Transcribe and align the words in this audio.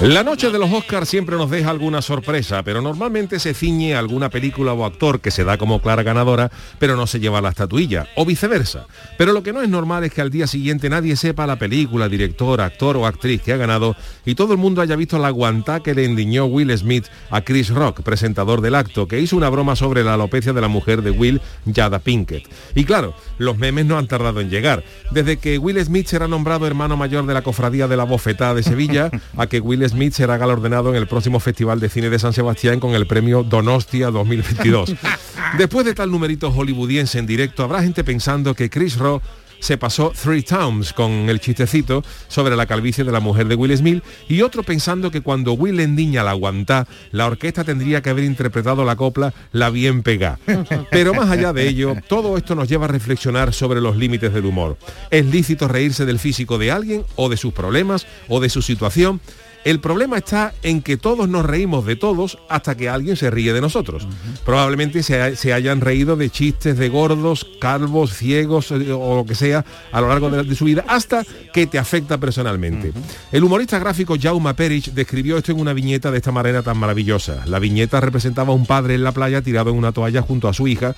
La 0.00 0.22
noche 0.22 0.52
de 0.52 0.60
los 0.60 0.72
Oscars 0.72 1.08
siempre 1.08 1.36
nos 1.36 1.50
deja 1.50 1.70
alguna 1.70 2.02
sorpresa, 2.02 2.62
pero 2.62 2.80
normalmente 2.80 3.40
se 3.40 3.52
ciñe 3.52 3.96
a 3.96 3.98
alguna 3.98 4.30
película 4.30 4.72
o 4.72 4.84
actor 4.84 5.20
que 5.20 5.32
se 5.32 5.42
da 5.42 5.58
como 5.58 5.82
clara 5.82 6.04
ganadora, 6.04 6.52
pero 6.78 6.94
no 6.94 7.08
se 7.08 7.18
lleva 7.18 7.40
la 7.40 7.48
estatuilla, 7.48 8.06
o 8.14 8.24
viceversa. 8.24 8.86
Pero 9.16 9.32
lo 9.32 9.42
que 9.42 9.52
no 9.52 9.60
es 9.60 9.68
normal 9.68 10.04
es 10.04 10.12
que 10.12 10.20
al 10.20 10.30
día 10.30 10.46
siguiente 10.46 10.88
nadie 10.88 11.16
sepa 11.16 11.48
la 11.48 11.58
película, 11.58 12.08
director, 12.08 12.60
actor 12.60 12.96
o 12.96 13.06
actriz 13.06 13.42
que 13.42 13.52
ha 13.52 13.56
ganado 13.56 13.96
y 14.24 14.36
todo 14.36 14.52
el 14.52 14.60
mundo 14.60 14.82
haya 14.82 14.94
visto 14.94 15.18
la 15.18 15.30
guantá 15.30 15.80
que 15.80 15.96
le 15.96 16.04
endiñó 16.04 16.44
Will 16.44 16.78
Smith 16.78 17.06
a 17.30 17.40
Chris 17.40 17.70
Rock, 17.70 18.02
presentador 18.02 18.60
del 18.60 18.76
acto, 18.76 19.08
que 19.08 19.20
hizo 19.20 19.36
una 19.36 19.48
broma 19.48 19.74
sobre 19.74 20.04
la 20.04 20.14
alopecia 20.14 20.52
de 20.52 20.60
la 20.60 20.68
mujer 20.68 21.02
de 21.02 21.10
Will, 21.10 21.40
Jada 21.74 21.98
Pinkett. 21.98 22.48
Y 22.76 22.84
claro, 22.84 23.14
los 23.38 23.58
memes 23.58 23.86
no 23.86 23.98
han 23.98 24.06
tardado 24.06 24.40
en 24.40 24.48
llegar. 24.48 24.84
Desde 25.10 25.38
que 25.38 25.58
Will 25.58 25.84
Smith 25.84 26.06
será 26.06 26.28
nombrado 26.28 26.68
hermano 26.68 26.96
mayor 26.96 27.26
de 27.26 27.34
la 27.34 27.42
cofradía 27.42 27.88
de 27.88 27.96
la 27.96 28.04
bofetada 28.04 28.54
de 28.54 28.62
Sevilla, 28.62 29.10
a 29.36 29.48
que 29.48 29.58
Will 29.58 29.87
Smith 29.88 30.12
será 30.12 30.36
galardonado 30.36 30.90
en 30.90 30.96
el 30.96 31.06
próximo 31.06 31.40
Festival 31.40 31.80
de 31.80 31.88
Cine 31.88 32.10
de 32.10 32.18
San 32.18 32.32
Sebastián 32.32 32.80
con 32.80 32.94
el 32.94 33.06
premio 33.06 33.42
Donostia 33.42 34.10
2022. 34.10 34.94
Después 35.58 35.86
de 35.86 35.94
tal 35.94 36.10
numerito 36.10 36.50
hollywoodiense 36.50 37.18
en 37.18 37.26
directo, 37.26 37.62
habrá 37.64 37.82
gente 37.82 38.04
pensando 38.04 38.54
que 38.54 38.70
Chris 38.70 38.96
Rock 38.96 39.22
se 39.60 39.76
pasó 39.76 40.12
Three 40.20 40.42
Towns 40.42 40.92
con 40.92 41.10
el 41.28 41.40
chistecito 41.40 42.02
sobre 42.28 42.56
la 42.56 42.66
calvicie 42.66 43.04
de 43.04 43.12
la 43.12 43.20
mujer 43.20 43.48
de 43.48 43.54
Will 43.54 43.76
Smith 43.76 44.02
y 44.28 44.42
otro 44.42 44.62
pensando 44.62 45.10
que 45.10 45.20
cuando 45.20 45.52
Will 45.52 45.80
endiña 45.80 46.22
la 46.22 46.30
aguantá, 46.30 46.86
la 47.10 47.26
orquesta 47.26 47.64
tendría 47.64 48.02
que 48.02 48.10
haber 48.10 48.24
interpretado 48.24 48.84
la 48.84 48.96
copla 48.96 49.34
La 49.52 49.70
Bien 49.70 50.02
Pegá. 50.02 50.38
Pero 50.90 51.14
más 51.14 51.30
allá 51.30 51.52
de 51.52 51.68
ello, 51.68 51.96
todo 52.08 52.36
esto 52.36 52.54
nos 52.54 52.68
lleva 52.68 52.84
a 52.86 52.88
reflexionar 52.88 53.52
sobre 53.52 53.80
los 53.80 53.96
límites 53.96 54.32
del 54.32 54.46
humor. 54.46 54.76
¿Es 55.10 55.26
lícito 55.26 55.68
reírse 55.68 56.06
del 56.06 56.18
físico 56.18 56.58
de 56.58 56.70
alguien 56.70 57.04
o 57.16 57.28
de 57.28 57.36
sus 57.36 57.52
problemas 57.52 58.06
o 58.28 58.40
de 58.40 58.48
su 58.48 58.62
situación? 58.62 59.20
El 59.64 59.80
problema 59.80 60.18
está 60.18 60.54
en 60.62 60.82
que 60.82 60.96
todos 60.96 61.28
nos 61.28 61.44
reímos 61.44 61.84
de 61.84 61.96
todos 61.96 62.38
hasta 62.48 62.76
que 62.76 62.88
alguien 62.88 63.16
se 63.16 63.30
ríe 63.30 63.52
de 63.52 63.60
nosotros. 63.60 64.06
Probablemente 64.44 65.02
se, 65.02 65.36
se, 65.36 65.52
hayan 65.52 65.80
reído 65.80 66.16
de 66.16 66.30
chistes 66.30 66.78
de 66.78 66.88
gordos, 66.88 67.46
calvos, 67.60 68.14
ciegos 68.14 68.70
eh, 68.70 68.92
o 68.92 69.16
lo 69.16 69.24
que 69.26 69.34
sea 69.34 69.64
a 69.92 70.00
lo 70.00 70.08
largo 70.08 70.30
de, 70.30 70.44
de 70.44 70.54
su 70.54 70.64
vida 70.64 70.84
hasta 70.88 71.24
que 71.52 71.66
te 71.66 71.78
afecta 71.78 72.18
personalmente. 72.18 72.92
El 73.32 73.44
humorista 73.44 73.78
gráfico 73.78 74.16
Jaume 74.20 74.54
Perich 74.54 74.92
describió 74.92 75.38
esto 75.38 75.52
en 75.52 75.60
una 75.60 75.72
viñeta 75.72 76.10
de 76.10 76.18
esta 76.18 76.32
manera 76.32 76.62
tan 76.62 76.78
maravillosa. 76.78 77.44
La 77.46 77.58
viñeta 77.58 78.00
representaba 78.00 78.52
a 78.52 78.56
un 78.56 78.66
padre 78.66 78.94
en 78.94 79.04
la 79.04 79.12
playa 79.12 79.42
tirado 79.42 79.70
en 79.70 79.76
una 79.76 79.92
toalla 79.92 80.22
junto 80.22 80.48
a 80.48 80.54
su 80.54 80.68
hija 80.68 80.94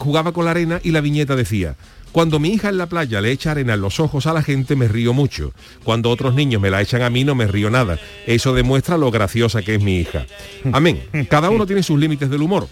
jugaba 0.00 0.32
con 0.32 0.46
la 0.46 0.50
arena 0.52 0.80
y 0.82 0.90
la 0.90 1.00
viñeta 1.00 1.36
decía, 1.36 1.76
cuando 2.10 2.40
mi 2.40 2.48
hija 2.48 2.70
en 2.70 2.78
la 2.78 2.86
playa 2.86 3.20
le 3.20 3.30
echa 3.30 3.52
arena 3.52 3.74
en 3.74 3.82
los 3.82 4.00
ojos 4.00 4.26
a 4.26 4.32
la 4.32 4.42
gente 4.42 4.74
me 4.74 4.88
río 4.88 5.12
mucho. 5.12 5.52
Cuando 5.84 6.10
otros 6.10 6.34
niños 6.34 6.60
me 6.60 6.70
la 6.70 6.80
echan 6.80 7.02
a 7.02 7.10
mí 7.10 7.22
no 7.22 7.34
me 7.34 7.46
río 7.46 7.70
nada. 7.70 7.98
Eso 8.26 8.52
demuestra 8.52 8.98
lo 8.98 9.10
graciosa 9.10 9.62
que 9.62 9.76
es 9.76 9.82
mi 9.82 9.98
hija. 9.98 10.26
Amén. 10.72 11.02
Cada 11.28 11.50
uno 11.50 11.66
tiene 11.66 11.82
sus 11.82 12.00
límites 12.00 12.28
del 12.30 12.42
humor. 12.42 12.66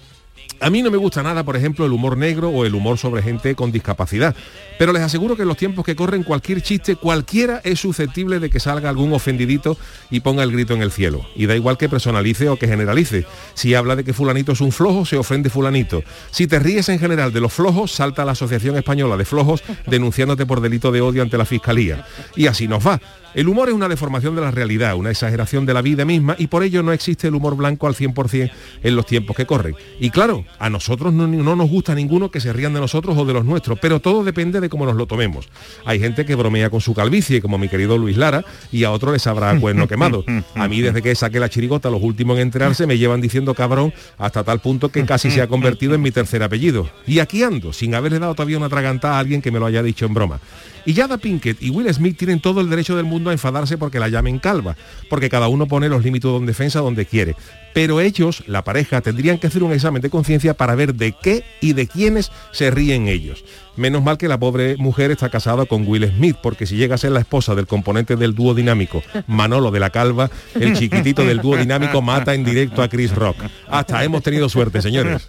A 0.61 0.71
mí 0.71 0.83
no 0.83 0.91
me 0.91 0.97
gusta 0.97 1.23
nada, 1.23 1.45
por 1.45 1.57
ejemplo, 1.57 1.87
el 1.87 1.93
humor 1.93 2.17
negro 2.17 2.49
o 2.49 2.65
el 2.65 2.75
humor 2.75 2.99
sobre 2.99 3.23
gente 3.23 3.55
con 3.55 3.71
discapacidad. 3.71 4.35
Pero 4.79 4.93
les 4.93 5.03
aseguro 5.03 5.37
que 5.37 5.43
en 5.43 5.49
los 5.49 5.57
tiempos 5.57 5.85
que 5.85 5.95
corren 5.95 6.25
cualquier 6.25 6.63
chiste, 6.63 6.97
cualquiera 6.97 7.61
es 7.65 7.81
susceptible 7.81 8.41
de 8.41 8.51
que 8.51 8.59
salga 8.59 8.89
algún 8.89 9.13
ofendidito 9.13 9.77
y 10.11 10.21
ponga 10.21 10.43
el 10.43 10.51
grito 10.51 10.75
en 10.75 10.83
el 10.83 10.91
cielo. 10.91 11.25
Y 11.37 11.47
da 11.47 11.55
igual 11.55 11.79
que 11.79 11.89
personalice 11.89 12.49
o 12.49 12.57
que 12.57 12.67
generalice. 12.67 13.25
Si 13.55 13.75
habla 13.75 13.95
de 13.95 14.05
que 14.05 14.13
fulanito 14.13 14.53
es 14.53 14.61
un 14.61 14.73
flojo, 14.73 15.05
se 15.05 15.17
ofende 15.17 15.49
fulanito. 15.49 16.03
Si 16.31 16.47
te 16.47 16.59
ríes 16.59 16.89
en 16.89 16.99
general 16.99 17.33
de 17.33 17.41
los 17.41 17.53
flojos, 17.53 17.93
salta 17.93 18.25
la 18.25 18.33
Asociación 18.33 18.77
Española 18.77 19.17
de 19.17 19.25
Flojos 19.25 19.63
denunciándote 19.87 20.47
por 20.47 20.61
delito 20.61 20.91
de 20.91 21.01
odio 21.01 21.23
ante 21.23 21.39
la 21.39 21.45
Fiscalía. 21.45 22.05
Y 22.35 22.47
así 22.47 22.67
nos 22.67 22.87
va. 22.87 23.01
El 23.35 23.49
humor 23.49 23.69
es 23.69 23.75
una 23.75 23.89
deformación 23.89 24.35
de 24.35 24.41
la 24.41 24.51
realidad, 24.51 24.97
una 24.97 25.11
exageración 25.11 25.67
de 25.67 25.75
la 25.75 25.83
vida 25.83 26.05
misma 26.05 26.35
y 26.39 26.47
por 26.47 26.63
ello 26.63 26.83
no 26.83 26.93
existe 26.93 27.29
el 27.29 27.35
humor 27.35 27.57
blanco 27.57 27.87
al 27.87 27.95
100% 27.95 28.51
en 28.83 28.97
los 28.97 29.07
tiempos 29.07 29.37
que 29.37 29.47
corren. 29.47 29.77
Y 30.01 30.11
claro, 30.11 30.45
a 30.59 30.71
nosotros 30.71 31.13
no, 31.13 31.27
no, 31.27 31.57
nos 31.57 31.69
gusta 31.69 31.95
ninguno 31.95 32.31
que 32.31 32.41
se 32.41 32.53
rían 32.53 32.73
de 32.73 32.81
nosotros 32.81 33.17
o 33.19 33.25
de 33.25 33.35
los 33.35 33.45
nuestros, 33.45 33.79
pero 33.81 34.01
todo 34.01 34.25
depende 34.25 34.61
de 34.61 34.69
cómo 34.69 34.87
nos 34.87 34.97
lo 34.97 35.07
tomemos. 35.07 35.49
Hay 35.85 36.01
gente 36.01 36.25
que 36.25 36.35
bromea 36.35 36.71
con 36.71 36.81
su 36.81 36.95
calvicie, 36.95 37.43
como 37.43 37.59
mi 37.59 37.69
querido 37.69 37.99
Luis 37.99 38.17
Lara, 38.17 38.45
y 38.73 38.85
a 38.85 38.91
otro 38.91 39.13
les 39.13 39.27
habrá 39.27 39.59
cuerno 39.61 39.87
quemado. 39.89 40.25
A 40.55 40.69
mí 40.69 40.81
desde 40.81 41.03
que 41.03 41.15
saqué 41.15 41.39
la 41.39 41.49
chirigota, 41.49 41.91
los 41.91 42.03
últimos 42.03 42.37
en 42.37 42.43
enterarse, 42.43 42.87
me 42.87 42.99
llevan 42.99 43.21
diciendo 43.21 43.55
cabrón 43.55 43.93
hasta 44.17 44.43
tal 44.43 44.61
punto 44.61 44.89
que 44.89 45.05
casi 45.05 45.31
se 45.31 45.43
ha 45.43 45.49
convertido 45.49 45.95
en 45.95 46.03
mi 46.03 46.11
tercer 46.11 46.43
apellido. 46.43 46.89
Y 47.07 47.19
aquí 47.19 47.43
ando, 47.43 47.73
sin 47.73 47.95
haberle 47.95 48.19
dado 48.19 48.35
todavía 48.35 48.57
una 48.57 48.69
tragantada 48.69 49.17
a 49.17 49.19
alguien 49.19 49.43
que 49.43 49.51
me 49.51 49.59
lo 49.59 49.67
haya 49.67 49.83
dicho 49.83 50.07
en 50.07 50.15
broma. 50.15 50.41
Y 50.89 50.95
Jada 50.95 51.19
Pinkett 51.19 51.63
y 51.63 51.69
Will 51.69 51.93
Smith 51.93 52.17
tienen 52.17 52.41
todo 52.41 52.63
el 52.63 52.71
derecho 52.71 52.97
del 52.97 53.05
mundo 53.05 53.29
a 53.29 53.35
enfadarse 53.35 53.77
porque 53.77 53.99
la 53.99 54.09
llamen 54.09 54.39
calva, 54.39 54.75
porque 55.11 55.29
cada 55.29 55.49
uno 55.49 55.69
pone 55.69 55.91
los 55.91 56.03
límites 56.03 56.33
de 56.33 56.47
defensa 56.47 56.81
donde 56.81 57.05
quiere. 57.05 57.37
Pero 57.75 58.01
ellos, 58.01 58.43
la 58.47 58.65
pareja, 58.65 59.03
tendrían 59.03 59.37
que 59.37 59.49
hacer 59.49 59.63
un 59.63 59.75
examen 59.75 60.01
de 60.01 60.09
conciencia 60.09 60.55
para 60.55 60.75
ver 60.75 60.95
de 60.95 61.13
qué 61.13 61.45
y 61.61 61.75
de 61.75 61.89
quiénes 61.89 62.33
se 62.53 62.71
ríen 62.71 63.07
ellos. 63.07 63.45
Menos 63.77 64.03
mal 64.03 64.17
que 64.17 64.29
la 64.29 64.41
pobre 64.41 64.79
mujer 64.79 65.11
está 65.11 65.29
casada 65.29 65.67
con 65.67 65.87
Will 65.87 66.09
Smith, 66.09 66.39
porque 66.43 66.65
si 66.65 66.77
llega 66.77 66.95
a 66.95 66.99
ser 66.99 67.13
la 67.13 67.21
esposa 67.21 67.55
del 67.55 67.67
componente 67.67 68.17
del 68.17 68.35
dúo 68.35 68.55
dinámico, 68.55 69.03
Manolo 69.27 69.71
de 69.71 69.81
la 69.81 69.91
Calva, 69.91 70.31
el 70.55 70.73
chiquitito 70.73 71.23
del 71.23 71.43
dúo 71.43 71.59
dinámico 71.59 72.01
mata 72.01 72.33
en 72.33 72.45
directo 72.45 72.83
a 72.83 72.89
Chris 72.89 73.15
Rock. 73.15 73.37
Hasta 73.69 74.03
hemos 74.05 74.23
tenido 74.23 74.49
suerte, 74.49 74.81
señores. 74.81 75.29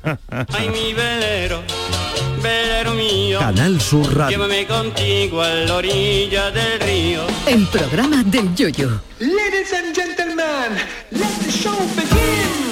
Canal 3.40 3.80
Sur 3.80 4.16
Radio. 4.18 4.38
Llévame 4.38 4.68
contigo 4.68 5.42
a 5.42 5.50
la 5.50 5.76
orilla 5.76 6.52
del 6.52 6.80
río. 6.82 7.22
El 7.48 7.66
programa 7.68 8.22
del 8.24 8.54
Yoyo. 8.54 9.02
Ladies 9.20 9.74
and 9.74 9.96
gentlemen, 9.96 10.78
let 11.12 11.28
the 11.44 11.52
show 11.52 11.76
begin. 11.96 12.70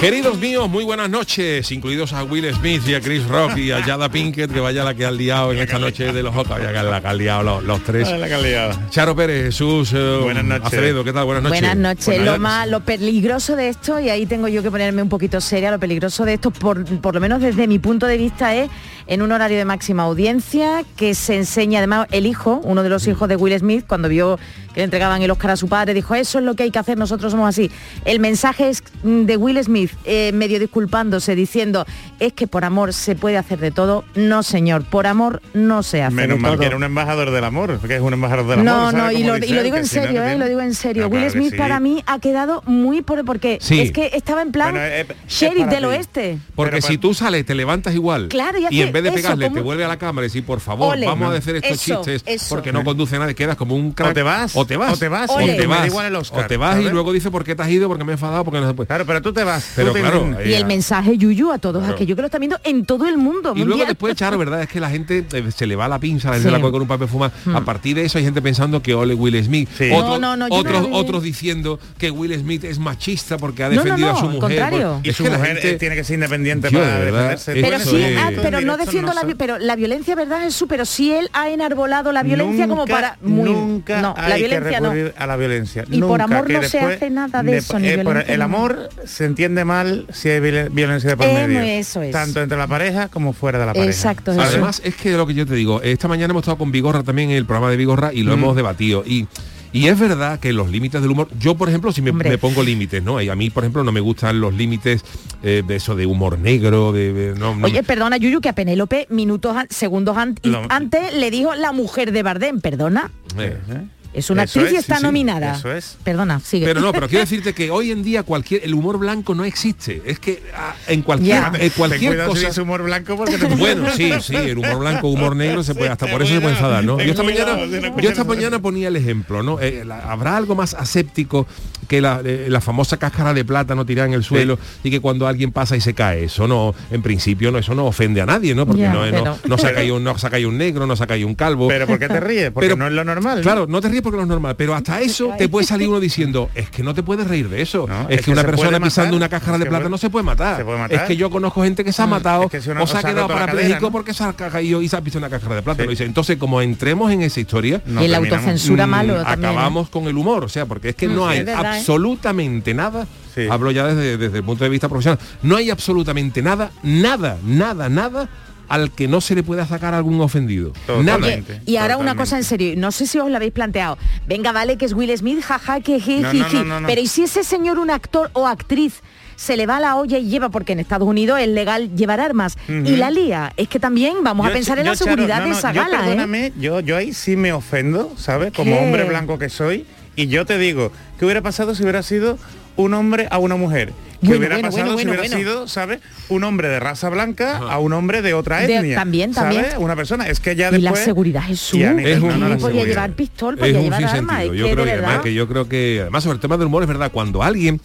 Queridos 0.00 0.38
míos, 0.38 0.70
muy 0.70 0.82
buenas 0.82 1.10
noches, 1.10 1.70
incluidos 1.72 2.14
a 2.14 2.24
Will 2.24 2.50
Smith 2.54 2.80
y 2.88 2.94
a 2.94 3.02
Chris 3.02 3.22
Rock 3.28 3.58
y 3.58 3.70
a 3.70 3.82
Jada 3.84 4.08
Pinkett, 4.08 4.50
que 4.50 4.58
vaya 4.58 4.82
la 4.82 4.94
que 4.94 5.04
ha 5.04 5.10
liado 5.10 5.52
en 5.52 5.58
esta 5.58 5.78
noche 5.78 6.10
de 6.10 6.22
los 6.22 6.34
Oscars, 6.34 6.64
vaya 6.64 6.82
la 6.82 7.02
que 7.02 7.06
han 7.06 7.18
liado 7.18 7.42
los, 7.42 7.64
los 7.64 7.84
tres. 7.84 8.10
La 8.10 8.26
que 8.26 8.32
han 8.32 8.42
liado. 8.42 8.80
Charo 8.88 9.14
Pérez, 9.14 9.44
Jesús, 9.44 9.92
eh, 9.94 10.20
Buenas 10.22 10.44
noches. 10.44 10.68
Acevedo, 10.68 11.04
¿qué 11.04 11.12
tal? 11.12 11.26
Buenas 11.26 11.42
noches. 11.42 11.60
Buenas 11.60 11.76
noches. 11.76 12.06
Buenas 12.06 12.24
Lo, 12.24 12.30
noches. 12.32 12.40
más, 12.40 12.68
lo 12.68 12.80
peligroso 12.80 13.56
de 13.56 13.68
esto, 13.68 14.00
y 14.00 14.08
ahí 14.08 14.24
tengo 14.24 14.48
yo 14.48 14.62
que 14.62 14.70
ponerme 14.70 15.02
un 15.02 15.10
poquito 15.10 15.38
seria, 15.38 15.70
lo 15.70 15.78
peligroso 15.78 16.24
de 16.24 16.32
esto, 16.32 16.50
por, 16.50 16.82
por 17.02 17.14
lo 17.14 17.20
menos 17.20 17.42
desde 17.42 17.66
mi 17.66 17.78
punto 17.78 18.06
de 18.06 18.16
vista, 18.16 18.54
es 18.54 18.70
en 19.10 19.20
un 19.22 19.30
horario 19.32 19.58
de 19.58 19.64
máxima 19.66 20.04
audiencia, 20.04 20.82
que 20.96 21.14
se 21.14 21.36
enseña 21.36 21.80
además 21.80 22.06
el 22.12 22.24
hijo, 22.24 22.60
uno 22.64 22.82
de 22.82 22.88
los 22.88 23.06
hijos 23.06 23.28
de 23.28 23.36
Will 23.36 23.58
Smith, 23.58 23.84
cuando 23.86 24.08
vio 24.08 24.38
que 24.72 24.78
le 24.80 24.84
entregaban 24.84 25.20
el 25.20 25.30
Oscar 25.32 25.50
a 25.50 25.56
su 25.56 25.68
padre, 25.68 25.94
dijo, 25.94 26.14
eso 26.14 26.38
es 26.38 26.44
lo 26.44 26.54
que 26.54 26.62
hay 26.62 26.70
que 26.70 26.78
hacer, 26.78 26.96
nosotros 26.96 27.32
somos 27.32 27.48
así. 27.48 27.70
El 28.04 28.20
mensaje 28.20 28.68
es 28.70 28.84
de 29.02 29.36
Will 29.36 29.62
Smith, 29.64 29.90
eh, 30.04 30.30
medio 30.32 30.60
disculpándose, 30.60 31.34
diciendo, 31.34 31.84
es 32.20 32.32
que 32.34 32.46
por 32.46 32.64
amor 32.64 32.92
se 32.92 33.16
puede 33.16 33.36
hacer 33.36 33.58
de 33.58 33.72
todo. 33.72 34.04
No, 34.14 34.44
señor, 34.44 34.84
por 34.84 35.08
amor 35.08 35.42
no 35.54 35.82
se 35.82 36.02
hace 36.04 36.14
Menos 36.14 36.36
de 36.36 36.42
mal 36.42 36.52
todo. 36.52 36.60
que 36.60 36.66
era 36.66 36.76
un 36.76 36.84
embajador 36.84 37.32
del 37.32 37.42
amor, 37.44 37.80
que 37.80 37.96
es 37.96 38.00
un 38.00 38.12
embajador 38.12 38.46
del 38.46 38.64
No, 38.64 38.74
amor. 38.88 38.94
no, 38.94 39.00
¿sabes 39.00 39.18
y 39.18 39.22
cómo 39.22 39.32
lo, 39.32 39.44
y 39.44 39.62
digo 39.64 39.76
en 39.76 39.86
si 39.86 39.96
no, 39.96 40.02
serio, 40.04 40.24
¿eh? 40.24 40.38
lo 40.38 40.46
digo 40.46 40.60
en 40.60 40.74
serio. 40.74 41.02
No, 41.02 41.08
Will 41.08 41.18
claro 41.22 41.32
Smith 41.32 41.50
sí. 41.50 41.56
para 41.58 41.80
mí 41.80 42.04
ha 42.06 42.20
quedado 42.20 42.62
muy 42.66 43.02
por 43.02 43.24
porque 43.24 43.58
Sí. 43.60 43.80
es 43.80 43.90
que 43.90 44.12
estaba 44.14 44.42
en 44.42 44.52
plan 44.52 44.70
Bueno, 44.70 44.86
es- 44.86 45.06
es 45.10 45.16
sheriff 45.26 45.66
del 45.66 45.80
ti. 45.80 45.84
oeste. 45.86 46.38
Porque 46.54 46.76
Pero 46.76 46.86
si 46.86 46.96
tú 46.96 47.12
sales, 47.12 47.44
te 47.44 47.56
levantas 47.56 47.92
igual 47.92 48.28
Claro, 48.28 48.56
y 48.58 48.62
y 48.62 48.66
hace 48.66 48.82
en 48.82 48.92
vez 48.92 48.99
de 49.02 49.08
eso, 49.08 49.16
pegarle, 49.16 49.44
como- 49.46 49.56
te 49.56 49.62
vuelve 49.62 49.84
a 49.84 49.88
la 49.88 49.96
cámara 49.98 50.26
y 50.26 50.28
decir, 50.28 50.44
por 50.44 50.60
favor, 50.60 50.94
Ole. 50.96 51.06
vamos 51.06 51.32
a 51.34 51.36
hacer 51.38 51.56
estos 51.56 51.70
Eso, 51.72 51.96
chistes 52.04 52.22
eso. 52.26 52.46
porque 52.54 52.72
no 52.72 52.84
conduce 52.84 53.16
a 53.16 53.18
nadie, 53.20 53.34
quedas 53.34 53.56
como 53.56 53.74
un 53.76 53.92
crack. 53.92 54.10
O 54.10 54.14
te 54.14 54.22
vas. 54.22 54.56
o 54.56 54.66
te 54.66 54.76
vas, 54.76 54.92
o 54.94 54.96
te 54.96 55.08
vas, 55.08 55.30
o 55.30 55.36
te 55.38 55.62
igual 55.86 56.06
el 56.06 56.16
Oscar, 56.16 56.44
o 56.44 56.46
te 56.46 56.56
vas 56.56 56.80
y 56.80 56.88
luego 56.90 57.12
dice 57.12 57.30
por 57.30 57.44
qué 57.44 57.54
te 57.54 57.62
has 57.62 57.70
ido, 57.70 57.88
porque 57.88 58.04
me 58.04 58.12
he 58.12 58.14
enfadado, 58.14 58.44
porque 58.44 58.60
no 58.60 58.68
se 58.68 58.74
puede. 58.74 58.86
Claro, 58.86 59.06
pero 59.06 59.22
tú 59.22 59.32
te 59.32 59.44
vas. 59.44 59.72
Pero 59.76 59.92
te 59.92 60.00
claro. 60.00 60.36
Y 60.44 60.52
el 60.54 60.64
mensaje 60.66 61.16
yuyu 61.16 61.52
a 61.52 61.58
todos 61.58 61.80
Claro. 61.80 61.94
aquellos 61.94 62.16
que 62.16 62.22
lo 62.22 62.26
están 62.26 62.40
viendo 62.40 62.58
en 62.64 62.84
todo 62.84 63.06
el 63.08 63.16
mundo 63.18 63.52
Y 63.56 63.64
luego 63.64 63.84
después, 63.84 64.14
Charo, 64.16 64.38
¿verdad? 64.38 64.62
Es 64.62 64.68
que 64.68 64.80
la 64.80 64.90
gente 64.90 65.24
eh, 65.32 65.44
se 65.54 65.66
le 65.66 65.76
va 65.76 65.88
la 65.88 65.98
pinza, 65.98 66.28
la 66.28 66.34
gente 66.34 66.48
Sí. 66.48 66.50
Mm. 66.50 66.56
la 66.56 66.60
coge 66.60 66.72
con 66.72 66.82
un 66.82 66.88
papel 66.88 67.08
fumado. 67.08 67.32
A 67.54 67.60
partir 67.62 67.96
de 67.96 68.04
eso 68.04 68.18
hay 68.18 68.24
gente 68.24 68.42
pensando 68.42 68.82
que 68.82 68.94
ole 68.94 69.14
Will 69.14 69.42
Smith. 69.44 69.68
Sí. 69.76 69.88
No, 69.90 70.18
no, 70.18 70.36
no, 70.36 70.46
otros, 70.50 70.88
no- 70.88 70.96
otros 70.96 71.22
diciendo 71.22 71.78
que 71.98 72.10
Will 72.10 72.34
Smith 72.38 72.64
es 72.64 72.78
machista 72.78 73.38
porque 73.38 73.62
ha 73.64 73.68
defendido 73.68 74.10
a 74.10 74.16
su 74.16 74.24
mujer. 74.26 74.40
contrario. 74.40 74.92
Por- 74.96 75.06
Y 75.06 75.10
es 75.10 75.16
su 75.16 75.24
que 75.24 75.30
la 75.30 75.38
mujer 75.38 75.52
gente- 75.56 75.70
eh, 75.70 75.78
tiene 75.78 75.94
que 75.94 76.04
ser 76.04 76.14
independiente 76.14 76.70
para 76.70 76.98
defenderse. 77.00 77.52
pero 77.60 77.78
sí, 77.80 78.04
ah, 78.18 78.30
pero 78.42 78.60
no 78.60 78.76
la, 78.92 79.34
pero 79.38 79.58
la 79.58 79.76
violencia, 79.76 80.14
¿verdad, 80.14 80.40
Jesús? 80.42 80.66
Pero 80.68 80.84
sí 80.84 81.12
él 81.12 81.28
ha 81.32 81.48
enarbolado 81.50 82.12
la 82.12 82.22
violencia 82.22 82.68
como 82.68 82.86
para 82.86 83.16
muy 83.22 83.50
nunca 83.50 84.00
no, 84.00 84.14
hay 84.16 84.28
la 84.30 84.36
que 84.36 84.42
violencia 84.42 84.80
no. 84.80 84.90
recurrir 84.92 85.14
a 85.16 85.26
la 85.26 85.36
violencia. 85.36 85.84
Y 85.90 86.00
por 86.00 86.22
amor 86.22 86.50
no 86.50 86.62
se 86.62 86.80
hace 86.80 87.10
nada 87.10 87.42
de 87.42 87.56
eso, 87.58 87.78
ni 87.78 87.88
por 87.96 88.04
violencia, 88.04 88.32
el 88.34 88.38
no. 88.40 88.44
amor 88.44 88.88
se 89.04 89.24
entiende 89.24 89.64
mal 89.64 90.06
si 90.12 90.28
hay 90.28 90.40
viol- 90.40 90.68
violencia 90.70 91.10
de 91.10 91.16
por 91.16 91.26
Eh, 91.26 91.46
medio. 91.46 91.60
eso 91.62 92.02
es. 92.02 92.12
Tanto 92.12 92.40
entre 92.42 92.58
la 92.58 92.66
pareja 92.66 93.08
como 93.08 93.32
fuera 93.32 93.58
de 93.58 93.66
la 93.66 93.72
pareja. 93.72 93.90
Exacto. 93.90 94.32
Además, 94.38 94.80
es 94.84 94.94
que 94.96 95.10
lo 95.12 95.26
que 95.26 95.34
yo 95.34 95.46
te 95.46 95.54
digo, 95.54 95.80
esta 95.82 96.08
mañana 96.08 96.30
hemos 96.32 96.42
estado 96.42 96.58
con 96.58 96.70
Vigorra 96.72 97.02
también 97.02 97.30
en 97.30 97.36
el 97.36 97.46
programa 97.46 97.70
de 97.70 97.76
Vigorra 97.76 98.12
y 98.12 98.22
lo 98.22 98.32
Mm. 98.36 98.38
hemos 98.40 98.56
debatido. 98.56 99.02
Y, 99.06 99.26
y 99.72 99.86
es 99.88 99.98
verdad 99.98 100.40
que 100.40 100.52
los 100.52 100.70
límites 100.70 101.00
del 101.02 101.10
humor, 101.10 101.28
yo 101.38 101.54
por 101.56 101.68
ejemplo, 101.68 101.92
si 101.92 102.02
me, 102.02 102.12
me 102.12 102.38
pongo 102.38 102.62
límites, 102.62 103.02
¿no? 103.02 103.20
Y 103.20 103.28
a 103.28 103.34
mí, 103.36 103.50
por 103.50 103.62
ejemplo, 103.64 103.84
no 103.84 103.92
me 103.92 104.00
gustan 104.00 104.40
los 104.40 104.52
límites 104.54 105.04
eh, 105.42 105.62
de 105.66 105.76
eso 105.76 105.94
de 105.94 106.06
humor 106.06 106.38
negro, 106.38 106.92
de, 106.92 107.12
de- 107.12 107.38
no, 107.38 107.54
no- 107.54 107.66
Oye, 107.66 107.82
perdona, 107.82 108.16
Yuyu, 108.16 108.40
que 108.40 108.48
a 108.48 108.54
Penélope 108.54 109.06
minutos, 109.10 109.56
an- 109.56 109.66
segundos 109.70 110.16
an- 110.16 110.36
antes 110.70 111.14
le 111.14 111.30
dijo 111.30 111.54
la 111.54 111.72
mujer 111.72 112.12
de 112.12 112.22
Bardem, 112.22 112.60
perdona. 112.60 113.10
eh. 113.38 113.56
¿Eh? 113.70 113.80
Es 114.12 114.28
una 114.28 114.42
Eso 114.42 114.58
actriz 114.58 114.72
y 114.72 114.76
es, 114.76 114.80
está 114.82 114.96
sí, 114.96 115.00
sí, 115.00 115.06
nominada. 115.06 115.54
eso 115.54 115.72
es. 115.72 115.96
Perdona, 116.02 116.40
sigue. 116.40 116.66
Pero 116.66 116.80
no, 116.80 116.92
pero 116.92 117.08
quiero 117.08 117.20
decirte 117.24 117.52
que 117.52 117.70
hoy 117.70 117.92
en 117.92 118.02
día 118.02 118.24
cualquier 118.24 118.64
el 118.64 118.74
humor 118.74 118.98
blanco 118.98 119.34
no 119.36 119.44
existe. 119.44 120.02
Es 120.04 120.18
que 120.18 120.42
ah, 120.56 120.74
en 120.88 121.02
cualquier, 121.02 121.36
Ya. 121.36 121.52
eh, 121.54 121.58
Ten 121.60 121.70
cualquier 121.76 122.24
cosa. 122.24 122.62
humor 122.62 122.82
blanco 122.82 123.16
porque 123.16 123.38
te 123.38 123.46
Bueno, 123.54 123.86
sí, 123.96 124.12
sí, 124.20 124.34
el 124.34 124.58
humor 124.58 124.78
blanco, 124.80 125.08
humor 125.08 125.36
negro, 125.36 125.62
se 125.62 125.74
puede, 125.74 125.90
hasta 125.90 126.06
por 126.08 126.22
eso 126.22 126.34
se 126.34 126.40
puede 126.40 126.54
enfadar, 126.54 126.82
¿no? 126.84 126.98
Yo 127.00 127.10
esta 127.10 127.22
mañana, 127.22 127.56
no 127.56 128.00
yo 128.00 128.08
esta 128.10 128.24
mañana 128.24 128.60
ponía 128.60 128.88
el 128.88 128.96
ejemplo, 128.96 129.42
¿no? 129.42 129.60
Eh, 129.60 129.84
la- 129.86 130.00
¿Habrá 130.10 130.36
algo 130.36 130.54
más 130.56 130.74
aséptico 130.74 131.46
que 131.86 132.00
la, 132.00 132.20
eh, 132.24 132.46
la 132.48 132.60
famosa 132.60 132.96
cáscara 132.96 133.32
de 133.34 133.44
plátano 133.44 133.84
tirada 133.86 134.08
en 134.08 134.14
el 134.14 134.24
suelo 134.24 134.58
y 134.82 134.90
que 134.90 135.00
cuando 135.00 135.26
alguien 135.28 135.52
pasa 135.52 135.76
y 135.76 135.80
se 135.80 135.94
cae? 135.94 136.24
Eso 136.24 136.48
no, 136.48 136.74
en 136.90 137.02
principio 137.02 137.52
no, 137.52 137.58
eso 137.58 137.74
no 137.76 137.86
ofende 137.86 138.20
a 138.20 138.26
nadie, 138.26 138.54
¿no? 138.56 138.66
Porque 138.66 138.82
Ya, 138.82 138.92
no, 138.92 139.04
no, 139.06 139.10
pero- 139.10 139.38
no 139.46 139.58
se 139.58 139.66
ha 139.68 139.74
caído, 139.74 139.96
un- 139.96 140.04
no 140.04 140.18
se 140.18 140.26
ha 140.26 140.30
caído 140.30 140.48
un 140.48 140.58
negro, 140.58 140.86
no 140.88 140.96
se 140.96 141.04
ha 141.04 141.06
caído 141.06 141.28
un 141.28 141.34
calvo. 141.36 141.68
Pero 141.68 141.86
¿por 141.86 141.98
qué 142.00 142.08
te 142.08 142.18
ríes? 142.18 142.50
Porque 142.50 142.66
Pero- 142.70 142.76
no 142.76 142.86
es 142.88 142.92
lo 142.92 143.04
normal. 143.04 143.36
¿no? 143.38 143.42
Claro, 143.42 143.66
no 143.68 143.80
te 143.80 143.88
ríes 143.88 143.99
porque 144.02 144.16
no 144.16 144.22
es 144.22 144.28
normal, 144.28 144.54
pero 144.56 144.74
hasta 144.74 145.00
eso 145.00 145.32
te 145.36 145.48
puede 145.48 145.66
salir 145.66 145.88
uno 145.88 146.00
diciendo, 146.00 146.50
es 146.54 146.70
que 146.70 146.82
no 146.82 146.94
te 146.94 147.02
puedes 147.02 147.26
reír 147.26 147.48
de 147.48 147.62
eso. 147.62 147.86
No, 147.88 148.02
es, 148.02 148.10
es 148.10 148.16
que, 148.18 148.24
que 148.26 148.30
una 148.32 148.42
persona 148.42 148.80
pisando 148.80 149.06
matar, 149.08 149.16
una 149.16 149.28
cáscara 149.28 149.58
de 149.58 149.66
plátano 149.66 149.90
puede- 149.90 150.00
se 150.00 150.10
puede 150.10 150.24
matar. 150.24 150.56
se 150.56 150.64
puede 150.64 150.78
matar. 150.78 151.00
Es 151.00 151.02
que 151.06 151.16
yo 151.16 151.30
conozco 151.30 151.62
gente 151.62 151.84
que 151.84 151.92
se 151.92 152.02
ha 152.02 152.06
matado 152.06 152.44
es 152.44 152.50
que 152.50 152.60
si 152.60 152.70
una 152.70 152.82
o 152.82 152.86
se 152.86 152.96
ha 152.98 153.02
quedado 153.02 153.28
parapléjico 153.28 153.80
¿no? 153.80 153.92
porque 153.92 154.14
se 154.14 154.24
ha 154.24 154.32
caído 154.32 154.82
y 154.82 154.88
se 154.88 154.96
ha 154.96 155.00
visto 155.00 155.18
una 155.18 155.28
cáscara 155.30 155.60
de. 155.60 155.74
Sí. 155.82 155.88
Dice, 155.88 156.04
Entonces, 156.04 156.36
como 156.36 156.60
entremos 156.60 157.10
en 157.12 157.22
esa 157.22 157.40
historia, 157.40 157.82
No 157.86 158.04
y 158.04 158.08
la 158.08 158.18
autocensura 158.18 158.86
mm, 158.86 158.90
malo 158.90 159.14
también. 159.14 159.44
¿eh? 159.44 159.46
acabamos 159.48 159.88
con 159.88 160.04
el 160.08 160.16
humor, 160.16 160.44
o 160.44 160.48
sea, 160.48 160.66
porque 160.66 160.90
es 160.90 160.94
que 160.96 161.08
no 161.08 161.30
sí, 161.30 161.38
hay 161.38 161.40
¿eh? 161.40 161.52
absolutamente 161.52 162.74
nada. 162.74 163.06
Sí. 163.34 163.46
Hablo 163.48 163.70
ya 163.70 163.86
desde, 163.86 164.16
desde 164.16 164.38
el 164.38 164.44
punto 164.44 164.64
de 164.64 164.70
vista 164.70 164.88
profesional. 164.88 165.18
No 165.42 165.56
hay 165.56 165.70
absolutamente 165.70 166.42
nada, 166.42 166.70
nada, 166.82 167.38
nada, 167.44 167.88
nada 167.88 168.28
al 168.70 168.92
que 168.92 169.08
no 169.08 169.20
se 169.20 169.34
le 169.34 169.42
pueda 169.42 169.66
sacar 169.66 169.94
algún 169.94 170.20
ofendido. 170.20 170.72
Nada. 170.86 171.16
Totalmente. 171.16 171.52
Oye, 171.54 171.62
y 171.66 171.76
ahora 171.76 171.96
una 171.96 172.14
cosa 172.14 172.36
en 172.38 172.44
serio, 172.44 172.74
no 172.76 172.92
sé 172.92 173.06
si 173.08 173.18
os 173.18 173.28
lo 173.28 173.34
habéis 173.36 173.52
planteado. 173.52 173.98
Venga, 174.28 174.52
vale, 174.52 174.78
que 174.78 174.84
es 174.84 174.92
Will 174.92 175.14
Smith, 175.18 175.42
jaja, 175.42 175.80
que 175.80 176.00
je, 176.00 176.20
No, 176.20 176.30
ji, 176.30 176.38
no, 176.38 176.44
ji. 176.48 176.56
no, 176.58 176.64
no, 176.64 176.80
no. 176.82 176.86
Pero 176.86 177.00
¿y 177.00 177.08
si 177.08 177.24
ese 177.24 177.42
señor, 177.42 177.80
un 177.80 177.90
actor 177.90 178.30
o 178.32 178.46
actriz, 178.46 179.02
se 179.40 179.56
le 179.56 179.64
va 179.64 179.80
la 179.80 179.96
olla 179.96 180.18
y 180.18 180.26
lleva, 180.28 180.50
porque 180.50 180.72
en 180.74 180.80
Estados 180.80 181.08
Unidos 181.08 181.40
es 181.40 181.48
legal 181.48 181.96
llevar 181.96 182.20
armas, 182.20 182.58
y 182.68 182.96
la 182.96 183.10
lía? 183.10 183.54
Es 183.56 183.68
que 183.68 183.80
también 183.80 184.16
vamos 184.22 184.44
a 184.44 184.50
Yo, 184.50 184.54
pensar 184.54 184.78
en 184.78 184.84
la 184.84 184.94
Charo, 184.94 185.04
seguridad 185.12 185.38
no, 185.38 185.44
de 185.44 185.50
no, 185.52 185.56
esa 185.58 185.72
yo, 185.72 185.80
gala, 185.82 186.36
¿eh? 186.36 186.52
Yo, 186.60 186.80
yo 186.80 186.94
ahí 186.94 187.14
sí 187.14 187.36
me 187.36 187.50
ofendo, 187.54 188.12
¿sabes? 188.18 188.52
Como 188.52 188.76
¿Qué? 188.76 188.84
hombre 188.84 189.04
blanco 189.04 189.38
que 189.38 189.48
soy. 189.48 189.86
Y 190.14 190.26
yo 190.26 190.44
te 190.44 190.58
digo, 190.58 190.92
¿qué 191.18 191.24
hubiera 191.24 191.40
pasado 191.40 191.74
si 191.74 191.82
hubiera 191.84 192.02
sido 192.02 192.36
un 192.76 192.92
hombre 192.92 193.28
a 193.30 193.38
una 193.38 193.56
mujer? 193.56 193.94
¿Qué 194.20 194.26
Bueno, 194.26 194.40
hubiera 194.40 194.54
bueno, 194.56 194.68
pasado 194.68 194.92
bueno, 194.92 194.98
si 194.98 195.06
hubiera 195.06 195.22
bueno. 195.22 195.36
sido, 195.38 195.68
¿sabes? 195.68 196.00
Un 196.28 196.44
hombre 196.44 196.68
de 196.68 196.78
raza 196.78 197.08
blanca 197.08 197.56
a 197.56 197.78
un 197.78 197.94
hombre 197.94 198.20
de 198.20 198.34
otra 198.34 198.58
De- 198.58 198.76
etnia. 198.76 198.96
también, 198.96 199.32
¿sabes? 199.32 199.56
también. 199.56 199.82
Una 199.82 199.96
persona. 199.96 200.28
Es 200.28 200.40
que 200.40 200.54
ya 200.54 200.68
Y 200.68 200.72
la 200.72 200.90
después... 200.90 201.00
seguridad, 201.04 201.42
Jesús. 201.44 201.80
Es 201.80 202.20
no, 202.20 202.26
un- 202.26 202.40
no, 202.40 202.48
la 202.50 202.56
podía 202.58 202.58
seguridad. 202.58 202.86
llevar 202.86 203.12
pistol, 203.12 203.54
es 203.54 203.60
podía 203.60 203.78
un 203.78 203.84
llevar 203.84 204.04
armas. 204.04 204.18
sinsentido. 204.18 204.52
Es 204.52 204.60
Yo 204.60 204.66
que 204.66 204.72
creo 204.74 204.84
de 204.84 204.90
que, 204.90 204.96
verdad. 205.00 205.20
que 205.22 205.32
yo 205.34 205.48
creo 205.48 205.68
que 205.70 205.98
además 206.02 206.24
sobre 206.24 206.34
el 206.34 206.40
tema 206.40 206.58
del 206.58 206.66
humor 206.66 206.82
es 206.82 206.88
verdad 206.88 207.10
cuando 207.10 207.42
alguien 207.42 207.80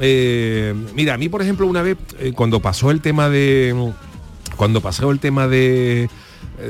eh, 0.00 0.74
mira 0.94 1.14
a 1.14 1.18
mí 1.18 1.28
por 1.28 1.42
ejemplo 1.42 1.66
una 1.66 1.82
vez 1.82 1.96
eh, 2.18 2.32
cuando 2.34 2.60
pasó 2.60 2.90
el 2.90 3.00
tema 3.00 3.28
de 3.28 3.92
cuando 4.56 4.80
pasó 4.80 5.10
el 5.10 5.20
tema 5.20 5.48
de 5.48 6.08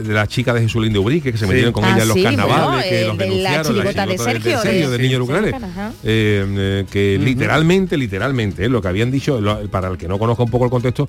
de 0.03 0.13
la 0.15 0.27
chica 0.27 0.53
de 0.55 0.61
Jesulín 0.63 0.93
de 0.93 0.99
Ubrique 0.99 1.31
que 1.33 1.39
se 1.39 1.45
Sí. 1.45 1.49
metieron 1.49 1.73
con 1.73 1.85
Ah, 1.85 1.93
ella 1.95 2.03
en 2.03 2.09
los 2.09 2.17
sí, 2.17 2.23
carnavales 2.23 2.67
bueno, 2.67 2.83
que 2.83 3.01
el 3.03 3.07
los 3.09 3.19
de 3.19 3.25
la 3.27 3.31
denunciaron 3.31 3.67
chirigota 3.67 4.07
de 4.07 4.17
chirigota 4.17 4.33
del- 4.33 4.43
Sergio, 4.43 4.61
de- 4.87 4.91
del 4.91 5.03
niño 5.03 5.13
sí, 5.13 5.19
Lucrales 5.19 5.55
ajá. 5.55 5.93
eh, 6.05 6.47
eh, 6.57 6.85
que 6.91 7.19
literalmente 7.23 7.97
literalmente 7.97 8.65
eh, 8.65 8.69
lo 8.69 8.83
que 8.83 8.89
habían 8.89 9.11
dicho 9.11 9.41
lo- 9.41 9.61
para 9.71 9.89
el 9.89 9.97
que 9.99 10.09
no 10.09 10.19
conozca 10.19 10.43
un 10.43 10.51
poco 10.51 10.65
el 10.65 10.71
contexto 10.71 11.09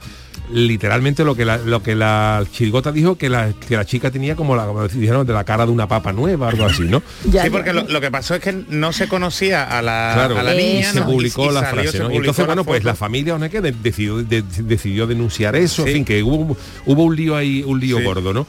literalmente 0.52 1.24
lo 1.26 1.36
que 1.36 1.44
la, 1.46 1.58
lo 1.58 1.84
que 1.84 1.96
la 1.96 2.44
chirigota 2.52 2.92
dijo 2.92 3.18
que 3.18 3.30
la, 3.30 3.52
que 3.68 3.76
la 3.76 3.86
chica 3.86 4.12
tenía 4.12 4.36
como 4.36 4.56
la 4.56 4.66
como 4.66 4.88
dijeron 4.88 5.26
de 5.28 5.34
la 5.34 5.44
cara 5.44 5.66
de 5.66 5.72
una 5.72 5.88
papa 5.88 6.14
nueva 6.14 6.50
algo 6.50 6.66
así 6.66 6.84
no 6.84 7.02
Ya, 7.26 7.44
sí, 7.44 7.50
porque 7.50 7.74
lo, 7.74 7.84
lo 7.84 8.00
que 8.02 8.10
pasó 8.12 8.36
es 8.36 8.42
que 8.42 8.54
no 8.70 8.94
se 8.94 9.08
conocía 9.08 9.64
a 9.64 9.82
la, 9.82 10.12
Claro, 10.14 10.38
a 10.40 10.44
la 10.44 10.54
Eh, 10.56 10.74
niña. 10.76 10.92
se 10.94 11.00
¿no? 11.02 11.06
publicó 11.08 11.46
Y- 11.46 11.50
y 11.50 11.54
la 11.54 11.62
salió, 11.62 11.74
frase, 11.84 11.92
se 11.92 11.98
¿no? 12.00 12.06
Publicó 12.06 12.20
entonces, 12.24 12.46
bueno, 12.46 12.64
pues 12.64 12.84
la 12.84 12.96
familia 12.96 13.38
¿no? 13.38 13.50
que 13.50 13.62
de- 13.62 13.72
decidió, 13.72 14.18
de- 14.24 14.42
decidió 14.42 15.08
denunciar 15.08 15.56
eso, 15.56 15.84
Sí. 15.84 15.90
en 15.90 15.96
fin, 15.98 16.06
que 16.06 16.24
hubo, 16.24 16.56
hubo 16.86 17.04
un 17.04 17.16
lío 17.16 17.36
ahí, 17.36 17.64
un 17.66 17.80
lío 17.80 17.98
Sí. 17.98 18.04
gordo, 18.04 18.34
¿no? 18.34 18.48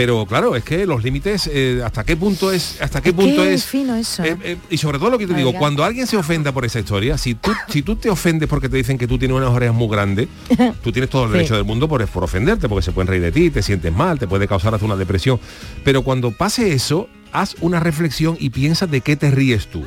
Pero 0.00 0.24
claro, 0.24 0.56
es 0.56 0.64
que 0.64 0.86
los 0.86 1.04
límites, 1.04 1.46
eh, 1.52 1.82
hasta 1.84 2.04
qué 2.04 2.16
punto 2.16 2.50
es, 2.50 2.80
hasta 2.80 3.02
qué 3.02 3.12
punto 3.12 3.44
es. 3.44 3.66
fino 3.66 3.94
eso, 3.94 4.24
eh, 4.24 4.34
¿eh? 4.42 4.56
y 4.70 4.78
sobre 4.78 4.98
todo 4.98 5.10
lo 5.10 5.18
que 5.18 5.26
te 5.26 5.34
digo, 5.34 5.52
cuando 5.52 5.84
alguien 5.84 6.06
se 6.06 6.16
ofenda 6.16 6.52
por 6.52 6.64
esa 6.64 6.80
historia, 6.80 7.18
si 7.18 7.34
tú, 7.34 7.50
si 7.68 7.82
tú 7.82 7.96
te 7.96 8.08
ofendes 8.08 8.48
porque 8.48 8.70
te 8.70 8.78
dicen 8.78 8.96
que 8.96 9.06
tú 9.06 9.18
tienes 9.18 9.36
unas 9.36 9.50
orejas 9.50 9.74
muy 9.74 9.88
grandes, 9.88 10.28
tú 10.82 10.90
tienes 10.90 11.10
todo 11.10 11.24
el 11.24 11.28
Sí. 11.32 11.36
derecho 11.36 11.54
del 11.56 11.64
mundo 11.64 11.86
por, 11.86 12.02
por 12.06 12.24
ofenderte, 12.24 12.66
porque 12.66 12.82
se 12.82 12.92
pueden 12.92 13.08
reír 13.08 13.20
de 13.20 13.30
ti, 13.30 13.50
te 13.50 13.60
sientes 13.62 13.92
mal, 13.94 14.18
te 14.18 14.26
puede 14.26 14.48
causar 14.48 14.72
hasta 14.72 14.86
una 14.86 14.96
depresión. 14.96 15.38
Pero 15.84 16.00
cuando 16.00 16.30
pase 16.30 16.72
eso, 16.72 17.06
haz 17.32 17.56
una 17.60 17.78
reflexión 17.78 18.38
y 18.40 18.48
piensa 18.48 18.86
de 18.86 19.02
qué 19.02 19.16
te 19.16 19.30
ríes 19.30 19.66
tú. 19.66 19.84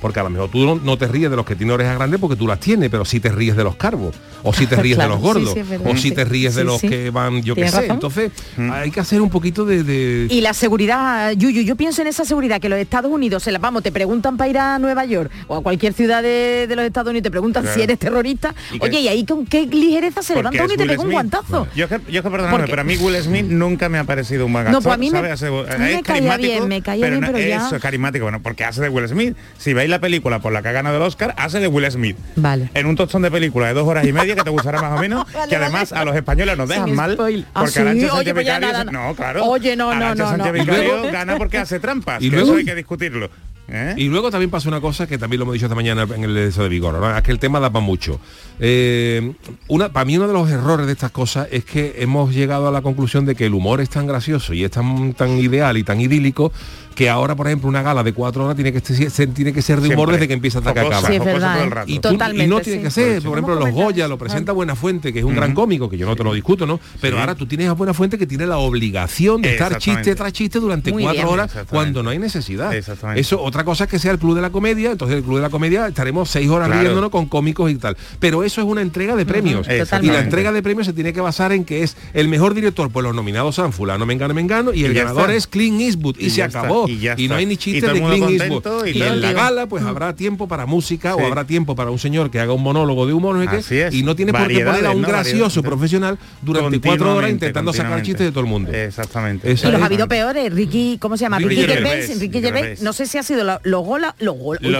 Porque 0.00 0.20
a 0.20 0.22
lo 0.22 0.30
mejor 0.30 0.50
tú 0.50 0.64
no, 0.64 0.76
no 0.76 0.96
te 0.96 1.06
ríes 1.06 1.30
de 1.30 1.36
los 1.36 1.44
que 1.44 1.54
tienen 1.54 1.74
orejas 1.74 1.96
grandes 1.96 2.18
porque 2.20 2.36
tú 2.36 2.46
las 2.46 2.58
tienes, 2.60 2.88
pero 2.90 3.04
sí 3.04 3.20
te 3.20 3.30
ríes 3.30 3.56
de 3.56 3.64
los 3.64 3.76
cargos, 3.76 4.14
o 4.42 4.52
sí 4.52 4.66
te 4.66 4.76
ríes 4.82 4.96
Claro, 4.96 5.10
de 5.10 5.14
los 5.16 5.22
gordos, 5.22 5.54
sí, 5.54 5.60
sí, 5.68 5.74
o 5.84 5.96
sí. 5.96 6.10
te 6.12 6.24
ríes 6.24 6.54
de 6.54 6.64
los 6.64 6.80
que 6.80 7.10
van, 7.10 7.42
yo 7.42 7.54
qué 7.54 7.68
sé. 7.68 7.76
razón. 7.76 7.90
Entonces 7.92 8.32
hay 8.72 8.90
que 8.90 9.00
hacer 9.00 9.20
un 9.20 9.30
poquito 9.30 9.64
de... 9.64 9.82
de- 9.84 10.26
Y 10.30 10.40
la 10.40 10.54
seguridad, 10.54 11.32
Yuyu, 11.32 11.62
yo 11.62 11.76
pienso 11.76 12.02
en 12.02 12.08
esa 12.08 12.24
seguridad 12.24 12.60
que 12.60 12.68
los 12.68 12.78
Estados 12.78 13.10
Unidos 13.12 13.42
se 13.42 13.52
la 13.52 13.58
vamos, 13.58 13.82
te 13.82 13.92
preguntan 13.92 14.36
para 14.36 14.50
ir 14.50 14.58
a 14.58 14.78
Nueva 14.78 15.04
York 15.04 15.30
o 15.46 15.56
a 15.56 15.62
cualquier 15.62 15.92
ciudad 15.92 16.22
de, 16.22 16.66
de 16.68 16.76
los 16.76 16.84
Estados 16.84 17.10
Unidos, 17.10 17.24
te 17.24 17.30
preguntan 17.30 17.62
Claro. 17.62 17.76
si 17.76 17.82
eres 17.82 17.98
terrorista. 17.98 18.54
Oye, 18.80 19.00
y 19.00 19.08
ahí 19.08 19.24
con 19.24 19.44
qué 19.46 19.66
ligereza 19.66 20.22
se 20.22 20.34
levanta 20.34 20.64
uno 20.64 20.74
y 20.74 20.76
te 20.76 20.86
pega 20.86 21.02
un 21.02 21.10
guantazo. 21.12 21.66
Yo 21.76 21.84
es 21.84 21.90
que, 21.90 22.12
yo 22.12 22.22
que 22.22 22.30
perdóname, 22.30 22.64
pero 22.66 22.80
a 22.80 22.84
mí 22.84 22.96
Will 22.96 23.16
Smith 23.22 23.46
nunca 23.46 23.88
me 23.88 23.98
ha 23.98 24.04
parecido 24.04 24.46
un 24.46 24.52
No, 24.52 24.80
pues 24.80 24.94
a 24.94 24.96
mí 24.96 25.10
me- 25.10 26.02
caía 26.02 26.36
bien, 26.36 26.66
me 26.68 26.82
caía 26.82 27.08
bien, 27.08 27.20
no- 27.20 27.26
pero 27.32 27.38
ya- 27.38 27.66
Eso, 27.66 27.76
es 27.76 27.82
carismático, 27.82 28.24
bueno, 28.24 28.40
porque 28.42 28.64
hace 28.64 28.80
de 28.80 28.88
Will 28.88 29.06
Smith. 29.08 29.36
Si 29.60 29.74
veis 29.74 29.90
la 29.90 30.00
película 30.00 30.38
por 30.38 30.52
la 30.54 30.62
que 30.62 30.68
ha 30.68 30.72
ganado 30.72 30.96
el 30.96 31.02
Oscar, 31.02 31.34
hace 31.36 31.60
de 31.60 31.66
Will 31.66 31.90
Smith. 31.90 32.16
Vale. 32.36 32.70
En 32.72 32.86
un 32.86 32.96
tostón 32.96 33.20
de 33.20 33.30
película 33.30 33.66
de 33.68 33.74
dos 33.74 33.86
horas 33.86 34.06
y 34.06 34.12
media 34.12 34.34
que 34.34 34.42
te 34.42 34.48
gustará 34.48 34.80
más 34.80 34.98
o 34.98 35.02
menos, 35.02 35.30
Vale, 35.34 35.48
que 35.50 35.56
además 35.56 35.90
vale. 35.90 36.00
a 36.00 36.04
los 36.06 36.16
españoles 36.16 36.56
nos 36.56 36.66
dejan 36.68 36.86
Sin 36.86 36.94
mal. 36.96 37.12
spoil. 37.12 37.44
Ah, 37.52 37.60
Porque 37.60 37.72
sí, 38.00 38.06
oye, 38.10 38.32
pues 38.32 38.46
nada, 38.46 38.84
No, 38.84 39.14
claro. 39.14 39.44
Oye, 39.44 39.76
no, 39.76 39.94
no, 39.94 40.14
no, 40.14 40.36
no. 40.38 40.52
Vicario 40.52 41.02
gana 41.12 41.36
porque 41.36 41.58
hace 41.58 41.78
trampas. 41.78 42.22
Y 42.22 42.30
que 42.30 42.36
luego- 42.36 42.52
eso 42.52 42.58
hay 42.58 42.64
que 42.64 42.74
discutirlo. 42.74 43.28
¿eh? 43.68 43.94
Y 43.98 44.08
luego 44.08 44.30
también 44.30 44.50
pasa 44.50 44.68
una 44.68 44.80
cosa 44.80 45.06
que 45.06 45.16
también 45.18 45.38
lo 45.38 45.44
hemos 45.44 45.52
dicho 45.52 45.66
esta 45.66 45.76
mañana 45.76 46.02
en 46.12 46.24
el 46.24 46.36
eso 46.38 46.62
de 46.64 46.68
Vigor, 46.68 46.94
¿no? 46.94 47.16
es 47.16 47.22
que 47.22 47.30
el 47.30 47.38
tema 47.38 47.60
da 47.60 47.70
para 47.70 47.84
mucho. 47.84 48.18
Eh, 48.58 49.32
una, 49.68 49.92
para 49.92 50.04
mí 50.04 50.16
uno 50.16 50.26
de 50.26 50.32
los 50.32 50.50
errores 50.50 50.86
de 50.86 50.92
estas 50.92 51.10
cosas 51.12 51.46
es 51.52 51.64
que 51.64 51.94
hemos 51.98 52.34
llegado 52.34 52.66
a 52.66 52.72
la 52.72 52.82
conclusión 52.82 53.26
de 53.26 53.34
que 53.36 53.46
el 53.46 53.54
humor 53.54 53.80
es 53.80 53.88
tan 53.90 54.06
gracioso 54.06 54.54
y 54.54 54.64
es 54.64 54.70
tan, 54.70 55.12
tan 55.14 55.30
ideal 55.38 55.76
y 55.76 55.84
tan 55.84 56.00
idílico 56.00 56.52
que 57.00 57.08
ahora, 57.08 57.34
por 57.34 57.46
ejemplo, 57.46 57.66
una 57.66 57.80
gala 57.80 58.02
de 58.02 58.12
cuatro 58.12 58.44
horas 58.44 58.56
tiene 58.56 58.74
que, 58.74 58.80
ser, 58.80 59.28
tiene 59.32 59.54
que 59.54 59.62
ser 59.62 59.80
de 59.80 59.88
humor 59.88 59.96
Siempre. 60.08 60.16
desde 60.16 60.28
que 60.28 60.34
empieza 60.34 60.58
hasta 60.58 60.74
que 60.74 60.80
Jocosa, 60.80 60.98
acaba. 60.98 61.08
Sí, 61.08 61.14
es 61.14 61.18
jocosa 61.20 61.32
verdad, 61.34 61.54
todo 61.54 61.62
el 61.62 61.66
¿eh? 61.68 61.74
rato. 61.74 61.90
Y, 61.90 61.98
tú- 61.98 62.42
y 62.42 62.46
no 62.46 62.60
tiene 62.60 62.78
sí. 62.78 62.84
que 62.84 62.90
ser, 62.90 63.22
por 63.22 63.32
ejemplo, 63.38 63.54
¿cómo 63.58 63.66
los? 63.66 63.74
Goya 63.74 64.06
lo 64.06 64.18
presenta 64.18 64.52
Buena 64.52 64.74
Fuente, 64.76 65.10
que 65.14 65.20
es 65.20 65.24
un 65.24 65.34
gran 65.34 65.54
cómico, 65.54 65.88
que 65.88 65.96
yo 65.96 66.06
no 66.06 66.14
te 66.14 66.22
lo 66.24 66.34
discuto, 66.34 66.66
¿no? 66.66 66.78
Pero 67.00 67.16
Sí. 67.16 67.20
ahora 67.20 67.34
tú 67.34 67.46
tienes 67.46 67.68
a 67.68 67.72
Buena 67.72 67.94
Fuente 67.94 68.18
que 68.18 68.26
tiene 68.26 68.44
la 68.46 68.58
obligación 68.58 69.40
de 69.40 69.52
estar 69.52 69.78
chiste 69.78 70.14
tras 70.14 70.32
chiste 70.34 70.58
durante 70.60 70.92
Muy 70.92 71.02
cuatro 71.04 71.22
bien. 71.22 71.32
horas 71.32 71.50
cuando 71.70 72.02
no 72.02 72.10
hay 72.10 72.18
necesidad. 72.18 72.74
Eso, 73.16 73.40
otra 73.42 73.64
cosa 73.64 73.84
es 73.84 73.90
que 73.90 73.98
sea 73.98 74.12
el 74.12 74.18
Club 74.18 74.34
de 74.36 74.42
la 74.42 74.50
Comedia, 74.50 74.90
entonces 74.90 75.16
el 75.16 75.22
Club 75.22 75.36
de 75.36 75.42
la 75.42 75.50
Comedia 75.50 75.86
estaremos 75.86 76.28
seis 76.28 76.50
horas 76.50 76.68
Claro. 76.68 76.82
riéndonos 76.82 77.08
con 77.10 77.24
cómicos 77.26 77.70
y 77.70 77.76
tal. 77.76 77.96
Pero 78.18 78.44
eso 78.44 78.60
es 78.60 78.66
una 78.66 78.82
entrega 78.82 79.16
de 79.16 79.24
premios. 79.24 79.66
Y 79.68 80.06
la 80.06 80.20
entrega 80.20 80.52
de 80.52 80.62
premios 80.62 80.86
se 80.86 80.92
tiene 80.92 81.12
que 81.14 81.20
basar 81.22 81.52
en 81.52 81.64
que 81.64 81.82
es 81.82 81.96
el 82.12 82.28
mejor 82.28 82.52
director, 82.52 82.90
pues 82.90 83.04
los 83.04 83.14
nominados 83.14 83.54
son 83.54 83.72
fulano, 83.72 84.04
mengano, 84.04 84.34
mengano, 84.34 84.74
y 84.74 84.84
el 84.84 84.92
ganador 84.92 85.30
está. 85.30 85.34
es 85.36 85.46
Clint 85.46 85.80
Eastwood. 85.80 86.16
Y, 86.18 86.26
Y 86.26 86.30
se 86.30 86.42
acabó. 86.42 86.86
Y 86.92 86.98
ya 86.98 87.16
no 87.16 87.34
hay 87.36 87.46
ni 87.46 87.54
Y 87.54 87.56
chistes 87.56 87.92
de 87.92 88.00
Clint 88.00 88.40
Eastwood. 88.40 88.86
y 88.86 88.98
Y, 88.98 89.02
en 89.02 89.20
la 89.20 89.32
gala 89.32 89.66
pues 89.66 89.82
habrá 89.84 90.14
tiempo 90.14 90.48
para 90.48 90.66
música 90.66 91.14
Sí. 91.16 91.22
o 91.22 91.26
habrá 91.26 91.44
tiempo 91.44 91.74
para 91.76 91.90
un 91.90 91.98
señor 91.98 92.30
que 92.30 92.40
haga 92.40 92.52
un 92.52 92.62
monólogo 92.62 93.06
de 93.06 93.12
humor 93.12 93.36
no 93.36 93.42
sé 93.42 93.48
qué, 93.50 93.56
Así 93.56 93.78
es. 93.78 93.94
y 93.94 94.02
no 94.02 94.14
tiene 94.16 94.32
por 94.32 94.48
qué 94.48 94.64
poner 94.64 94.86
a 94.86 94.90
un 94.90 95.02
¿no? 95.02 95.08
gracioso 95.08 95.62
profesional 95.62 96.18
durante 96.42 96.80
cuatro 96.80 97.14
horas 97.16 97.30
intentando 97.30 97.72
sacar 97.72 98.02
chistes 98.02 98.26
de 98.26 98.30
todo 98.30 98.40
el 98.40 98.46
mundo. 98.46 98.72
Exactamente. 98.72 99.50
Esa 99.50 99.68
Y 99.68 99.72
los 99.72 99.82
ha 99.82 99.86
habido 99.86 100.08
peores, 100.08 100.52
Ricky, 100.52 100.98
¿cómo 101.00 101.16
se 101.16 101.22
llama? 101.22 101.38
Ricky 101.38 101.56
Ricky, 101.62 101.66
Gervais. 101.72 102.20
Ricky 102.20 102.40
Gervais, 102.40 102.62
Gervais. 102.62 102.82
no 102.82 102.92
sé 102.92 103.06
si 103.06 103.18
ha 103.18 103.22
sido 103.22 103.44
lo- 103.44 103.60
los 103.62 103.84
gola, 103.84 104.14
los 104.18 104.36
Golden, 104.36 104.72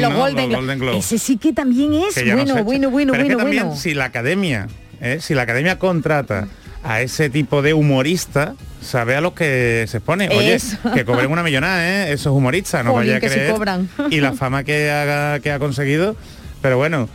los. 0.00 0.14
Golden, 0.14 0.78
Globes. 0.78 1.04
Ese 1.04 1.18
sí 1.18 1.36
que 1.36 1.52
también 1.52 1.94
es 1.94 2.14
bueno, 2.14 2.64
bueno, 2.64 2.90
bueno, 2.90 3.12
bueno, 3.12 3.36
también, 3.36 3.64
bueno. 3.64 3.76
si 3.76 3.94
la 3.94 4.06
academia, 4.06 4.68
¿eh? 5.00 5.18
si 5.20 5.34
la 5.34 5.42
academia 5.42 5.78
contrata 5.78 6.48
a 6.84 7.00
ese 7.02 7.30
tipo 7.30 7.62
de 7.62 7.74
humorista, 7.74 8.54
sabe 8.82 9.16
a 9.16 9.20
lo 9.20 9.34
que 9.34 9.86
se 9.88 9.98
expone. 9.98 10.28
Oye, 10.28 10.54
Eso. 10.54 10.76
que 10.92 11.04
cobren 11.04 11.30
una 11.30 11.42
millonada, 11.42 11.88
¿eh? 11.88 12.12
esos 12.12 12.32
humoristas, 12.32 12.84
no 12.84 12.92
Jolín, 12.92 13.14
vaya 13.14 13.26
a 13.26 13.30
sí 13.30 13.34
creer. 13.36 13.52
cobran. 13.52 13.88
Y 14.10 14.20
la 14.20 14.32
fama 14.32 14.64
que, 14.64 14.90
haga, 14.90 15.40
que 15.40 15.50
ha 15.52 15.58
conseguido. 15.58 16.16
Pero 16.60 16.76
bueno, 16.76 17.08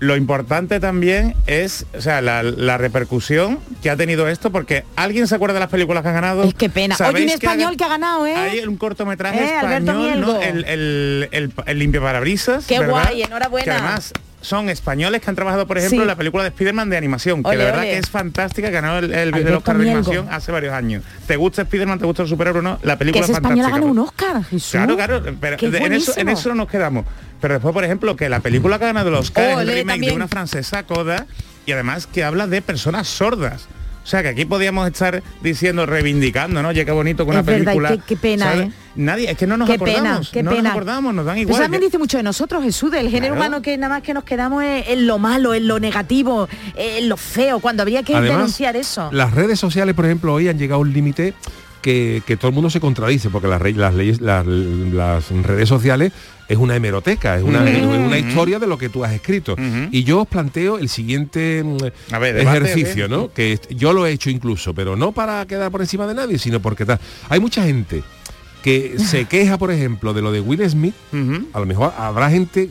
lo 0.00 0.16
importante 0.16 0.80
también 0.80 1.34
es, 1.46 1.86
o 1.96 2.00
sea, 2.00 2.20
la, 2.20 2.42
la 2.42 2.76
repercusión 2.78 3.58
que 3.82 3.90
ha 3.90 3.96
tenido 3.96 4.28
esto, 4.28 4.50
porque 4.50 4.84
alguien 4.96 5.26
se 5.26 5.34
acuerda 5.34 5.54
de 5.54 5.60
las 5.60 5.68
películas 5.70 6.02
que 6.02 6.08
han 6.08 6.14
ganado. 6.14 6.42
Es 6.44 6.54
que 6.54 6.68
pena. 6.68 6.94
Oye, 6.96 7.04
un 7.04 7.12
¿Sabéis 7.12 7.32
español 7.34 7.76
que 7.76 7.84
ha 7.84 7.88
ganado, 7.88 8.26
¿eh? 8.26 8.34
Hay 8.36 8.60
un 8.60 8.76
cortometraje 8.76 9.40
Eh, 9.44 9.56
español, 9.56 10.20
¿no? 10.20 10.40
El, 10.42 10.64
el, 10.64 11.28
el, 11.32 11.52
el 11.66 11.78
limpiaparabrisas. 11.78 12.66
Qué 12.66 12.78
¿verdad? 12.80 13.04
guay, 13.04 13.22
enhorabuena. 13.22 13.64
Que 13.64 13.70
además 13.70 14.12
son 14.44 14.68
españoles 14.68 15.20
que 15.20 15.30
han 15.30 15.34
trabajado, 15.36 15.66
por 15.66 15.78
ejemplo, 15.78 15.96
Sí. 15.98 16.02
en 16.02 16.06
la 16.08 16.16
película 16.16 16.42
de 16.44 16.50
Spider-Man 16.50 16.90
de 16.90 16.96
animación, 16.96 17.42
que 17.42 17.48
Ole, 17.48 17.58
la 17.58 17.64
verdad 17.64 17.80
ole. 17.80 17.90
que 17.90 17.98
es 17.98 18.10
fantástica, 18.10 18.70
ganó 18.70 18.98
el, 18.98 19.12
el, 19.12 19.34
Alberto 19.34 19.58
Oscar 19.58 19.78
de 19.78 19.84
animación 19.90 20.28
hace 20.30 20.52
varios 20.52 20.72
años. 20.74 21.02
¿Te 21.26 21.36
gusta 21.36 21.62
Spider-Man, 21.62 21.98
te 21.98 22.04
gusta 22.06 22.22
el 22.22 22.28
superhéroe 22.28 22.62
no? 22.62 22.78
La 22.82 22.96
película 22.98 23.24
es 23.24 23.30
español 23.30 23.60
ha 23.66 23.68
fantástica. 23.70 23.74
ganado 23.76 23.90
un 23.92 23.98
Oscar, 23.98 24.44
Jesús. 24.44 24.70
Claro, 24.72 24.96
claro, 24.96 25.22
pero 25.40 25.56
de- 25.70 25.78
en, 25.78 25.92
eso, 25.94 26.12
en 26.16 26.28
eso 26.28 26.48
no 26.50 26.54
nos 26.56 26.68
quedamos. 26.68 27.04
Pero 27.40 27.54
después, 27.54 27.72
por 27.74 27.84
ejemplo, 27.84 28.16
que 28.16 28.28
la 28.28 28.40
película 28.40 28.78
que 28.78 28.84
ha 28.84 28.88
ganado 28.88 29.08
el 29.08 29.14
Oscar 29.16 29.44
es 29.50 29.58
el 29.58 29.66
remake 29.68 29.86
también. 29.86 30.10
de 30.12 30.16
una 30.16 30.28
francesa, 30.28 30.82
Coda, 30.84 31.26
y 31.66 31.72
además 31.72 32.06
que 32.06 32.22
habla 32.24 32.46
de 32.46 32.62
personas 32.62 33.08
sordas. 33.08 33.66
O 34.04 34.06
sea, 34.06 34.22
que 34.22 34.28
aquí 34.28 34.44
podíamos 34.44 34.86
estar 34.86 35.22
diciendo, 35.40 35.86
reivindicando, 35.86 36.62
¿no? 36.62 36.68
Oye, 36.68 36.84
qué 36.84 36.92
bonito 36.92 37.24
con 37.24 37.34
una 37.34 37.42
verdad, 37.42 37.64
película. 37.64 37.88
qué- 37.88 38.00
qué 38.06 38.16
pena, 38.16 38.44
¿sabes? 38.52 38.66
¿eh? 38.68 38.72
Nadie, 38.96 39.30
es 39.30 39.36
que 39.38 39.46
no 39.46 39.56
nos 39.56 39.68
Qué 39.68 39.78
pena, 39.78 39.92
acordamos. 39.98 40.30
qué 40.30 40.42
no 40.42 40.50
pena. 40.50 40.62
nos 40.64 40.70
acordamos, 40.72 41.14
nos 41.14 41.24
dan 41.24 41.34
Pero 41.36 41.42
igual. 41.42 41.54
eso 41.54 41.62
también 41.62 41.82
dice 41.82 41.96
mucho 41.98 42.18
de 42.18 42.22
nosotros, 42.22 42.62
Jesús, 42.62 42.90
del 42.92 43.08
género 43.08 43.34
Claro. 43.34 43.48
humano 43.48 43.62
que 43.62 43.76
nada 43.78 43.94
más 43.94 44.02
que 44.02 44.12
nos 44.12 44.24
quedamos 44.24 44.62
en, 44.62 44.84
en 44.86 45.06
lo 45.06 45.18
malo, 45.18 45.54
en 45.54 45.66
lo 45.66 45.80
negativo, 45.80 46.48
en 46.76 47.08
lo 47.08 47.16
feo, 47.16 47.60
cuando 47.60 47.82
habría 47.82 48.02
que 48.02 48.14
Además, 48.14 48.36
denunciar 48.36 48.76
eso. 48.76 49.08
Las 49.10 49.32
redes 49.32 49.58
sociales, 49.58 49.94
por 49.94 50.04
ejemplo, 50.04 50.34
hoy 50.34 50.48
han 50.48 50.58
llegado 50.58 50.76
a 50.76 50.82
un 50.82 50.92
límite 50.92 51.32
que, 51.84 52.22
que 52.26 52.38
todo 52.38 52.48
el 52.48 52.54
mundo 52.54 52.70
se 52.70 52.80
contradice, 52.80 53.28
porque 53.28 53.46
las, 53.46 53.60
leyes, 53.94 54.22
las, 54.22 54.46
las 54.46 55.30
redes 55.42 55.68
sociales 55.68 56.12
es 56.48 56.56
una 56.56 56.74
hemeroteca, 56.76 57.36
es 57.36 57.42
una, 57.42 57.58
Ujú. 57.60 57.68
es 57.68 57.82
una 57.84 58.18
historia 58.18 58.58
de 58.58 58.66
lo 58.66 58.78
que 58.78 58.88
tú 58.88 59.04
has 59.04 59.12
escrito. 59.12 59.54
Y 59.90 60.02
yo 60.02 60.22
os 60.22 60.26
planteo 60.28 60.78
el 60.78 60.88
siguiente 60.88 61.62
mm, 61.62 61.76
A 62.14 62.18
ver, 62.18 62.36
debate, 62.36 62.56
ejercicio. 62.58 63.06
¿no? 63.06 63.30
Que 63.34 63.60
yo 63.68 63.92
lo 63.92 64.06
he 64.06 64.12
hecho 64.12 64.30
incluso, 64.30 64.72
pero 64.74 64.96
no 64.96 65.12
para 65.12 65.44
quedar 65.46 65.70
por 65.70 65.82
encima 65.82 66.06
de 66.06 66.14
nadie, 66.14 66.38
sino 66.38 66.58
porque 66.60 66.86
tal. 66.86 66.98
Hay 67.28 67.38
mucha 67.38 67.62
gente 67.64 68.02
que 68.62 68.94
se 68.98 69.26
queja, 69.26 69.58
por 69.58 69.70
ejemplo, 69.70 70.14
de 70.14 70.22
lo 70.22 70.32
de 70.32 70.40
Will 70.40 70.66
Smith. 70.70 70.94
A 71.52 71.60
lo 71.60 71.66
mejor 71.66 71.92
habrá 71.98 72.30
gente 72.30 72.70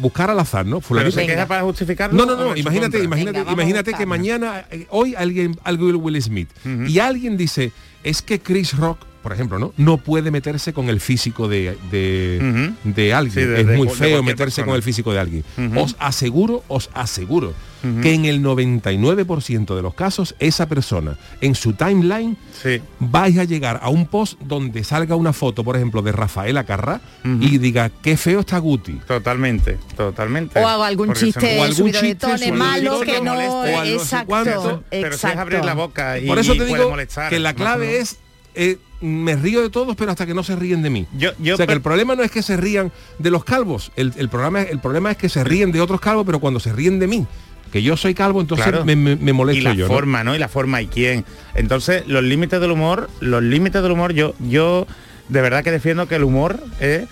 buscar 0.00 0.30
al 0.30 0.38
azar, 0.40 0.66
¿no? 0.66 0.80
Pero 0.80 1.00
Fulanito- 1.00 1.10
se 1.12 1.20
Venga. 1.20 1.34
queja 1.34 1.46
para 1.46 1.62
justificarlo. 1.62 2.16
no, 2.16 2.24
no, 2.36 2.36
no, 2.44 2.56
imagínate, 2.56 3.02
imagínate, 3.02 3.38
Venga, 3.40 3.52
imagínate 3.52 3.94
que 3.94 4.04
mañana, 4.06 4.64
eh, 4.70 4.86
hoy 4.90 5.14
alguien, 5.16 5.56
algo 5.64 5.86
de 5.88 5.94
Will 5.94 6.20
Smith, 6.22 6.48
y 6.86 6.98
alguien 7.00 7.36
dice, 7.36 7.72
es 8.04 8.22
que 8.22 8.40
Chris 8.40 8.76
Rock, 8.76 8.98
por 9.22 9.32
ejemplo, 9.32 9.58
¿no? 9.58 9.72
No 9.76 9.98
puede 9.98 10.30
meterse 10.30 10.72
con 10.72 10.88
el 10.88 11.00
físico 11.00 11.48
de, 11.48 11.76
de, 11.90 13.12
alguien. 13.14 13.34
Sí, 13.34 13.40
de- 13.50 13.60
es 13.60 13.66
muy 13.78 13.88
feo 13.88 14.22
meterse 14.22 14.44
persona. 14.62 14.66
con 14.66 14.76
el 14.76 14.82
físico 14.82 15.12
de 15.12 15.18
alguien. 15.20 15.44
Os 15.76 15.96
aseguro, 15.98 16.62
os 16.68 16.90
aseguro 16.94 17.52
Ujú. 17.82 18.00
que 18.00 18.14
en 18.14 18.24
el 18.24 18.42
99% 18.42 19.76
de 19.76 19.82
los 19.82 19.94
casos, 19.94 20.34
esa 20.38 20.66
persona, 20.68 21.16
en 21.40 21.54
su 21.54 21.72
timeline, 21.74 22.36
Sí. 22.62 22.80
vais 22.98 23.38
a 23.38 23.44
llegar 23.44 23.78
a 23.82 23.88
un 23.88 24.06
post 24.06 24.38
donde 24.40 24.82
salga 24.84 25.14
una 25.16 25.32
foto, 25.32 25.62
por 25.64 25.76
ejemplo, 25.76 26.02
de 26.02 26.12
Rafaela 26.12 26.64
Carrá 26.64 27.00
Ujú. 27.24 27.38
y 27.42 27.58
diga, 27.58 27.90
qué 28.02 28.16
feo 28.16 28.40
está 28.40 28.58
Guti. 28.58 28.94
Totalmente, 29.06 29.78
totalmente. 29.96 30.58
o 30.60 30.66
hago 30.68 30.84
algún 30.84 31.06
Porque 31.08 31.20
chiste 31.20 31.40
se- 31.40 31.58
o 31.58 31.62
algún 31.64 31.92
de 31.92 32.00
chiste 32.00 32.26
de 32.36 32.52
malo 32.52 32.90
tono 32.98 33.00
que 33.04 33.20
no 33.20 33.34
no 33.34 33.74
exacto 33.84 34.26
cuánto, 34.26 34.82
Pero 34.90 35.02
si 35.02 35.06
es 35.08 35.14
exacto. 35.14 35.40
abrir 35.40 35.64
la 35.64 35.74
boca 35.74 36.18
y 36.18 36.26
Por 36.26 36.38
eso 36.38 36.52
te 36.52 36.58
puede 36.60 36.74
digo 36.78 36.90
molestar, 36.90 37.30
que 37.30 37.38
la 37.38 37.52
¿no? 37.52 37.56
clave 37.58 37.98
es 37.98 38.18
eh, 38.54 38.76
me 39.00 39.36
río 39.36 39.62
de 39.62 39.70
todos, 39.70 39.94
pero 39.94 40.10
hasta 40.10 40.26
que 40.26 40.34
no 40.34 40.42
se 40.42 40.56
ríen 40.56 40.82
de 40.82 40.90
mí. 40.90 41.06
Yo- 41.16 41.30
yo 41.38 41.54
o 41.54 41.56
sea 41.56 41.68
que 41.68 41.72
el 41.74 41.80
problema 41.80 42.16
no 42.16 42.24
es 42.24 42.32
que 42.32 42.42
se 42.42 42.56
rían 42.56 42.90
de 43.20 43.30
los 43.30 43.44
calvos, 43.44 43.92
el, 43.94 44.12
el 44.16 44.28
programa, 44.28 44.62
el 44.62 44.80
problema 44.80 45.12
es 45.12 45.16
que 45.16 45.28
se 45.28 45.44
ríen 45.44 45.70
de 45.70 45.80
otros 45.80 46.00
calvos, 46.00 46.26
pero 46.26 46.40
cuando 46.40 46.58
se 46.58 46.72
ríen 46.72 46.98
de 46.98 47.06
mí, 47.06 47.24
que 47.68 47.82
yo 47.82 47.96
soy 47.96 48.14
calvo, 48.14 48.40
entonces 48.40 48.66
Claro. 48.66 48.84
me, 48.84 48.96
me- 48.96 49.16
me 49.16 49.32
molesto 49.32 49.72
y 49.72 49.76
la 49.76 49.86
forma, 49.86 50.24
¿no? 50.24 50.34
Y 50.34 50.38
la 50.38 50.48
forma 50.48 50.80
y 50.82 50.86
quién. 50.86 51.24
Entonces, 51.54 52.04
los 52.06 52.22
límites 52.22 52.60
del 52.60 52.70
humor, 52.70 53.08
los 53.20 53.42
límites 53.42 53.82
del 53.82 53.92
humor, 53.92 54.12
yo, 54.12 54.34
yo 54.40 54.86
de 55.28 55.40
verdad 55.42 55.62
que 55.64 55.70
defiendo 55.70 56.08
que 56.08 56.16
el 56.16 56.24
humor 56.24 56.58
es 56.80 57.02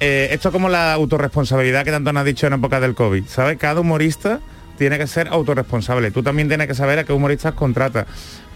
eh, 0.00 0.28
esto 0.32 0.48
es 0.48 0.52
como 0.52 0.68
la 0.68 0.92
autorresponsabilidad 0.94 1.84
que 1.84 1.92
tanto 1.92 2.12
nos 2.12 2.22
ha 2.22 2.24
dicho 2.24 2.46
en 2.48 2.54
época 2.54 2.80
del 2.80 2.94
COVID. 2.94 3.24
¿Sabes? 3.28 3.56
Cada 3.56 3.80
humorista 3.80 4.40
tiene 4.76 4.98
que 4.98 5.06
ser 5.06 5.28
autorresponsable. 5.28 6.10
Tú 6.10 6.22
también 6.24 6.48
tienes 6.48 6.66
que 6.66 6.74
saber 6.74 6.98
a 6.98 7.04
qué 7.04 7.12
humoristas 7.12 7.54
contratas. 7.54 8.06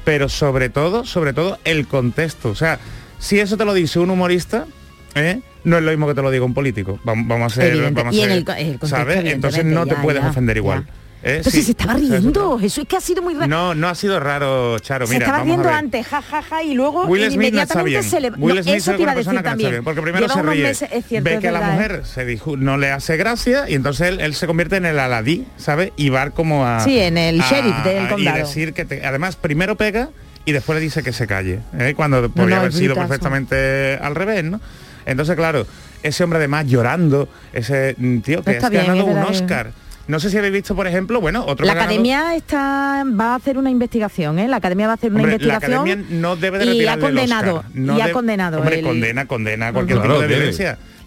Pero 0.05 0.29
sobre 0.29 0.71
todo, 0.71 1.05
sobre 1.05 1.33
todo, 1.33 1.59
el 1.65 1.87
contexto. 1.87 2.51
O 2.51 2.55
sea, 2.57 2.81
si 3.21 3.39
eso 3.39 3.57
te 3.57 3.65
lo 3.65 3.75
dice 3.75 3.99
un 4.01 4.11
humorista, 4.11 4.67
¿eh? 5.15 5.41
no 5.65 5.79
es 5.79 5.85
lo 5.85 5.91
mismo 5.91 6.07
que 6.09 6.15
te 6.15 6.23
lo 6.23 6.31
diga 6.33 6.45
un 6.45 6.55
político. 6.55 6.99
Vamos, 7.05 7.29
vamos 7.29 7.53
a 7.53 7.55
ser, 7.63 7.93
vamos 7.93 8.17
a 8.19 8.25
en 8.25 8.31
el 8.33 8.45
el 8.59 8.79
¿sabes? 8.89 9.25
Entonces 9.25 9.65
no 9.65 9.85
te 9.87 9.95
ya, 9.95 10.03
puedes 10.03 10.23
ya, 10.23 10.31
ofender 10.31 10.57
ya. 10.57 10.63
¿Eh? 11.29 11.43
Sí, 11.45 11.51
si 11.51 11.63
se 11.63 11.71
estaba 11.73 11.95
eso 11.95 12.05
es 12.05 12.11
riendo. 12.23 12.59
Jesús, 12.59 12.79
es 12.85 12.89
que 12.89 12.97
ha 12.97 13.01
sido 13.01 13.23
muy 13.23 13.35
raro. 13.35 13.47
No, 13.49 13.75
no 13.75 13.89
ha 13.89 13.95
sido 13.95 14.21
raro, 14.21 14.79
Charo. 14.79 15.07
se 15.07 15.13
Mira, 15.15 15.27
estaba 15.27 15.39
vamos 15.45 15.57
riendo 15.57 15.77
antes, 15.77 16.07
ja, 16.07 16.23
ja, 16.23 16.43
ja, 16.43 16.63
y 16.63 16.75
luego 16.75 17.05
Will 17.07 17.23
Smith 17.25 17.35
inmediatamente 17.35 18.03
se 18.03 18.21
le... 18.21 18.31
Will 18.31 18.57
no, 18.57 18.63
Smith 18.63 18.75
eso 18.77 18.91
es 18.93 18.97
te 18.97 19.03
iba 19.03 19.13
a 19.13 19.15
decir 19.15 19.33
no 19.33 19.43
también. 19.43 19.71
bien, 19.71 19.85
porque 19.85 20.03
primero 20.03 20.27
Lleva 20.27 20.35
se 20.35 20.43
ríe, 20.43 20.63
meses, 20.63 20.89
es 20.93 21.05
cierto, 21.07 21.25
ve 21.29 21.35
es 21.35 21.41
que 21.41 21.49
a 21.49 21.53
la 21.53 21.61
¿eh? 21.69 21.73
mujer 21.73 22.03
se 22.05 22.25
dijo, 22.25 22.57
no 22.57 22.77
le 22.77 22.91
hace 22.93 23.17
gracia 23.17 23.69
y 23.69 23.75
entonces 23.75 24.09
él, 24.09 24.21
él 24.21 24.35
se 24.35 24.47
convierte 24.47 24.77
en 24.77 24.87
el 24.87 24.99
aladí, 24.99 25.47
¿sabes? 25.57 25.93
Y 25.97 26.09
va 26.11 26.31
como 26.31 26.67
a... 26.67 26.81
Sí, 26.81 26.99
en 26.99 27.19
el 27.19 27.41
a- 27.41 27.51
sheriff 27.51 27.77
del 27.85 28.07
a- 28.07 28.09
condado. 28.09 28.37
Y 28.37 28.41
decir 28.41 28.73
que 28.73 28.85
te- 28.85 29.05
además 29.05 29.37
primero 29.37 29.77
pega 29.77 30.11
y 30.45 30.53
después 30.53 30.77
le 30.77 30.81
dice 30.83 31.03
que 31.03 31.13
se 31.13 31.27
calle, 31.27 31.61
¿eh? 31.79 31.95
cuando 31.97 32.29
podría 32.31 32.59
haber 32.59 32.71
es 32.71 32.77
sido 32.77 32.95
perfectamente 32.95 33.99
al 34.01 34.15
revés, 34.15 34.45
¿no? 34.45 34.61
Entonces, 35.07 35.35
claro, 35.37 35.67
ese 36.03 36.25
hombre 36.25 36.39
además 36.39 36.67
llorando, 36.67 37.29
ese 37.53 37.95
mm, 37.99 38.19
tío 38.19 38.43
que 38.43 38.53
bien, 38.53 38.63
ganado 38.87 38.99
es 38.99 39.05
un 39.05 39.19
Oscar. 39.19 39.71
No 40.09 40.21
sé 40.21 40.31
si 40.31 40.39
habéis 40.39 40.53
visto, 40.53 40.77
por 40.77 40.87
ejemplo, 40.87 41.21
bueno, 41.21 41.45
otro 41.47 41.67
La 41.67 41.75
ganado- 41.75 41.87
academia 41.91 42.35
está 42.37 43.03
va 43.19 43.33
a 43.33 43.35
hacer 43.35 43.59
una 43.59 43.71
investigación, 43.71 44.39
¿eh? 44.39 44.47
La 44.47 44.57
academia 44.59 44.87
va 44.87 44.93
a 44.93 44.95
hacer 44.95 45.11
una 45.11 45.21
Hombre, 45.21 45.33
investigación. 45.35 45.71
La 45.73 45.79
academia 45.81 46.07
no 46.21 46.37
debe 46.37 46.59
de 46.59 46.65
y 46.75 46.87
ha 46.87 46.99
condenado, 46.99 47.57
Oscar. 47.57 47.71
No 47.75 47.99
y 47.99 48.01
ha 48.01 48.07
de- 48.07 48.13
condenado. 48.13 48.59
Hombre, 48.61 48.79
el- 48.79 48.85
condena, 48.85 49.27
condena 49.27 49.73
cualquier 49.73 49.99
Claro, 49.99 50.15
tipo 50.15 50.23
de 50.29 50.29
debe. 50.29 50.47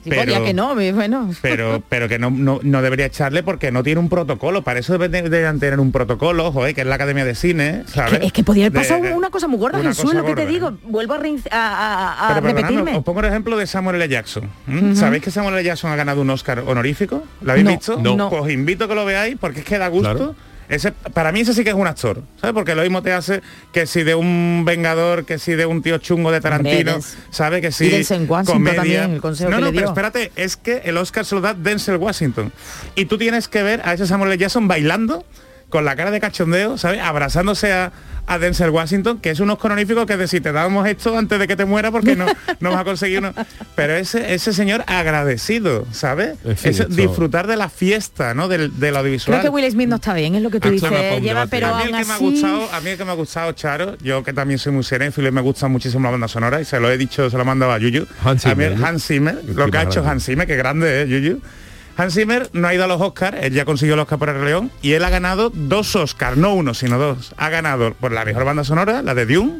Podría 0.03 0.44
que 0.44 0.53
no, 0.53 0.75
bueno. 0.75 1.29
pero 1.41 1.82
pero 1.89 2.08
que 2.08 2.20
no, 2.20 2.29
no, 2.32 2.60
no 2.63 2.82
debería 2.82 3.06
echarle 3.08 3.44
porque 3.44 3.72
no 3.72 3.84
tiene 3.84 4.00
un 4.00 4.10
protocolo. 4.10 4.62
Para 4.63 4.79
eso 4.79 4.94
debe 4.94 5.10
de- 5.10 5.24
deberían 5.24 5.60
tener 5.60 5.79
un 5.79 5.91
protocolo, 5.91 6.51
joder, 6.51 6.74
que 6.75 6.82
es 6.82 6.88
la 6.88 6.96
Academia 6.96 7.25
de 7.25 7.36
Cine, 7.36 7.84
¿sabes? 7.88 8.20
Que- 8.20 8.25
es 8.27 8.34
que 8.34 8.44
podía 8.44 8.68
haber 8.68 8.82
pasado 8.82 9.03
de- 9.03 9.13
una 9.13 9.29
cosa 9.29 9.48
muy 9.48 9.60
gorda, 9.60 9.82
Jesús, 9.82 10.13
lo 10.13 10.24
que 10.25 10.36
te 10.36 10.46
digo. 10.46 10.74
Vuelvo 10.84 11.13
a, 11.15 11.18
a- 11.18 11.58
a- 11.58 12.29
a 12.29 12.34
Pero 12.36 12.48
repetirme. 12.48 12.96
os 12.98 13.03
pongo 13.03 13.20
el 13.20 13.25
ejemplo 13.27 13.58
de 13.58 13.68
Samuel 13.68 13.98
L. 13.98 14.08
Jackson. 14.08 14.50
¿Sabéis 14.96 15.24
que 15.24 15.32
Samuel 15.32 15.56
L. 15.56 15.63
Jackson 15.63 15.91
ha 15.91 15.96
ganado 15.96 16.22
un 16.22 16.29
Oscar 16.29 16.63
honorífico? 16.65 17.24
¿Lo 17.41 17.51
habéis 17.51 17.65
No, 17.65 17.72
visto? 17.72 17.98
no. 18.01 18.29
Pues 18.29 18.41
os 18.44 18.50
invito 18.51 18.86
a 18.86 18.88
que 18.88 18.96
lo 18.96 19.06
veáis 19.06 19.38
porque 19.39 19.60
es 19.60 19.65
que 19.65 19.77
da 19.77 19.88
gusto. 19.88 20.15
Claro. 20.15 20.36
Ese, 20.70 20.92
para 20.92 21.32
mí 21.32 21.40
ese 21.42 21.54
sí 21.56 21.64
que 21.64 21.72
es 21.72 21.76
un 21.76 21.88
actor, 21.88 22.22
¿sabes? 22.40 22.54
Porque 22.54 22.76
lo 22.76 22.84
mismo 22.84 23.02
te 23.02 23.12
hace 23.12 23.42
que 23.74 23.88
si 23.88 24.04
de 24.04 24.14
un 24.16 24.64
vengador, 24.66 25.26
que 25.26 25.40
si 25.40 25.54
de 25.56 25.66
un 25.66 25.82
tío 25.82 25.98
chungo 25.98 26.32
de 26.32 26.42
Tarantino, 26.42 26.98
Denzel- 27.00 27.16
¿sabes? 27.32 27.62
Que 27.62 27.72
si 27.72 27.90
Denzel 27.90 28.26
Washington 28.30 28.54
comedia. 28.56 28.76
también, 28.76 29.12
el 29.12 29.20
consejo 29.22 29.50
no, 29.50 29.58
que 29.58 29.62
no, 29.62 29.72
le 29.72 29.76
pero 29.76 29.88
espérate, 29.90 30.32
es 30.36 30.58
que 30.58 30.82
el 30.86 30.96
Oscar 30.98 31.26
se 31.26 31.34
lo 31.36 31.42
da 31.42 31.56
Denzel 31.56 31.98
Washington. 31.98 32.54
Y 32.96 33.06
tú 33.06 33.18
tienes 33.18 33.48
que 33.48 33.64
ver 33.64 33.82
a 33.84 33.94
ese 33.94 34.06
Samuel 34.06 34.32
L. 34.32 34.38
Jackson 34.38 34.68
bailando 34.68 35.26
con 35.70 35.86
la 35.86 35.96
cara 35.96 36.12
de 36.12 36.20
cachondeo, 36.20 36.78
¿sabes? 36.78 37.00
Abrazándose 37.02 37.72
a, 37.72 37.92
a 38.26 38.38
Denzel 38.38 38.70
Washington, 38.70 39.20
que 39.20 39.32
es 39.32 39.40
un 39.40 39.50
Oscar 39.50 39.72
honorífico 39.72 40.06
que 40.06 40.14
es 40.14 40.20
decir, 40.20 40.44
te 40.44 40.52
dábamos 40.52 40.88
esto 40.88 41.18
antes 41.18 41.40
de 41.40 41.48
que 41.48 41.56
te 41.56 41.66
muera 41.66 41.92
porque 41.92 42.16
no, 42.16 42.26
no 42.60 42.72
vas 42.72 42.82
a 42.82 42.84
conseguir 42.84 43.20
uno. 43.20 43.34
Pero 43.76 43.96
ese, 43.96 44.34
ese 44.34 44.54
señor 44.54 44.84
agradecido, 44.88 45.86
¿sabes? 45.92 46.38
Disfrutar 46.90 47.48
de 47.48 47.56
la 47.56 47.70
fiesta, 47.70 48.34
¿no? 48.34 48.48
Del, 48.48 48.80
del 48.80 48.96
audiovisual. 48.98 49.40
Creo 49.40 49.52
que 49.52 49.56
Will 49.56 49.72
Smith 49.72 49.90
no 49.90 49.96
está 49.96 50.14
bien, 50.14 50.36
es 50.36 50.42
lo 50.42 50.50
que 50.50 50.60
tú 50.60 50.68
me 50.68 50.74
dices. 50.76 51.22
Lleva, 51.22 51.48
pero 51.48 51.74
a 51.74 51.78
mí 51.78 51.92
el 51.92 51.98
que 51.98 52.06
me 52.06 52.14
ha 52.14 52.18
gustado, 52.18 52.70
a 52.72 52.82
mí 52.82 52.90
el 52.90 52.98
que 52.98 53.06
me 53.06 53.12
ha 53.12 53.16
gustado, 53.16 53.52
Charo, 53.54 53.98
yo 54.02 54.24
que 54.24 54.34
también 54.34 54.60
soy 54.60 54.74
muy 54.74 54.84
cinéfilo 54.84 55.28
y 55.28 55.32
me 55.32 55.42
gusta 55.42 55.68
muchísimo 55.68 56.04
la 56.04 56.12
banda 56.12 56.28
sonora 56.28 56.62
y 56.62 56.66
se 56.66 56.80
lo 56.80 56.92
he 56.92 56.98
dicho, 56.98 57.30
se 57.30 57.38
lo 57.38 57.46
mandaba 57.46 57.76
a 57.76 57.78
Yuyu. 57.80 58.06
Hans 58.24 58.46
a 58.46 58.50
mí 58.50 58.64
Zimmer, 58.64 58.72
el 58.74 58.80
¿no? 58.80 58.88
Hans 58.88 59.06
Zimmer, 59.06 59.42
lo 59.46 59.72
que 59.72 59.78
ha 59.78 59.84
hecho. 59.84 60.08
Hans 60.08 60.26
Zimmer, 60.26 60.48
que 60.48 60.56
grande 60.56 61.04
es 61.04 61.10
Yuyu. 61.10 61.42
Hans 62.00 62.13
Zimmer 62.13 62.50
no 62.53 62.65
ha 62.65 62.74
ido 62.74 62.86
a 62.86 62.88
los 62.88 63.01
Oscars, 63.01 63.36
él 63.41 63.51
ya 63.51 63.65
consiguió 63.65 63.96
el 63.96 64.00
Oscar 64.00 64.18
por 64.18 64.29
El 64.29 64.46
León 64.46 64.72
y 64.82 64.94
él 64.94 65.03
ha 65.03 65.10
ganado 65.10 65.51
dos 65.53 65.98
Oscars, 65.98 66.38
no 66.38 66.53
uno, 66.53 66.74
sino 66.74 66.98
dos. 66.98 67.34
Ha 67.36 67.50
ganado 67.50 67.94
por 67.94 68.13
la 68.13 68.24
mejor 68.24 68.46
banda 68.46 68.63
sonora, 68.63 69.01
la 69.01 69.13
de 69.15 69.25
Dune, 69.25 69.60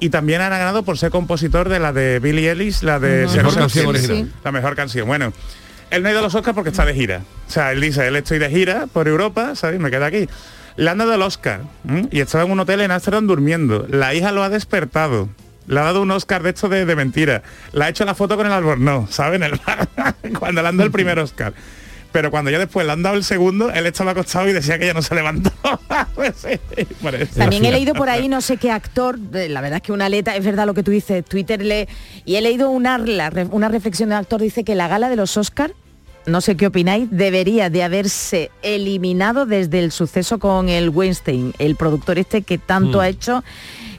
y 0.00 0.08
también 0.08 0.40
ha 0.40 0.48
ganado 0.48 0.82
por 0.82 0.98
ser 0.98 1.12
compositor 1.12 1.68
de 1.68 1.78
la 1.78 1.92
de 1.92 2.18
Billie 2.18 2.50
Ellis, 2.50 2.82
la 2.82 2.98
de 2.98 3.28
Mejor 3.28 3.54
canción. 3.54 4.32
La 4.42 4.50
mejor 4.50 4.74
canción. 4.74 5.06
Bueno, 5.06 5.32
él 5.90 6.02
no 6.02 6.08
ha 6.08 6.10
ido 6.10 6.18
a 6.18 6.22
los 6.22 6.34
Oscars 6.34 6.56
porque 6.56 6.70
está 6.70 6.84
de 6.84 6.94
gira. 6.94 7.22
O 7.46 7.50
sea, 7.50 7.70
él 7.70 7.80
dice, 7.80 8.08
él 8.08 8.16
estoy 8.16 8.40
de 8.40 8.50
gira 8.50 8.88
por 8.92 9.06
Europa, 9.06 9.54
¿sabes? 9.54 9.78
Me 9.78 9.92
queda 9.92 10.06
aquí. 10.06 10.28
Le 10.74 10.90
han 10.90 10.98
dado 10.98 11.14
el 11.14 11.22
Oscar 11.22 11.60
¿m? 11.88 12.08
y 12.10 12.18
estaba 12.18 12.42
en 12.42 12.50
un 12.50 12.58
hotel 12.58 12.80
en 12.80 12.90
Amsterdam 12.90 13.28
durmiendo. 13.28 13.86
La 13.88 14.14
hija 14.14 14.32
lo 14.32 14.42
ha 14.42 14.48
despertado. 14.48 15.28
Le 15.68 15.78
ha 15.80 15.84
dado 15.84 16.02
un 16.02 16.10
Oscar 16.10 16.42
de 16.42 16.50
esto 16.50 16.68
de, 16.68 16.84
de 16.84 16.96
mentira. 16.96 17.42
Le 17.72 17.84
ha 17.84 17.88
hecho 17.88 18.04
la 18.04 18.14
foto 18.14 18.36
con 18.36 18.46
el 18.46 18.52
albornoz, 18.52 19.10
¿saben? 19.14 19.42
El 19.42 19.60
cuando 20.38 20.62
le 20.62 20.68
han 20.68 20.76
dado 20.76 20.86
el 20.86 20.92
primer 20.92 21.18
Oscar. 21.18 21.52
Pero 22.10 22.30
cuando 22.30 22.50
ya 22.50 22.58
después 22.58 22.86
le 22.86 22.92
han 22.92 23.02
dado 23.02 23.16
el 23.16 23.22
segundo, 23.22 23.70
él 23.70 23.84
estaba 23.84 24.12
acostado 24.12 24.48
y 24.48 24.54
decía 24.54 24.78
que 24.78 24.86
ya 24.86 24.94
no 24.94 25.02
se 25.02 25.14
levantó. 25.14 25.52
Pues 26.14 26.34
sí. 26.36 26.84
También 27.36 27.66
he 27.66 27.70
leído 27.70 27.94
por 27.94 28.08
ahí 28.08 28.28
no 28.28 28.40
sé 28.40 28.56
qué 28.56 28.70
actor, 28.70 29.18
la 29.18 29.60
verdad 29.60 29.76
es 29.76 29.82
que 29.82 29.92
una 29.92 30.06
aleta, 30.06 30.34
es 30.34 30.44
verdad 30.44 30.64
lo 30.64 30.72
que 30.72 30.82
tú 30.82 30.90
dices, 30.90 31.22
Twitter 31.24 31.62
le... 31.62 31.86
Y 32.24 32.36
he 32.36 32.40
leído 32.40 32.70
una, 32.70 32.98
una 33.50 33.68
reflexión 33.68 34.08
de 34.08 34.14
un 34.14 34.20
actor, 34.20 34.40
dice 34.40 34.64
que 34.64 34.74
la 34.74 34.88
gala 34.88 35.10
de 35.10 35.16
los 35.16 35.36
Oscar, 35.36 35.74
no 36.24 36.40
sé 36.40 36.56
qué 36.56 36.66
opináis, 36.66 37.08
debería 37.10 37.68
de 37.68 37.82
haberse 37.82 38.50
eliminado 38.62 39.44
desde 39.44 39.78
el 39.78 39.92
suceso 39.92 40.38
con 40.38 40.70
el 40.70 40.88
Weinstein, 40.88 41.52
el 41.58 41.76
productor 41.76 42.18
este 42.18 42.40
que 42.40 42.56
tanto 42.56 42.98
Mm. 42.98 43.00
ha 43.02 43.08
hecho 43.08 43.44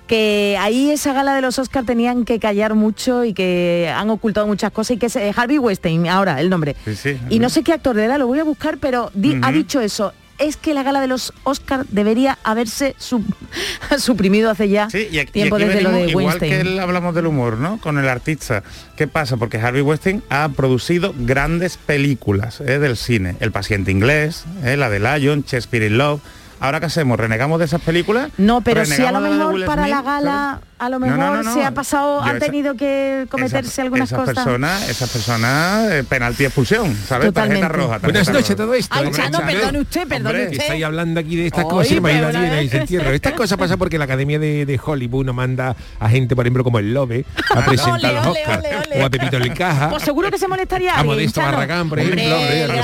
que 0.10 0.58
ahí 0.60 0.90
esa 0.90 1.14
gala 1.14 1.36
de 1.36 1.42
los 1.42 1.60
Oscar 1.60 1.86
tenían 1.86 2.26
que 2.26 2.40
callar 2.40 2.74
mucho 2.74 3.24
y 3.24 3.34
que 3.34 3.90
han 3.96 4.10
ocultado 4.10 4.48
muchas 4.48 4.72
cosas 4.72 4.96
y 4.96 4.98
que 4.98 5.06
es 5.06 5.16
eh, 5.16 5.32
Harvey 5.36 5.60
Weinstein, 5.60 6.08
ahora 6.10 6.42
el 6.42 6.50
nombre. 6.50 6.76
Sí, 6.84 6.96
sí. 6.96 7.18
Y 7.30 7.38
no 7.40 7.50
sé 7.50 7.64
qué 7.64 7.72
actor 7.74 7.96
de 7.96 8.06
edad, 8.06 8.18
lo 8.18 8.26
voy 8.28 8.40
a 8.40 8.44
buscar, 8.44 8.80
pero 8.80 9.12
di- 9.14 9.38
ha 9.44 9.52
dicho 9.52 9.80
eso. 9.80 10.12
Es 10.40 10.56
que 10.56 10.74
la 10.74 10.84
gala 10.84 11.02
de 11.02 11.08
los 11.08 11.34
Oscar 11.44 11.86
debería 11.90 12.40
haberse 12.46 12.96
su- 12.98 13.24
suprimido 14.00 14.50
hace 14.50 14.70
ya 14.70 14.90
Sí, 14.90 15.08
y 15.12 15.20
aquí, 15.20 15.34
tiempo 15.34 15.60
y 15.60 15.64
aquí 15.64 15.68
desde 15.70 15.84
lo 15.84 15.90
de 15.90 15.96
venimos, 15.96 16.12
igual 16.12 16.26
Weinstein. 16.40 16.52
que 16.52 16.62
él 16.62 16.80
hablamos 16.80 17.14
del 17.14 17.28
humor, 17.28 17.58
¿no? 17.58 17.80
Con 17.80 17.98
el 18.00 18.08
artista. 18.08 18.64
¿Qué 18.96 19.08
pasa? 19.08 19.38
Porque 19.38 19.58
Harvey 19.58 19.82
Weinstein 19.82 20.24
ha 20.30 20.50
producido 20.50 21.14
grandes 21.18 21.78
películas 21.78 22.62
¿eh? 22.62 22.80
del 22.80 22.98
cine. 22.98 23.36
El 23.42 23.52
paciente 23.52 23.92
inglés, 23.92 24.46
¿eh? 24.64 24.78
la 24.78 24.90
de 24.90 25.00
Lion, 25.00 25.44
Shakespeare 25.46 25.86
in 25.86 25.98
Love. 25.98 26.22
Ahora 26.60 26.80
qué 26.80 26.88
hacemos, 26.88 27.20
renegamos 27.20 27.60
de 27.60 27.66
esas 27.66 27.82
películas. 27.82 28.30
No, 28.38 28.62
pero 28.62 28.86
si 28.86 29.02
a 29.04 29.12
lo 29.12 29.20
¿Renegamos 29.20 29.24
de 29.24 29.30
la 29.30 29.46
de 29.46 29.54
mejor 29.60 29.66
para 29.66 29.88
la 29.88 30.02
gala, 30.02 30.62
a 30.78 30.90
lo 30.90 31.00
No, 31.00 31.06
no, 31.08 31.16
mejor 31.18 31.36
no, 31.38 31.44
no. 31.44 31.54
se 31.54 31.64
ha 31.66 31.72
pasado, 31.72 32.22
han 32.22 32.40
tenido 32.40 32.76
que 32.76 33.28
cometerse 33.30 33.70
Esa- 33.72 33.82
algunas 33.84 34.10
esas 34.10 34.20
cosas. 34.20 34.36
Personas, 34.36 34.90
esas 34.90 35.10
personas, 35.10 35.92
eh, 35.92 36.04
penalti 36.08 36.46
expulsión, 36.46 36.96
¿sabes? 37.08 37.28
Totalmente. 37.28 37.62
Tarjeta 37.62 37.68
roja. 37.84 37.98
Buenas 38.00 38.26
tarjeta 38.26 38.32
noches 38.34 38.50
roja. 38.50 38.64
todo 38.64 38.74
esto. 38.74 38.96
Ay, 38.98 39.12
Chano, 39.12 39.40
perdone 39.46 39.80
usted, 39.82 40.08
perdone 40.08 40.30
hombre, 40.30 40.44
usted. 40.52 40.62
estáis 40.62 40.84
hablando 40.84 41.20
aquí 41.20 41.36
de 41.36 41.48
estas 41.48 41.66
cosas, 41.66 41.92
imagínate 41.92 42.78
entierro. 42.78 43.12
Estas 43.12 43.34
cosas 43.34 43.58
pasan 43.58 43.78
porque 43.80 43.98
la 43.98 44.06
Academia 44.06 44.40
de, 44.40 44.66
de 44.66 44.80
Hollywood 44.84 45.26
no 45.26 45.34
manda 45.34 45.76
a 46.00 46.10
gente, 46.10 46.36
por 46.36 46.46
ejemplo, 46.46 46.64
como 46.64 46.80
el 46.80 46.94
Lobe, 46.94 47.26
a 47.56 47.62
presentar 47.66 48.14
los 48.14 48.28
Oscars. 48.28 48.64
O 49.00 49.06
a 49.06 49.10
Pepito 49.10 49.38
el 49.38 49.54
Caja. 49.54 49.90
Pues 49.90 50.04
seguro 50.04 50.30
que 50.32 50.38
se 50.38 50.48
molestaría 50.48 50.96
A 50.98 51.04
Modesto. 51.04 51.42
Barragán, 51.42 51.90
por 51.90 52.00
ejemplo, 52.00 52.24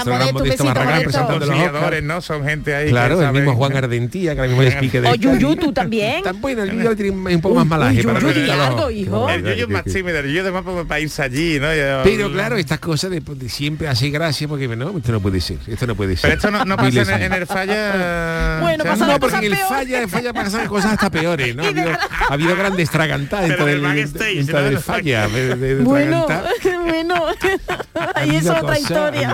gran 0.06 0.34
Modesto, 0.34 0.64
Barragán 0.66 1.04
presentando 1.04 1.46
los 1.46 1.60
Oscars. 1.60 2.26
Son 2.26 2.44
gente 2.44 2.76
ahí. 2.76 2.90
Claro, 2.90 3.22
el 3.22 3.32
mismo 3.32 3.56
Juan 3.72 3.84
Ardentía, 3.84 4.34
que 4.34 4.40
ahora 4.42 4.48
mismo 4.50 4.64
es 4.64 4.76
pique 4.76 5.02
de... 5.02 5.10
O 5.10 5.16
Yuyu, 5.16 5.56
tú 5.56 5.72
también. 5.74 6.24
Tan 6.24 6.40
bueno, 6.42 6.64
el 6.64 6.72
Yuyu 6.72 6.96
tiene 6.96 7.12
un 7.36 7.42
poco 7.42 7.56
más 7.56 7.66
malaje 7.66 8.04
para 8.04 8.20
algo, 8.66 8.92
hijo. 8.92 9.30
El 9.30 9.44
Yuyu 9.44 9.64
es 9.64 9.70
más 9.70 9.84
tímido, 9.84 10.20
el 10.20 10.28
Yuyu 10.28 10.42
además 10.42 10.64
pues, 10.66 10.86
para 10.86 11.00
irse 11.00 11.22
allí, 11.22 11.60
¿no? 11.60 11.74
Ya- 11.74 12.02
Pero 12.04 12.32
claro, 12.32 12.58
estas 12.58 12.80
cosas 12.80 13.12
de, 13.12 13.20
de 13.22 13.50
siempre 13.50 13.88
hace 13.88 14.10
gracia 14.10 14.48
porque 14.48 14.68
no, 14.68 14.98
esto 14.98 15.12
no 15.12 15.20
puede 15.20 15.42
ser, 15.42 15.58
esto 15.68 15.88
no 15.88 15.96
puede 15.96 16.16
ser. 16.18 16.30
Pero 16.30 16.36
esto 16.36 16.66
no, 16.66 16.76
pasa 16.78 17.16
en, 17.16 17.22
en 17.24 17.34
el 17.34 17.46
falla. 17.48 18.60
Bueno, 18.62 18.84
pasa 18.84 19.06
No, 19.08 19.20
porque 19.20 19.36
cosas 19.36 19.44
en 19.44 19.52
el 19.54 19.58
falla, 19.58 20.02
en 20.02 20.10
falla 20.10 20.34
pasan 20.34 20.68
cosas 20.68 20.94
hasta 20.94 21.10
peores, 21.10 21.56
¿no? 21.56 21.64
Ha 21.66 21.68
habido, 21.70 21.92
ha 22.30 22.34
habido 22.34 22.56
grandes 22.56 22.90
tragantadas 22.90 23.48
dentro 23.50 23.66
del 23.66 24.78
falla. 24.80 25.28
de- 25.28 25.56
de- 25.56 25.76
de 25.76 25.84
Bueno, 25.84 26.28
bueno. 26.86 27.26
Ahí 28.16 28.36
es 28.36 28.48
otra 28.50 28.78
historia. 28.80 29.34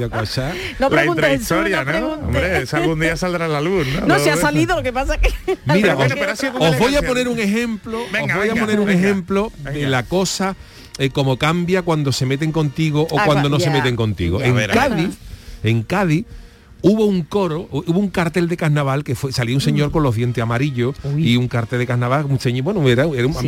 Hombre, 2.22 2.64
algún 2.72 3.00
día 3.00 3.16
saldrá 3.18 3.46
a 3.46 3.48
la 3.48 3.62
luz, 3.62 3.88
¿no? 3.88 4.08
No 4.08 4.20
se 4.24 4.32
ha 4.32 4.38
salido, 4.38 4.76
lo 4.76 4.84
que 4.84 4.94
pasa 4.94 5.18
que... 5.18 5.32
Mira, 5.66 5.96
os, 5.98 6.78
voy 6.80 6.96
a 6.96 7.02
poner 7.02 7.28
un 7.28 7.40
ejemplo, 7.40 8.00
Venga, 8.12 8.34
os 8.36 8.40
voy 8.40 8.48
venga, 8.50 8.62
a 8.62 8.66
poner 8.66 8.80
un 8.80 8.86
venga, 8.86 9.00
ejemplo 9.00 9.52
de 9.64 9.88
la 9.88 10.04
cosa 10.04 10.56
eh, 10.98 11.10
como 11.10 11.38
cambia 11.38 11.82
cuando 11.82 12.12
se 12.12 12.26
meten 12.26 12.52
contigo 12.52 13.08
o 13.10 13.20
Ah, 13.20 13.24
cuando 13.26 13.50
no 13.50 13.58
ya. 13.58 13.66
se 13.66 13.72
meten 13.72 13.96
contigo. 13.96 14.40
Ya 14.40 14.46
En. 14.48 14.56
Cádiz, 14.70 15.18
en 15.64 15.84
Cádiz 15.84 16.26
hubo 16.84 17.06
un 17.06 17.22
coro, 17.24 17.68
hubo 17.72 18.00
un 18.00 18.10
cartel 18.10 18.48
de 18.48 18.58
carnaval 18.58 19.04
que 19.04 19.16
fue 19.16 19.32
salió 19.32 19.56
un 19.56 19.62
señor 19.62 19.90
Mm. 19.90 19.92
con 19.92 20.04
los 20.04 20.16
dientes 20.16 20.42
amarillos 20.42 20.96
y 21.18 21.38
un 21.38 21.48
cartel 21.48 21.80
de 21.80 21.88
carnaval, 21.88 22.26
un 22.26 22.40
señor, 22.40 22.64
bueno, 22.64 22.88
era, 22.90 23.04
era 23.06 23.28
un, 23.28 23.34
Sí, 23.34 23.48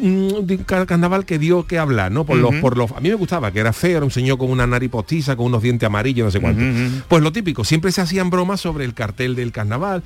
un- 0.00 0.64
carnaval 0.86 1.24
que 1.24 1.38
dio 1.38 1.66
que 1.66 1.78
hablar, 1.78 2.12
¿no? 2.12 2.24
Por 2.24 2.36
los 2.38 2.50
Ujú. 2.52 2.60
por 2.60 2.76
los 2.76 2.90
a 2.92 3.00
mí 3.00 3.08
me 3.08 3.14
gustaba, 3.14 3.50
que 3.52 3.60
era 3.60 3.72
feo, 3.72 3.96
era 3.96 4.04
un 4.04 4.10
señor 4.10 4.38
con 4.38 4.50
una 4.50 4.66
nariz 4.66 4.90
postiza, 4.90 5.36
con 5.36 5.46
unos 5.46 5.62
dientes 5.62 5.86
amarillos, 5.86 6.24
no 6.26 6.30
sé 6.30 6.40
cuánto. 6.40 6.62
Pues 7.08 7.22
lo 7.22 7.32
típico, 7.32 7.64
siempre 7.64 7.92
se 7.92 8.00
hacían 8.00 8.30
bromas 8.30 8.60
sobre 8.60 8.84
el 8.84 8.94
cartel 8.94 9.34
del 9.34 9.52
carnaval. 9.52 10.02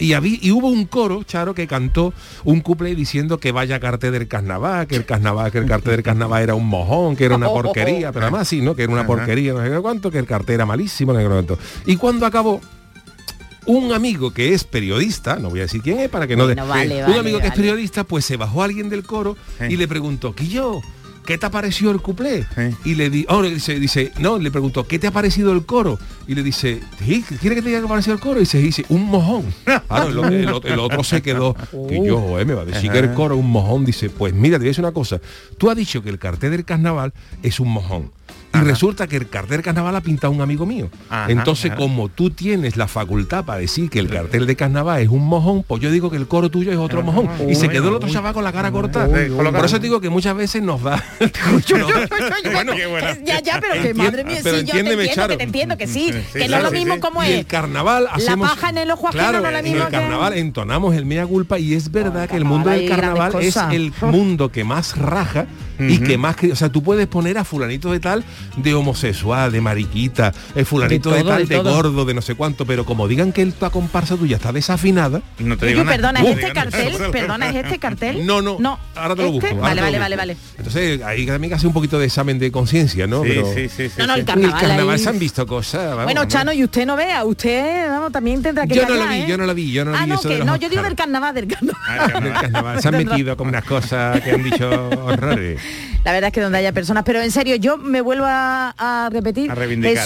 Y, 0.00 0.14
habí- 0.14 0.38
y 0.42 0.50
hubo 0.50 0.68
un 0.68 0.86
coro, 0.86 1.22
Charo, 1.22 1.54
que 1.54 1.66
cantó 1.66 2.12
un 2.44 2.60
couple 2.62 2.94
diciendo 2.96 3.38
que 3.38 3.52
vaya 3.52 3.78
cartel 3.78 4.12
del 4.12 4.26
carnaval, 4.26 4.86
que 4.86 4.96
el 4.96 5.04
carnaval, 5.04 5.52
que 5.52 5.58
el 5.58 5.66
cartel 5.66 5.92
del 5.92 6.02
carnaval 6.02 6.42
era 6.42 6.54
un 6.54 6.66
mojón, 6.66 7.14
que 7.16 7.26
era 7.26 7.36
una 7.36 7.46
porquería, 7.48 8.10
pero 8.10 8.24
además 8.26 8.48
sí, 8.48 8.60
¿no? 8.62 8.74
Que 8.74 8.82
era 8.84 8.92
una 8.92 9.06
porquería, 9.06 9.52
no 9.52 9.62
sé 9.62 9.70
qué 9.70 9.78
cuánto, 9.78 10.10
que 10.10 10.18
el 10.18 10.26
cartel 10.26 10.54
era 10.56 10.66
malísimo, 10.66 11.12
no 11.12 11.18
sé 11.20 11.24
qué 11.26 11.30
cuánto. 11.30 11.58
Y 11.86 11.96
cuando 11.96 12.26
acabó, 12.26 12.60
un 13.66 13.92
amigo 13.92 14.32
que 14.32 14.54
es 14.54 14.64
periodista, 14.64 15.36
no 15.36 15.50
voy 15.50 15.60
a 15.60 15.62
decir 15.62 15.82
quién 15.82 16.00
es 16.00 16.08
para 16.08 16.26
que 16.26 16.34
no... 16.34 16.44
Bueno, 16.46 16.62
de- 16.64 16.68
vale, 16.68 16.94
un 16.96 17.02
vale, 17.02 17.18
amigo 17.20 17.38
que 17.40 17.48
es 17.48 17.52
periodista, 17.54 18.04
pues 18.04 18.24
se 18.24 18.36
bajó 18.36 18.62
alguien 18.62 18.88
del 18.88 19.04
coro 19.04 19.36
Sí. 19.58 19.66
y 19.68 19.76
le 19.76 19.86
preguntó, 19.86 20.34
¿qué 20.34 20.48
yo? 20.48 20.80
¿Qué 21.26 21.38
te 21.38 21.46
ha 21.46 21.50
parecido 21.50 21.90
el 21.92 22.00
cuplé? 22.00 22.44
Sí. 22.56 22.74
Y 22.90 22.94
le 22.96 23.08
di, 23.10 23.24
oh, 23.28 23.42
dice, 23.42 23.78
dice, 23.78 24.12
no, 24.18 24.38
le 24.38 24.50
preguntó, 24.50 24.86
¿qué 24.86 24.98
te 24.98 25.06
ha 25.06 25.10
parecido 25.12 25.52
el 25.52 25.64
coro? 25.64 25.98
Y 26.26 26.34
le 26.34 26.42
dice. 26.42 26.80
¿quiere 26.98 27.22
que 27.22 27.62
te 27.62 27.68
diga 27.68 27.78
qué 27.78 27.80
te 27.80 27.84
ha 27.84 27.88
parecido 27.88 28.14
el 28.14 28.20
coro? 28.20 28.38
Y 28.38 28.40
dice, 28.40 28.58
dice, 28.58 28.84
un 28.88 29.04
mojón. 29.06 29.44
Claro, 29.64 30.08
el, 30.26 30.34
el- 30.34 30.48
el- 30.48 30.66
el 30.72 30.78
otro 30.78 31.04
se 31.04 31.22
quedó, 31.22 31.54
que 31.88 32.04
yo, 32.04 32.38
eh, 32.40 32.44
me 32.44 32.54
va 32.54 32.62
a 32.62 32.64
decir 32.64 32.90
que 32.90 32.98
el 32.98 33.14
coro 33.14 33.34
es 33.36 33.40
un 33.40 33.50
mojón. 33.50 33.84
Dice, 33.84 34.10
pues 34.10 34.32
mira, 34.34 34.54
te 34.56 34.60
voy 34.60 34.68
a 34.68 34.70
decir 34.70 34.84
una 34.84 34.92
cosa. 34.92 35.20
Tú 35.58 35.70
has 35.70 35.76
dicho 35.76 36.02
que 36.02 36.08
el 36.10 36.18
cartel 36.18 36.50
del 36.52 36.64
carnaval 36.64 37.12
es 37.42 37.60
un 37.60 37.68
mojón. 37.70 38.10
Y 38.52 38.58
resulta 38.58 39.06
que 39.06 39.16
el 39.16 39.28
cartel 39.28 39.62
carnaval 39.62 39.94
ha 39.96 40.00
pintado 40.00 40.32
un 40.32 40.40
amigo 40.40 40.66
mío. 40.66 40.90
Ajá, 41.08 41.30
Entonces, 41.30 41.72
como 41.76 42.08
tú 42.08 42.30
tienes 42.30 42.76
la 42.76 42.88
facultad 42.88 43.44
para 43.44 43.60
decir 43.60 43.88
que 43.88 44.00
el 44.00 44.08
cartel 44.08 44.46
de 44.46 44.56
carnaval 44.56 45.00
es 45.00 45.08
un 45.08 45.24
mojón, 45.24 45.62
pues 45.62 45.80
yo 45.80 45.90
digo 45.90 46.10
que 46.10 46.16
el 46.16 46.26
coro 46.26 46.50
tuyo 46.50 46.72
es 46.72 46.78
otro 46.78 47.02
mojón. 47.02 47.28
Y 47.48 47.54
se 47.54 47.68
quedó 47.68 47.88
el 47.88 47.94
otro 47.94 48.08
chaval 48.08 48.34
con 48.34 48.42
la 48.44 48.52
cara 48.52 48.70
cortada. 48.72 49.06
uy, 49.08 49.30
uy. 49.30 49.52
Por 49.52 49.64
eso 49.64 49.78
digo 49.78 50.00
que 50.00 50.10
muchas 50.10 50.34
veces 50.36 50.62
nos 50.62 50.82
da... 50.82 51.02
Bueno, 52.52 52.72
Ya, 53.24 53.40
ya, 53.40 53.60
pero 53.60 53.80
que 53.82 53.94
madre 53.94 54.24
mía, 54.24 54.40
pero 54.42 54.58
sí, 54.58 54.64
yo 54.64 54.72
te 54.72 54.80
entiendo, 54.80 55.14
Charo. 55.14 55.28
que 55.32 55.36
te 55.38 55.44
entiendo, 55.44 55.76
que 55.76 55.86
sí, 55.86 56.12
Sí, 56.32 56.38
que 56.40 56.48
no 56.48 56.56
es 56.58 56.62
lo 56.62 56.70
mismo 56.70 56.94
sí. 56.94 57.00
como 57.00 57.22
es. 57.22 57.30
el 57.30 57.46
carnaval 57.46 58.06
hacemos 58.10 58.50
paja 58.50 58.70
en 58.70 58.78
el 58.78 58.90
ojo 58.90 59.08
ajeno 59.08 59.22
claro, 59.22 59.40
no 59.40 59.46
es 59.46 59.52
lo 59.52 59.58
en 59.58 59.64
mismo 59.64 59.80
el 59.84 59.90
que- 59.90 59.96
carnaval 59.96 60.32
entonamos 60.34 60.94
el 60.94 61.06
mea 61.06 61.26
culpa 61.26 61.58
y 61.58 61.74
es 61.74 61.90
verdad 61.90 62.28
que 62.28 62.36
el 62.36 62.44
mundo 62.44 62.70
del 62.70 62.88
carnaval 62.88 63.32
es 63.40 63.56
el 63.70 63.92
mundo 64.02 64.50
que 64.50 64.64
más 64.64 64.96
raja 64.96 65.46
y 65.88 65.98
que 65.98 66.18
más 66.18 66.36
o 66.52 66.56
sea 66.56 66.68
tú 66.70 66.82
puedes 66.82 67.06
poner 67.06 67.38
a 67.38 67.44
fulanito 67.44 67.90
de 67.92 68.00
tal 68.00 68.24
de 68.56 68.74
homosexual 68.74 69.50
de 69.52 69.60
mariquita 69.60 70.32
el 70.54 70.66
fulanito 70.66 71.10
de, 71.10 71.16
De 71.16 71.22
todo, 71.22 71.30
tal 71.32 71.48
de 71.48 71.54
de, 71.56 71.62
gordo 71.62 72.04
de 72.04 72.14
no 72.14 72.22
sé 72.22 72.34
cuánto 72.34 72.66
pero 72.66 72.84
como 72.84 73.08
digan 73.08 73.32
que 73.32 73.42
el- 73.42 73.54
la 73.60 73.70
comparsa 73.70 74.16
tuya 74.16 74.36
está 74.36 74.52
desafinada 74.52 75.22
No 75.38 75.56
te 75.56 75.66
digo 75.66 75.84
perdona, 75.84 76.20
¿es 76.20 76.26
te 76.26 76.40
este 76.42 76.52
cartel? 76.52 76.92
Perdona, 77.12 77.50
¿es 77.50 77.56
este 77.56 77.78
cartel? 77.78 78.26
no 78.26 78.40
no 78.42 78.56
No. 78.60 78.78
ahora 78.96 79.14
te 79.16 79.22
lo 79.22 79.28
¿Este? 79.28 79.40
busco 79.52 79.56
ahora 79.56 79.60
Vale, 79.68 79.80
vale, 79.82 79.98
vale, 79.98 80.16
vale. 80.16 80.36
entonces 80.58 81.02
ahí 81.02 81.26
también 81.26 81.50
que 81.50 81.54
hacer 81.56 81.66
un 81.66 81.72
poquito 81.74 81.98
de 81.98 82.06
examen 82.06 82.38
de 82.38 82.50
conciencia 82.52 83.06
no 83.06 83.22
Sí, 83.22 83.28
Pero- 83.28 83.54
sí, 83.54 83.68
sí, 83.68 83.88
sí. 83.88 83.94
No, 83.98 84.06
no, 84.06 84.14
el 84.14 84.20
Uy, 84.20 84.20
el 84.20 84.26
carnaval. 84.26 84.60
carnaval 84.60 84.94
ahí- 84.96 85.02
se 85.02 85.08
han 85.08 85.18
visto 85.18 85.46
cosas 85.46 85.88
vamos, 85.90 86.04
Bueno. 86.04 86.24
Chano, 86.26 86.52
y 86.52 86.62
usted 86.64 86.86
no 86.86 86.96
vea, 86.96 87.24
usted 87.24 87.88
vamos, 87.88 88.12
también 88.12 88.42
tendrá 88.42 88.66
que 88.66 88.74
Yo 88.74 88.86
no 88.86 88.94
la 88.94 89.06
vi, 89.06 89.16
¿eh? 89.16 89.26
yo 89.28 89.36
no 89.38 89.46
la 89.46 89.52
vi, 89.52 89.72
yo 89.72 89.84
no 89.84 89.90
la 89.92 89.98
ah, 90.00 90.04
vi 90.04 90.10
no, 90.10 90.20
que 90.20 90.28
yo 90.28 90.68
digo 90.68 90.80
Oscar. 90.80 90.84
del 90.84 90.94
carnaval, 90.96 91.34
del 91.34 91.46
carnaval. 91.48 91.80
Ah, 91.86 91.94
el 91.94 92.00
Del 92.00 92.12
carnaval. 92.12 92.42
carnaval. 92.42 92.82
se 92.82 92.88
han 92.88 92.96
metido 92.96 93.36
con 93.36 93.48
unas 93.48 93.64
cosas 93.64 94.20
que 94.20 94.30
han 94.30 94.42
dicho 94.42 94.68
horrores 95.04 95.60
La 96.04 96.12
verdad 96.12 96.28
es 96.28 96.32
que 96.34 96.40
donde 96.40 96.58
haya 96.58 96.72
personas, 96.72 97.02
pero 97.04 97.20
en 97.20 97.30
serio, 97.30 97.56
yo 97.56 97.76
me 97.76 98.00
vuelvo 98.00 98.24
a, 98.26 98.74
a 98.78 99.10
repetir, 99.12 99.50
A 99.50 99.54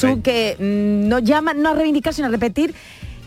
Jesús, 0.09 0.19
¿eh? 0.19 0.21
que 0.23 0.57
mm, 0.59 1.09
no 1.09 1.19
llama, 1.21 1.55
no 1.55 1.71
a 1.71 1.75
reivindicar, 1.75 2.13
sino 2.13 2.27
a 2.29 2.31
repetir. 2.31 2.75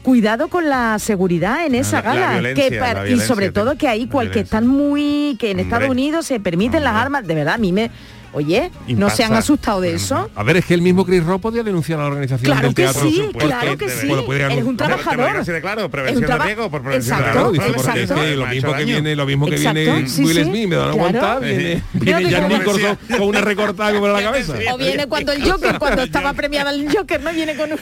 Cuidado 0.04 0.48
con 0.48 0.70
la 0.70 1.00
seguridad 1.00 1.66
en 1.66 1.76
esa 1.76 2.02
la- 2.02 2.14
la 2.14 2.20
gala. 2.20 2.54
que 2.54 2.70
y 3.14 3.20
sobre 3.28 3.52
todo 3.52 3.78
que 3.78 3.88
ahí 3.90 4.08
cual 4.08 4.32
que 4.32 4.40
están 4.42 4.66
muy. 4.68 5.36
que 5.40 5.52
en 5.52 5.60
Estados. 5.60 5.90
Unidos 5.90 6.26
se 6.26 6.40
permiten 6.40 6.84
las 6.84 6.96
armas. 6.96 7.26
De 7.28 7.36
verdad, 7.36 7.56
a 7.56 7.58
mí 7.58 7.72
me. 7.74 7.90
Oye, 8.34 8.72
¿no 8.88 9.10
se 9.10 9.24
han 9.24 9.34
asustado 9.34 9.82
de 9.82 9.94
eso? 9.96 10.30
A 10.36 10.44
ver, 10.44 10.58
es 10.58 10.66
que 10.66 10.74
el 10.74 10.82
mismo 10.82 11.06
Chris 11.06 11.24
Rock 11.24 11.42
podía 11.42 11.64
denunciar 11.64 12.00
a 12.00 12.04
la 12.04 12.08
organización 12.10 12.46
Claro 12.46 12.68
del 12.68 12.76
que 12.76 12.84
teatro. 12.84 13.02
sí, 13.02 13.24
claro 13.38 13.78
que 13.78 13.86
de 13.88 13.92
sí. 13.92 14.08
Bueno, 14.08 14.34
Eres 14.34 14.64
un 14.64 14.78
trabajador. 14.78 15.46
de 15.46 15.62
claro, 15.62 15.82
Es 15.82 15.86
un 15.86 15.92
prevención 15.92 16.22
de 16.22 16.28
traba- 16.28 16.46
riesgo 16.46 16.70
por 16.70 16.82
prevención 16.84 17.18
de 17.18 17.24
Exacto, 17.26 17.52
Claro, 17.52 17.52
riesgo. 17.74 17.82
es 17.92 17.98
exacto. 18.02 18.22
que 18.24 18.36
lo 18.36 18.48
mismo 18.48 18.74
que 18.76 18.86
viene, 18.86 19.16
lo 19.16 19.26
mismo 19.26 19.46
que 19.48 19.56
Exacto, 19.56 19.80
viene 19.80 20.08
sí, 20.10 20.24
Will 20.26 20.36
sí, 20.36 20.44
Smith, 20.44 20.68
me 20.70 20.76
dan 20.76 20.86
claro. 20.86 20.92
aguantar, 21.08 21.42
viene, 21.44 21.84
viene 21.94 22.48
Nicholson 22.50 22.98
con 23.18 23.22
una 23.28 23.42
recortada 23.42 23.94
como 23.94 24.08
en 24.08 24.14
la 24.14 24.24
cabeza. 24.24 24.54
O 24.74 24.78
viene 24.78 25.08
cuando 25.08 25.32
el 25.32 25.42
Joker, 25.52 25.80
cuando 25.80 26.04
estaba 26.04 26.34
premiada 26.34 26.72
el 26.72 26.88
Joker, 26.96 27.22
¿no? 27.22 27.32
Viene 27.34 27.56
con 27.56 27.72
un... 27.74 27.80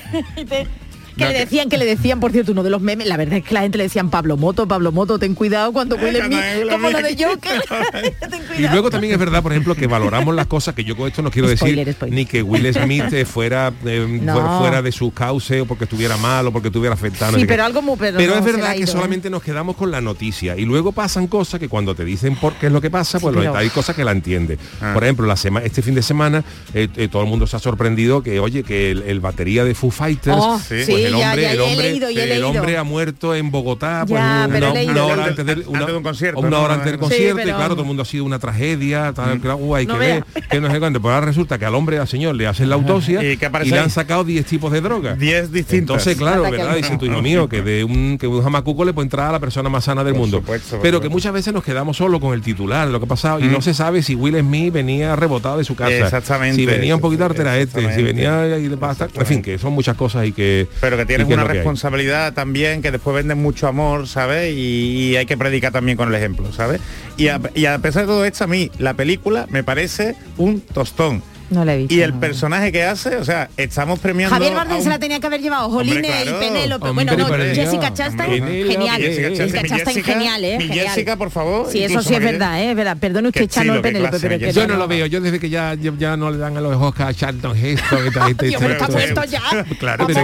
Que 1.17 1.23
No, 1.25 1.31
le 1.31 1.39
decían, 1.39 1.69
que 1.69 1.77
le 1.77 1.85
decían, 1.85 2.19
por 2.19 2.31
cierto, 2.31 2.51
uno 2.51 2.61
de 2.63 2.69
los 2.69 2.81
memes, 2.81 3.07
la 3.07 3.15
verdad 3.17 3.37
es 3.37 3.43
que 3.45 3.53
la 3.53 3.61
gente 3.61 3.77
le 3.77 3.85
decían 3.85 4.09
Pablo 4.09 4.35
Moto, 4.37 4.67
Pablo 4.67 4.91
Moto, 4.91 5.17
ten 5.17 5.33
cuidado 5.33 5.71
cuando 5.71 5.95
Will 5.95 6.17
cuando 6.17 6.35
Smith, 6.37 6.45
Will 6.59 6.69
como 6.69 6.89
lo 6.89 6.97
de. 7.01 7.15
Joker. 7.25 7.61
Y 8.57 8.67
luego 8.69 8.89
también 8.89 9.13
es 9.13 9.19
verdad, 9.19 9.43
por 9.43 9.51
ejemplo, 9.51 9.75
que 9.75 9.87
valoramos 9.87 10.33
las 10.33 10.47
cosas 10.47 10.73
que 10.75 10.83
yo 10.83 10.95
con 10.95 11.07
esto 11.07 11.21
no 11.21 11.29
quiero 11.31 11.47
Spoiler, 11.55 11.85
decir 11.85 11.93
spoiler. 11.95 12.15
ni 12.15 12.25
que 12.25 12.41
Will 12.41 12.73
Smith 12.73 13.11
eh, 13.11 13.25
fuera, 13.25 13.73
eh, 13.85 14.05
No. 14.21 14.33
fuera 14.33 14.57
fuera 14.59 14.81
de 14.81 14.91
sus 14.91 15.13
cauces 15.13 15.61
o 15.61 15.65
porque 15.65 15.83
estuviera 15.85 16.15
mal 16.17 16.47
o 16.47 16.51
porque 16.51 16.69
estuviera 16.69 16.93
afectado. 16.93 17.33
no 17.33 17.39
Sí, 17.39 17.45
pero 17.45 17.63
algo 17.65 17.81
muy- 17.81 17.95
pero 17.97 18.17
Pero 18.17 18.33
no, 18.33 18.39
es 18.39 18.45
verdad 18.45 18.75
que 18.75 18.83
¿eh? 18.83 18.87
solamente 18.87 19.29
nos 19.29 19.43
quedamos 19.43 19.75
con 19.75 19.91
la 19.91 19.99
noticia 20.01 20.55
y 20.57 20.65
luego 20.65 20.91
pasan 20.91 21.27
cosas 21.27 21.59
que 21.59 21.67
cuando 21.69 21.95
te 21.95 22.05
dicen 22.05 22.35
por 22.37 22.53
qué 22.53 22.67
es 22.67 22.71
lo 22.71 22.81
que 22.81 22.89
pasa, 22.89 23.19
pues 23.19 23.35
pero- 23.35 23.55
hay 23.55 23.69
cosas 23.69 23.95
que 23.95 24.03
la 24.03 24.11
entiende. 24.11 24.57
Por 24.93 25.03
ejemplo, 25.03 25.25
la 25.25 25.35
sema- 25.35 25.61
este 25.63 25.81
fin 25.81 25.95
de 25.95 26.01
semana 26.01 26.43
eh, 26.73 26.87
eh, 26.95 27.07
todo 27.09 27.21
el 27.23 27.27
mundo 27.29 27.45
se 27.47 27.55
ha 27.55 27.59
sorprendido 27.59 28.23
que, 28.23 28.39
oye, 28.39 28.63
que 28.63 28.91
el, 28.91 29.03
el 29.03 29.19
batería 29.19 29.63
de 29.65 29.75
Foo 29.75 29.91
Fighters, 29.91 30.37
Oh, 30.39 30.59
pues 30.67 30.85
sí, 30.85 30.91
el 31.07 31.13
hombre, 31.15 31.41
ya, 31.41 31.51
el 31.51 31.57
he 31.57 31.61
hombre, 31.61 31.89
leído, 31.89 32.09
ya 32.11 32.19
he 32.21 32.23
el 32.23 32.29
leído. 32.29 32.49
hombre 32.49 32.77
ha 32.77 32.83
muerto 32.83 33.35
en 33.35 33.51
Bogotá, 33.51 34.05
pues 34.07 34.19
Ya, 34.21 34.45
una, 34.47 34.53
pero 34.53 35.05
hora 35.07 35.25
antes, 35.25 35.45
del- 35.45 35.65
Antes 35.73 35.87
de 35.87 35.93
un 35.97 36.03
concierto, 36.03 36.39
una 36.39 36.49
¿no? 36.49 36.61
hora 36.63 36.73
antes 36.75 36.85
del 36.91 36.95
Sí, 36.95 36.99
concierto 37.01 37.41
y 37.41 37.43
pero- 37.45 37.55
claro, 37.57 37.73
todo 37.73 37.81
el 37.81 37.87
mundo 37.87 38.03
ha 38.03 38.05
sido 38.05 38.23
una 38.25 38.39
tragedia, 38.39 39.13
tal, 39.13 39.39
claro, 39.39 39.57
uh, 39.57 39.75
hay 39.75 39.85
No 39.85 39.93
que 39.93 39.99
vea. 39.99 40.25
ver, 40.33 40.43
que 40.47 40.61
no 40.61 40.71
sé 40.71 40.79
cuánto. 40.79 41.01
Pues 41.01 41.13
ahora 41.13 41.25
resulta 41.27 41.57
que 41.57 41.65
al 41.65 41.75
hombre, 41.75 41.99
al 41.99 42.07
señor, 42.07 42.35
le 42.35 42.47
hacen 42.47 42.69
la 42.69 42.75
autopsia 42.75 43.23
¿Y 43.23 43.37
y, 43.63 43.69
le 43.69 43.79
han 43.79 43.89
sacado 43.89 44.23
10 44.23 44.45
tipos 44.45 44.71
de 44.71 44.81
drogas. 44.81 45.17
10 45.19 45.51
distintas. 45.51 45.79
Entonces, 45.79 46.15
claro, 46.17 46.41
Ataque 46.45 46.57
¿verdad? 46.57 46.75
Dice 46.77 46.97
tu 46.97 47.05
hijo 47.05 47.21
mío 47.21 47.47
que 47.49 47.61
de 47.61 47.83
un 47.83 48.17
que 48.19 48.27
un 48.27 48.41
jamacuco 48.43 48.85
le 48.85 48.93
puede 48.93 49.05
entrar 49.05 49.29
a 49.29 49.31
la 49.33 49.39
persona 49.39 49.69
más 49.69 49.83
sana 49.85 50.03
del 50.03 50.13
Por 50.13 50.21
mundo. 50.21 50.37
supuesto, 50.37 50.79
pero 50.81 51.01
que 51.01 51.09
muchas 51.09 51.33
veces 51.33 51.53
nos 51.53 51.63
quedamos 51.63 51.97
solo 51.97 52.19
con 52.19 52.33
el 52.33 52.41
titular 52.41 52.85
de 52.87 52.91
lo 52.93 52.99
que 52.99 53.05
ha 53.05 53.09
pasado 53.09 53.39
y 53.39 53.43
Mm. 53.45 53.51
no 53.51 53.61
se 53.61 53.73
sabe 53.73 54.01
si 54.03 54.15
Will 54.15 54.37
Smith 54.39 54.73
venía 54.73 55.15
rebotado 55.15 55.57
de 55.57 55.63
su 55.63 55.75
casa. 55.75 55.91
Exactamente, 55.95 56.55
Si 56.57 56.65
venía 56.65 56.95
un 56.95 57.01
poquito 57.01 57.25
artera 57.25 57.57
este, 57.57 57.93
si 57.95 58.03
venía 58.03 58.57
y 58.57 58.67
le 58.69 58.77
pasa. 58.77 59.07
En 59.13 59.25
fin, 59.25 59.41
que 59.41 59.57
son 59.57 59.73
muchas 59.73 59.95
cosas 59.95 60.25
y 60.25 60.31
que. 60.31 60.67
Pero 60.81 60.94
que 60.97 61.05
tienes 61.05 61.27
que 61.27 61.33
una 61.33 61.43
que 61.43 61.53
responsabilidad 61.53 62.33
también, 62.33 62.81
que 62.81 62.91
después 62.91 63.15
venden 63.15 63.41
mucho 63.41 63.67
amor, 63.67 64.07
¿sabes? 64.07 64.53
Y, 64.55 65.11
y 65.11 65.15
hay 65.15 65.25
que 65.25 65.37
predicar 65.37 65.71
también 65.71 65.97
con 65.97 66.09
el 66.09 66.15
ejemplo, 66.15 66.51
¿sabes? 66.51 66.81
Y 67.17 67.27
a, 67.27 67.39
y 67.53 67.65
a 67.65 67.77
pesar 67.79 68.03
de 68.03 68.07
todo 68.07 68.25
esto, 68.25 68.43
a 68.43 68.47
mí 68.47 68.71
la 68.77 68.93
película 68.93 69.47
me 69.49 69.63
parece 69.63 70.15
un 70.37 70.61
tostón. 70.61 71.21
No 71.49 71.63
le 71.63 71.73
he 71.73 71.77
visto. 71.77 71.93
Y 71.93 72.01
el 72.01 72.13
no. 72.13 72.19
personaje 72.19 72.71
que 72.71 72.83
hace, 72.83 73.17
o 73.17 73.23
sea, 73.23 73.49
estamos 73.57 73.99
premiando... 73.99 74.33
Javier 74.35 74.53
Bardem 74.53 74.77
un- 74.77 74.83
se 74.83 74.89
la 74.89 74.99
tenía 74.99 75.19
que 75.19 75.27
haber 75.27 75.41
llevado, 75.41 75.69
Joline 75.69 76.01
claro. 76.01 76.31
y 76.31 76.33
Penélope. 76.39 76.89
Bueno, 76.91 77.15
no. 77.15 77.27
Jessica 77.27 77.93
Chastain, 77.93 78.41
Hombre. 78.41 78.65
genial. 78.65 79.01
Jessica 79.01 79.27
Jessica 79.29 79.45
Chastain, 79.45 79.65
Chastain, 79.67 80.03
genial, 80.03 80.43
¿eh? 80.43 80.57
mi 80.57 80.67
Genial. 80.67 80.87
Jessica, 80.87 81.15
por 81.15 81.31
favor, 81.31 81.67
Sí, 81.71 81.83
eso 81.83 82.01
sí 82.01 82.13
es 82.15 82.19
verdad, 82.21 82.61
¿eh? 82.61 82.71
Es 82.71 82.75
verdad. 82.75 82.97
Perdone 82.97 83.27
usted 83.29 83.49
qué 83.49 83.81
Penélope, 83.81 84.19
pero 84.19 84.39
que. 84.39 84.51
Yo 84.53 84.67
no 84.67 84.75
lo 84.75 84.87
veo, 84.87 85.05
yo 85.05 85.21
desde 85.21 85.39
que 85.39 85.49
ya, 85.49 85.73
ya, 85.75 85.91
ya 85.97 86.17
no 86.17 86.31
le 86.31 86.37
dan 86.37 86.57
a 86.57 86.61
los 86.61 86.75
Oscar 86.81 87.09
a 87.09 87.13
Charlton 87.13 87.55
Heston 87.55 88.07
y 88.07 88.11
tal, 88.11 88.31
está 88.31 88.87
muerto 88.89 89.23
ya. 89.25 89.41
Claro, 89.79 90.07
del. 90.07 90.17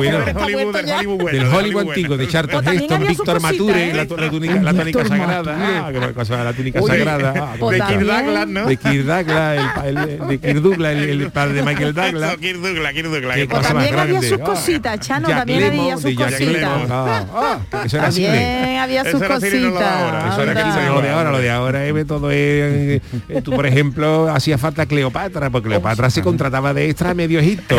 Hollywood 1.53 1.81
antiguo, 1.89 2.17
de 2.17 2.27
Charlton 2.27 2.67
Heston, 2.67 3.07
Víctor 3.07 3.41
Mature, 3.41 3.89
¿eh? 3.89 3.93
la, 3.93 4.03
la 4.05 4.29
túnica, 4.29 4.55
la 4.61 5.07
sagrada, 5.07 5.83
ah, 5.85 5.91
la 6.43 6.53
túnica 6.53 6.81
sagrada, 6.81 7.33
ah, 7.37 7.55
Pues 7.59 7.79
de. 7.79 7.85
Kirk. 7.85 8.05
Douglas, 8.05 8.47
¿no? 8.47 8.65
de 8.65 8.77
Kirk 8.77 9.05
Douglas, 9.05 10.27
de 10.27 10.39
Kirk 10.39 10.61
Douglas, 10.61 10.95
el, 10.95 11.10
el 11.11 11.31
padre 11.31 11.53
de 11.55 11.63
Michael 11.63 11.93
Douglas. 11.93 12.37
Kirk 12.41 12.59
Douglas, 12.59 12.93
Kirk 12.93 13.07
Douglas. 13.09 13.35
Que 13.35 13.47
cosa 13.47 13.61
pasa. 13.61 13.73
más 13.73 13.83
también 13.85 13.99
había 13.99 14.11
grande. 14.19 14.29
sus 14.29 14.39
Ah, 14.41 14.43
cositas, 14.43 14.99
Chano, 14.99 15.27
Jack 15.27 15.37
también 15.39 15.63
había 15.63 15.97
sus 15.97 16.15
cositas. 16.15 16.71
Ah, 16.89 17.25
ah, 17.71 17.81
eso 17.85 17.97
era 17.97 18.11
cine. 18.11 18.27
También 18.27 18.79
había 18.79 19.01
Eso 19.01 19.11
sus 19.11 19.21
era 19.21 19.39
cine, 19.39 19.51
no 19.61 19.69
lo 19.69 19.69
de 19.69 19.71
cositas. 19.71 20.01
ahora, 20.01 20.29
eso 20.31 20.41
era 20.41 20.53
lo 20.91 21.01
de 21.01 21.09
ahora, 21.09 21.31
lo 21.31 21.39
de 21.39 21.51
ahora 21.51 21.85
es 21.85 22.07
todo 22.07 22.31
es, 22.31 22.37
eh, 23.29 23.41
tú 23.43 23.51
por 23.51 23.65
ejemplo 23.67 24.29
hacía 24.29 24.57
falta 24.57 24.85
Cleopatra 24.85 25.49
porque 25.49 25.67
Cleopatra 25.67 26.09
se 26.09 26.21
contrataba 26.21 26.73
de 26.73 26.89
extra 26.89 27.13
medio 27.13 27.39
Egipto 27.39 27.75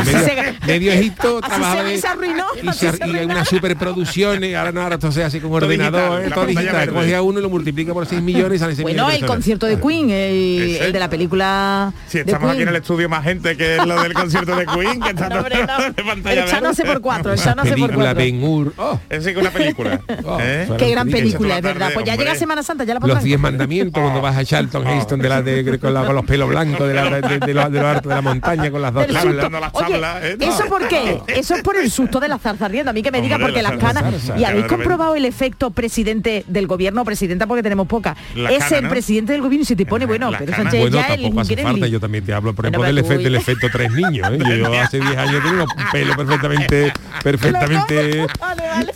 medio, 0.66 0.92
Egipto 0.92 1.40
trabajaba 1.40 1.82
se- 1.82 1.88
de- 1.88 1.98
se 1.98 2.06
arruinó, 2.06 2.44
y, 2.62 2.72
se, 2.72 2.92
se 2.92 3.08
y 3.08 3.24
una 3.24 3.44
superproducción 3.44 4.44
y 4.44 4.54
ahora 4.54 4.70
no 4.72 4.82
ahora 4.82 4.94
entonces 4.96 5.24
así 5.24 5.40
con 5.40 5.52
ordenador 5.52 6.22
eh, 6.24 6.30
todo 6.32 6.46
digital 6.46 6.88
coge 6.90 7.16
a 7.16 7.22
uno 7.22 7.38
y 7.40 7.42
lo 7.42 7.50
multiplica 7.50 7.92
por 7.92 8.06
6 8.06 8.22
millones 8.22 8.56
y 8.56 8.58
sale 8.60 8.74
6 8.74 8.82
Bueno, 8.82 9.04
millones 9.06 9.20
de 9.20 9.26
el 9.26 9.30
concierto 9.32 9.66
de 9.66 9.80
Queen, 9.80 10.10
el, 10.10 10.92
de 10.92 10.98
la 11.00 11.10
película 11.10 11.92
Si 12.06 12.18
estamos 12.18 12.50
aquí 12.52 12.62
en 12.62 12.68
el 12.68 12.76
estudio 12.76 13.08
más 13.08 13.21
gente 13.22 13.56
que 13.56 13.76
es 13.76 13.86
lo 13.86 14.00
del 14.02 14.12
concierto 14.14 14.54
de 14.56 14.66
Queen, 14.66 15.00
que 15.00 15.10
está 15.10 15.28
No, 15.28 15.36
hombre, 15.36 15.66
no. 15.66 15.92
de 15.92 16.02
pantalla 16.04 16.44
El 16.44 16.50
Chano 16.50 16.70
por 16.84 17.00
cuatro, 17.00 17.32
el 17.32 17.38
Chano 17.38 17.62
hace 17.62 17.70
por 17.70 17.80
película 17.80 18.04
cuatro. 18.14 18.22
Ben 18.24 18.42
Hur 18.44 18.72
oh, 18.76 19.00
Es 19.08 19.26
una 19.36 19.50
película. 19.50 20.00
Oh, 20.24 20.38
¿eh? 20.40 20.68
Qué 20.78 20.90
gran 20.90 21.08
película. 21.08 21.10
película, 21.10 21.56
es 21.56 21.62
verdad. 21.62 21.80
tarde, 21.80 21.94
Pues 21.94 22.06
ya 22.06 22.12
hombre. 22.12 22.26
llega 22.26 22.38
Semana 22.38 22.62
Santa, 22.62 22.84
ya 22.84 22.94
la 22.94 23.00
los. 23.00 23.22
10 23.22 23.40
mandamientos 23.40 24.00
cuando 24.00 24.20
vas 24.20 24.36
a 24.36 24.44
Charlton 24.44 24.86
Heston 24.86 25.20
de 25.20 25.28
la 25.28 25.42
de, 25.42 25.78
con, 25.78 25.92
la- 25.94 26.04
con 26.04 26.14
los 26.14 26.24
pelos 26.24 26.48
blancos 26.48 26.86
de, 26.86 26.94
la, 26.94 27.04
de, 27.20 27.20
de, 27.28 27.38
de 27.38 27.54
los, 27.54 27.72
de 27.72 27.78
los 27.80 27.88
altos 27.88 28.08
de 28.08 28.14
la 28.14 28.20
montaña 28.22 28.70
con 28.70 28.82
las 28.82 28.92
dos 28.92 29.06
tablas. 29.06 29.22
susto. 29.22 29.36
dando 29.42 29.60
las 29.60 29.70
Oye, 29.74 29.92
tablas, 29.92 30.24
¿eh? 30.24 30.36
¿eso 30.40 30.66
por 30.68 30.88
qué? 30.88 31.20
Eso 31.28 31.54
es 31.54 31.62
por 31.62 31.76
el 31.76 31.90
susto 31.90 32.20
de 32.20 32.28
la 32.28 32.38
zarza 32.38 32.68
riendo. 32.68 32.90
A 32.90 32.92
mí 32.94 33.02
que 33.02 33.10
me 33.10 33.20
diga 33.20 33.38
porque 33.38 33.62
la 33.62 33.70
las 33.72 33.78
canas... 33.80 34.04
¿Y 34.36 34.44
habéis 34.44 34.66
comprobado 34.66 35.14
el 35.16 35.24
efecto 35.24 35.70
presidente 35.70 36.44
del 36.46 36.66
gobierno? 36.66 37.04
Presidenta 37.04 37.46
porque 37.46 37.62
tenemos 37.62 37.86
poca. 37.86 38.16
Es 38.50 38.70
el 38.72 38.88
presidente 38.88 39.32
del 39.32 39.42
gobierno 39.42 39.62
y 39.62 39.66
se 39.66 39.76
te 39.76 39.86
pone, 39.86 40.06
bueno, 40.06 40.30
La 40.30 40.38
pero. 40.38 40.52
Sánchez 40.54 40.80
Bueno, 40.80 40.96
ya 40.98 41.14
el 41.14 41.90
yo 41.90 42.00
también 42.00 42.24
te 42.24 42.32
hablo, 42.32 42.54
por 42.54 42.64
Bueno, 42.64 42.84
ejemplo, 42.84 42.86
del, 42.86 42.98
efecto, 43.12 43.24
del 43.24 43.32
y- 43.34 43.36
efecto 43.36 43.68
tres 43.72 43.92
niños. 43.92 44.28
¿eh? 44.32 44.38
Yo, 44.58 44.80
hace 44.80 45.00
10 45.00 45.16
años 45.16 45.42
tenía 45.42 45.62
un 45.62 45.90
pelo 45.92 46.16
perfectamente, 46.16 46.92
perfectamente, 47.22 48.26
Vale, 48.38 48.62
vale. 48.68 48.92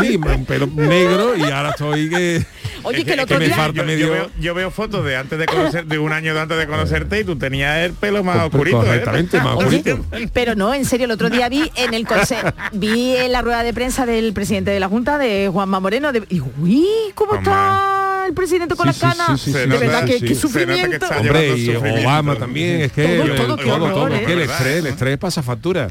sí, 0.00 0.16
un 0.16 0.44
pelo 0.44 0.66
negro 0.74 1.36
y 1.36 1.42
ahora 1.44 1.70
estoy 1.70 2.08
que, 2.10 2.46
Oye, 2.82 3.04
que 3.04 3.10
el 3.12 3.16
que 3.18 3.22
otro 3.24 3.38
me 3.38 3.46
día... 3.46 3.56
falta 3.56 3.80
yo, 3.80 3.84
medio... 3.84 4.06
yo 4.06 4.12
veo, 4.12 4.30
yo 4.40 4.54
veo 4.54 4.70
fotos 4.70 5.04
de 5.04 5.16
antes 5.16 5.38
de 5.38 5.46
conocer, 5.46 5.86
de 5.86 5.98
un 5.98 6.12
año 6.12 6.34
de 6.34 6.40
antes 6.40 6.58
de 6.58 6.66
conocerte 6.66 7.20
y 7.20 7.24
tú 7.24 7.36
tenías 7.36 7.78
el 7.78 7.92
pelo 7.92 8.22
más 8.24 8.36
Co- 8.38 8.44
oscurito. 8.46 8.82
¿eh? 8.82 8.86
correctamente, 8.86 9.40
más 9.40 9.56
Oye, 9.56 9.82
oscurito. 9.82 10.30
pero 10.32 10.54
no, 10.54 10.72
en 10.74 10.84
serio, 10.84 11.04
el 11.06 11.10
otro 11.12 11.30
día 11.30 11.48
vi 11.48 11.70
en 11.76 11.94
el 11.94 12.06
conse- 12.06 12.52
vi 12.72 13.16
en 13.16 13.32
la 13.32 13.42
rueda 13.42 13.62
de 13.62 13.72
prensa 13.74 14.06
del 14.06 14.32
presidente 14.32 14.70
de 14.70 14.80
la 14.80 14.88
Junta, 14.88 15.18
de 15.18 15.48
Juanma 15.52 15.80
Moreno, 15.80 16.12
de, 16.12 16.24
y 16.28 16.40
uy, 16.40 16.86
¿cómo 17.14 17.34
está 17.36 18.07
el 18.28 18.34
presidente 18.34 18.74
con 18.76 18.84
Sí, 18.84 18.86
las 18.88 18.96
sí, 18.96 19.00
canas? 19.18 19.40
sí, 19.40 19.44
sí, 19.46 19.52
Se 19.52 19.58
de 19.60 19.66
nota- 19.66 19.80
verdad, 19.80 20.04
que, 20.04 20.34
sufrimiento. 20.34 20.96
está 21.06 21.18
Hombre, 21.18 21.32
llevando 21.40 21.56
y 21.56 21.66
sufrimiento. 21.74 22.08
Obama 22.08 22.36
también, 22.36 22.80
es 22.82 22.92
que 22.92 23.02
Todo, 23.02 23.22
el- 23.24 23.36
todo, 23.36 23.56
qué 23.56 23.64
todo, 23.64 23.74
horror, 23.74 23.92
todo, 23.94 24.08
¿eh? 24.14 24.22
que 24.26 24.32
el 24.32 24.40
estrés, 24.42 24.76
el 24.78 24.86
estrés 24.86 25.18
pasa 25.18 25.42
factura. 25.42 25.88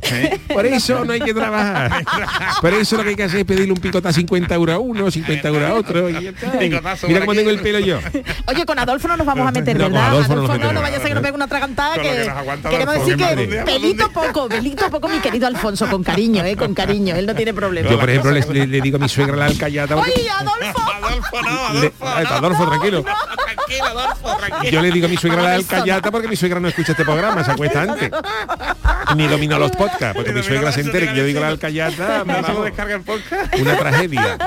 Por 0.53 0.65
eso 0.65 1.03
no 1.05 1.13
hay 1.13 1.21
que 1.21 1.33
trabajar. 1.33 2.03
Por 2.61 2.73
eso 2.73 2.97
lo 2.97 3.03
que 3.03 3.09
hay 3.09 3.15
que 3.15 3.23
hacer 3.23 3.39
es 3.41 3.45
pedirle 3.45 3.71
un 3.73 3.79
picota 3.79 4.09
a 4.09 4.13
50 4.13 4.55
euros 4.55 4.75
a 4.75 4.79
uno, 4.79 5.09
50 5.11 5.47
euros 5.47 5.69
a 5.69 5.73
otro. 5.73 6.09
y. 6.09 6.33
Picotazo 6.59 7.07
Mira 7.07 7.19
cómo 7.21 7.33
tengo 7.33 7.49
el 7.49 7.59
pelo 7.59 7.79
yo. 7.79 7.99
Oye, 8.47 8.65
con 8.65 8.79
Adolfo 8.79 9.07
no 9.07 9.17
nos 9.17 9.25
vamos 9.27 9.47
a 9.47 9.51
meter, 9.51 9.75
No, 9.77 9.85
con 9.85 9.93
¿verdad? 9.93 10.09
Adolfo 10.09 10.35
no 10.35 10.47
no, 10.57 10.73
no, 10.73 10.81
vaya 10.81 10.97
a 10.97 10.99
ser 10.99 11.09
que 11.09 11.13
nos 11.15 11.23
pegue 11.23 11.35
una 11.35 11.47
tragantada 11.47 11.95
que, 11.95 12.29
queremos 12.69 12.95
decir 12.95 13.17
que 13.17 13.63
pelito 13.65 14.09
poco, 14.11 14.47
pelito 14.47 14.89
poco 14.89 15.07
mi 15.07 15.19
querido 15.19 15.47
Alfonso, 15.47 15.87
con 15.87 16.03
cariño, 16.03 16.43
eh, 16.45 16.55
con 16.55 16.73
cariño, 16.73 17.15
él 17.15 17.25
no 17.25 17.35
tiene 17.35 17.53
problema. 17.53 17.89
Yo, 17.89 17.99
por 17.99 18.09
ejemplo, 18.09 18.31
le, 18.31 18.81
digo 18.81 18.97
a 18.97 18.99
mi 18.99 19.09
suegra 19.09 19.35
la 19.35 19.45
alcayata. 19.45 19.95
¡Ay, 20.03 20.27
Adolfo! 20.27 20.81
Adolfo, 20.91 21.41
no, 21.41 21.49
Adolfo. 21.67 22.05
Adolfo, 22.29 22.67
tranquilo. 22.67 23.03
Tranquilo, 23.03 23.85
Adolfo, 23.85 24.37
tranquilo. 24.37 24.71
Yo 24.71 24.81
le 24.81 24.91
digo 24.91 25.07
a 25.07 25.09
mi 25.09 25.17
suegra 25.17 25.41
la 25.41 25.53
alcayata 25.55 26.11
porque 26.11 26.27
mi 26.27 26.35
suegra 26.35 26.59
no 26.59 26.67
escucha 26.67 26.91
este 26.91 27.03
programa, 27.03 27.43
se 27.43 27.51
acuesta 27.51 27.81
antes. 27.81 28.11
Ni 29.15 29.27
domina 29.27 29.57
los 29.57 29.71
podcasts, 29.71 30.15
porque 30.15 30.33
mi 30.33 30.43
suegra 30.43 30.71
se 30.71 30.81
entere 30.81 31.07
que 31.09 31.15
yo 31.15 31.23
digo 31.23 31.39
la 31.39 31.47
alcayata, 31.47 32.21
se 32.21 32.25
lo 32.25 32.41
vamos, 32.41 32.65
descarga 32.65 32.95
el 32.95 33.01
podcast. 33.01 33.55
una 33.59 33.77
tragedia. 33.77 34.37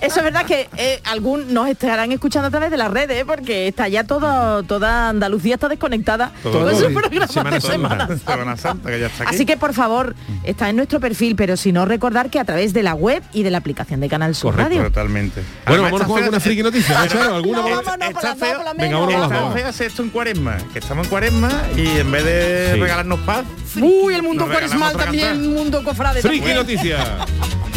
Eso 0.00 0.18
es 0.18 0.24
verdad 0.24 0.44
que 0.44 0.68
eh, 0.76 1.00
algún 1.04 1.52
nos 1.54 1.68
estarán 1.68 2.12
escuchando 2.12 2.48
a 2.48 2.50
través 2.50 2.70
de 2.70 2.76
las 2.76 2.90
redes, 2.90 3.22
¿eh? 3.22 3.24
porque 3.24 3.68
está 3.68 3.88
ya 3.88 4.04
todo, 4.04 4.62
toda 4.64 5.08
Andalucía 5.08 5.54
está 5.54 5.68
desconectada 5.68 6.32
Todo 6.42 6.70
con 6.70 6.76
su 6.78 6.92
programa 6.92 7.26
Semana 7.26 7.50
de. 7.56 7.60
Semana 7.60 8.06
Santa. 8.06 8.32
Semana 8.32 8.56
Santa, 8.56 8.90
que 8.90 9.00
ya 9.00 9.06
está 9.06 9.24
aquí. 9.24 9.34
Así 9.34 9.46
que 9.46 9.56
por 9.56 9.74
favor, 9.74 10.14
está 10.44 10.68
en 10.68 10.76
nuestro 10.76 11.00
perfil, 11.00 11.36
pero 11.36 11.56
si 11.56 11.72
no 11.72 11.84
recordar 11.84 12.30
que 12.30 12.38
a 12.38 12.44
través 12.44 12.72
de 12.72 12.82
la 12.82 12.94
web 12.94 13.22
y 13.32 13.42
de 13.42 13.50
la 13.50 13.58
aplicación 13.58 14.00
de 14.00 14.08
Canal 14.08 14.34
Sur 14.34 14.52
Correcto, 14.52 14.70
Radio. 14.70 14.84
Totalmente. 14.84 15.42
Bueno, 15.66 15.84
Además, 15.84 15.92
está 16.00 16.06
con 16.06 16.18
alguna 16.22 16.40
friki 16.40 16.62
noticia, 16.62 16.95
¿no, 17.00 17.06
Charo? 17.06 17.34
¿Alguna? 17.36 17.58
No, 17.58 17.64
vámonos 17.64 18.08
está 18.08 18.28
dos, 18.30 18.38
feo. 18.38 18.58
lo 18.64 18.74
Venga, 18.74 18.98
vámonos 18.98 19.22
Está 19.24 19.40
dos. 19.40 19.54
feo 19.54 19.68
hacer 19.68 19.86
esto 19.88 20.02
en 20.02 20.10
cuaresma, 20.10 20.56
que 20.72 20.78
estamos 20.78 21.04
en 21.06 21.10
cuaresma 21.10 21.50
y 21.76 21.86
en 21.98 22.10
vez 22.12 22.24
de 22.24 22.70
Sí. 22.74 22.80
regalarnos 22.80 23.20
paz, 23.20 23.44
Uy, 23.80 24.14
el 24.14 24.22
mundo 24.22 24.46
cuaresmal 24.46 24.96
también, 24.96 25.28
el 25.28 25.38
mundo 25.48 25.82
cofrade. 25.84 26.22
Friki 26.22 26.38
también. 26.40 26.56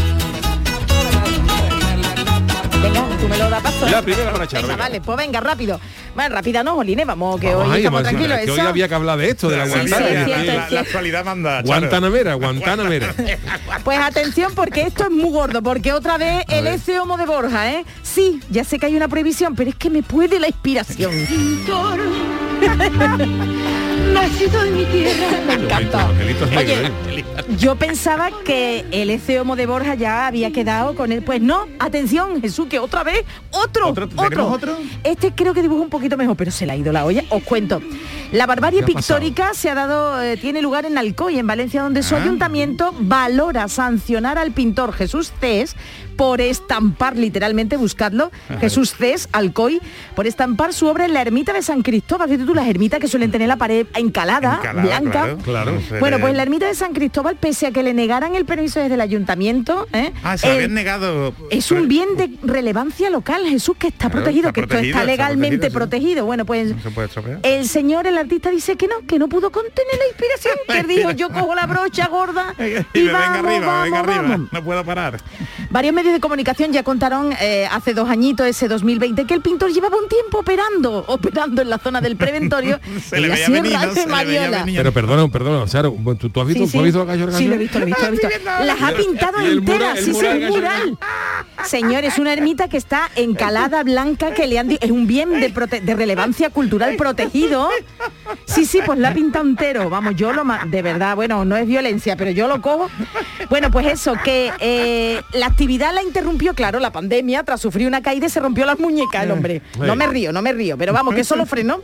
Venga, 2.82 3.04
tú 3.20 3.28
me 3.28 3.38
lo 3.38 3.50
das 3.50 3.62
paso. 3.62 3.86
La 3.90 4.02
primera 4.02 4.32
para 4.32 4.48
Charo. 4.48 4.64
Venga, 4.68 4.76
venga. 4.76 4.84
vale, 4.90 5.02
pues 5.02 5.18
venga, 5.18 5.40
rápido. 5.42 5.80
Bueno, 6.16 6.36
rápida 6.36 6.64
no, 6.64 6.76
Joline, 6.76 7.06
vamos, 7.06 7.40
que 7.40 7.48
Vamos 7.54 7.66
hoy 7.68 7.72
ahí, 7.74 7.80
estamos 7.80 8.00
a 8.00 8.04
tranquilos. 8.04 8.38
que 8.40 8.52
hoy 8.52 8.60
había 8.60 8.88
que 8.88 8.96
hablar 8.96 9.18
de 9.18 9.30
esto, 9.30 9.50
de 9.50 9.58
la 9.58 9.66
sí, 9.66 9.72
Guantánamera. 9.72 10.26
sí, 10.26 10.30
la- 10.32 10.42
cierto, 10.42 10.60
la- 10.62 10.70
la 10.70 10.80
actualidad 10.82 11.26
manda. 11.26 11.50
Charo. 11.58 11.68
Guantánamera, 11.68 12.34
Guantánamera. 12.36 13.14
Pues 13.84 13.98
atención 14.00 14.54
porque 14.56 14.82
esto 14.82 15.04
es 15.06 15.12
muy 15.12 15.32
gordo, 15.32 15.62
porque 15.62 15.94
otra 15.94 16.18
vez 16.18 16.44
el 16.50 16.66
ver. 16.66 16.74
ese 16.76 17.00
homo 17.00 17.18
de 17.18 17.26
Borja, 17.26 17.72
¿eh? 17.72 17.86
Sí, 18.04 18.40
ya 18.50 18.64
sé 18.64 18.78
que 18.80 18.86
hay 18.88 18.96
una 18.96 19.08
previsión, 19.08 19.56
pero 19.56 19.70
es 19.70 19.76
que 19.76 19.90
me 19.90 20.04
puede 20.04 20.40
la 20.40 20.48
inspiración. 20.48 21.12
Nacido 24.14 24.64
en 24.66 24.78
mi 24.78 24.86
tierra. 24.86 25.28
me 25.48 25.54
encantó. 25.54 25.98
Oye, 26.58 26.92
yo 27.58 27.76
pensaba 27.76 28.30
que 28.46 28.86
el 28.92 29.10
ese 29.10 29.40
homo 29.40 29.56
de 29.56 29.66
Borja 29.66 29.96
ya 29.96 30.28
había 30.28 30.52
quedado 30.52 30.96
con 30.96 31.12
él. 31.12 31.22
Pues 31.24 31.42
no, 31.42 31.68
atención, 31.80 32.42
Jesús, 32.42 32.68
que 32.70 32.80
otra 32.80 33.04
vez, 33.04 33.24
otro, 33.52 33.90
¿Otro? 33.90 34.08
¿Tenemos 34.08 34.54
otro? 34.54 34.78
Este 35.04 35.32
creo 35.34 35.54
que 35.54 35.62
dibuja 35.62 35.82
un 35.82 35.90
poquito 35.90 36.18
mejor, 36.18 36.36
pero 36.36 36.52
se 36.52 36.66
le 36.66 36.74
ha 36.74 36.76
ido 36.76 36.92
la 36.92 37.06
olla. 37.06 37.24
Os 37.30 37.44
cuento. 37.44 37.82
La 38.32 38.46
barbarie 38.46 38.84
pictórica 38.84 39.54
se 39.54 39.70
ha 39.70 39.76
dado, 39.76 40.22
eh, 40.22 40.38
tiene 40.38 40.62
lugar 40.62 40.86
en 40.86 40.98
Alcoy, 40.98 41.40
en 41.40 41.48
Valencia, 41.48 41.82
donde 41.82 42.04
su 42.04 42.16
Ah. 42.16 42.22
ayuntamiento 42.22 42.94
valora 43.00 43.68
sancionar 43.68 44.38
al 44.38 44.52
pintor 44.52 44.94
Jesús 44.94 45.32
Cés 45.40 45.76
por 46.16 46.42
estampar, 46.42 47.16
literalmente 47.16 47.78
buscarlo, 47.78 48.30
Jesús 48.60 48.94
Cés, 48.94 49.30
Alcoy, 49.32 49.80
por 50.16 50.28
estampar 50.28 50.74
su 50.74 50.86
obra 50.88 51.06
en 51.06 51.14
la 51.14 51.22
ermita 51.22 51.54
de 51.54 51.62
San 51.62 51.82
Cristóbal. 51.82 52.28
Fíjate 52.28 52.46
tú, 52.46 52.54
las 52.54 52.68
ermitas 52.68 53.00
que 53.00 53.08
suelen 53.08 53.32
tener 53.32 53.48
la 53.48 53.56
pared 53.56 53.88
encalada, 53.96 54.56
Encalada, 54.58 54.82
blanca. 55.00 55.38
claro, 55.44 55.80
Bueno, 56.02 56.20
pues 56.20 56.32
en 56.32 56.38
la 56.38 56.44
ermita 56.44 56.66
de 56.68 56.76
San 56.76 56.92
Cristóbal, 56.94 57.09
pese 57.40 57.68
a 57.68 57.72
que 57.72 57.84
le 57.84 57.94
negaran 57.94 58.36
el 58.36 58.46
permiso 58.46 58.80
desde 58.80 58.96
el 58.96 59.02
ayuntamiento, 59.02 59.88
¿eh? 59.94 60.12
Ah, 60.24 60.38
se 60.38 60.50
habían 60.52 60.74
negado. 60.74 61.34
es 61.50 61.72
un 61.72 61.88
bien 61.88 62.08
de 62.18 62.30
relevancia 62.44 63.10
local, 63.10 63.44
Jesús, 63.48 63.76
que 63.78 63.88
está 63.88 64.10
Claro, 64.10 64.24
protegido, 64.24 64.48
está 64.50 64.54
que 64.54 64.62
esto 64.62 64.70
protegido, 64.70 64.98
está 65.00 65.12
está 65.12 65.12
legalmente 65.24 65.72
protegido. 65.72 66.26
Bueno, 66.26 66.46
pues 66.46 66.76
No 66.76 66.82
se 66.82 66.90
puede 66.92 67.08
estropear. 67.08 67.40
el 67.44 67.68
señor, 67.68 68.08
el 68.08 68.18
artista, 68.18 68.50
dice 68.50 68.76
que 68.76 68.88
no, 68.88 68.96
que 69.08 69.20
no 69.20 69.28
pudo 69.28 69.52
contener 69.52 69.96
la 69.98 70.08
inspiración, 70.08 70.54
que 70.68 70.80
él 70.80 70.88
dijo, 70.98 71.12
yo 71.12 71.30
cojo 71.30 71.56
la 71.56 71.66
brocha 71.68 72.08
gorda 72.08 72.54
y, 72.60 73.00
Y 73.00 73.04
me 73.04 73.12
venga 73.12 73.12
vamos, 73.20 73.38
arriba, 73.46 73.66
vamos, 73.68 73.84
venga 73.84 74.00
arriba. 74.00 74.22
vamos. 74.22 74.50
No 74.52 74.64
puedo 74.64 74.84
parar. 74.86 75.20
Varios 75.70 75.94
medios 75.94 76.14
de 76.14 76.20
comunicación 76.20 76.72
ya 76.74 76.84
contaron 76.84 77.34
eh, 77.40 77.68
hace 77.72 77.94
dos 77.94 78.10
añitos, 78.10 78.48
ese 78.48 78.68
2020, 78.68 79.26
que 79.26 79.34
el 79.34 79.42
pintor 79.42 79.72
llevaba 79.72 79.98
un 79.98 80.08
tiempo 80.10 80.40
operando, 80.40 81.04
operando 81.08 81.62
en 81.62 81.70
la 81.70 81.78
zona 81.78 82.02
del 82.02 82.16
preventorio 82.18 82.80
Se 83.08 83.20
le 83.20 83.36
Se 83.36 83.50
le 83.52 83.62
veía 83.62 84.06
Mariola. 84.08 84.60
venir. 84.64 84.78
Pero 84.78 84.92
perdona, 84.92 85.28
perdona, 85.28 85.66
Charo, 85.68 85.96
¿tú, 86.20 86.30
tú 86.30 86.42
has 86.42 86.48
visto, 86.48 86.66
Sí, 86.66 86.72
¿tú 86.72 86.78
has 86.80 86.84
sí. 86.92 86.92
Visto 87.06 87.26
la 87.26 87.28
Gallo 87.28 87.38
Sí, 87.38 87.48
lo 87.48 87.56
he 87.56 87.58
visto, 87.58 87.80
lo 87.80 87.84
he 87.84 87.88
visto, 87.88 88.02
lo 88.02 88.08
he 88.08 88.12
visto. 88.12 88.28
Las 88.66 88.82
ha 88.82 88.92
pintado 88.94 89.40
enteras, 89.42 90.00
sí, 90.00 90.14
sí, 90.14 90.26
un 90.26 90.48
mural. 90.48 90.98
Señor, 91.66 92.04
es 92.06 92.18
una 92.18 92.34
ermita 92.34 92.68
que 92.70 92.78
está 92.78 93.10
encalada 93.16 93.84
blanca, 93.84 94.34
que 94.34 94.48
le 94.48 94.60
han 94.60 94.68
di- 94.70 94.78
es 94.82 94.92
un 94.92 95.08
bien 95.08 95.40
de, 95.40 95.54
prote- 95.54 95.82
de 95.82 95.96
relevancia 95.96 96.50
cultural 96.50 96.96
protegido. 96.96 97.70
Sí, 98.46 98.66
sí, 98.66 98.80
pues 98.86 98.98
la 99.00 99.14
pinta 99.14 99.40
entero. 99.40 99.90
Vamos, 99.90 100.16
yo 100.16 100.32
lo 100.34 100.44
de 100.68 100.82
verdad, 100.82 101.16
bueno, 101.16 101.46
no 101.46 101.56
es 101.58 101.68
violencia, 101.68 102.16
pero 102.16 102.32
yo 102.32 102.48
lo 102.48 102.62
cojo. 102.62 102.90
Bueno, 103.50 103.72
pues 103.72 103.88
eso, 103.88 104.14
que 104.24 104.52
eh, 104.60 105.22
la 105.34 105.48
actividad 105.48 105.94
la 105.94 106.02
interrumpió, 106.04 106.54
claro, 106.54 106.80
la 106.80 106.92
pandemia, 106.92 107.44
tras 107.44 107.62
sufrir 107.62 107.88
una 107.88 108.02
caída 108.02 108.28
y 108.28 108.30
se 108.30 108.40
rompió 108.40 108.66
las 108.66 108.80
muñecas 108.80 109.24
el 109.24 109.32
hombre. 109.32 109.62
No 109.78 109.96
me 109.96 110.08
río, 110.08 110.32
no 110.32 110.42
me 110.42 110.54
río, 110.54 110.78
pero 110.78 110.94
vamos, 110.94 111.14
que 111.14 111.22
eso 111.22 111.36
lo 111.36 111.46
frenó. 111.46 111.82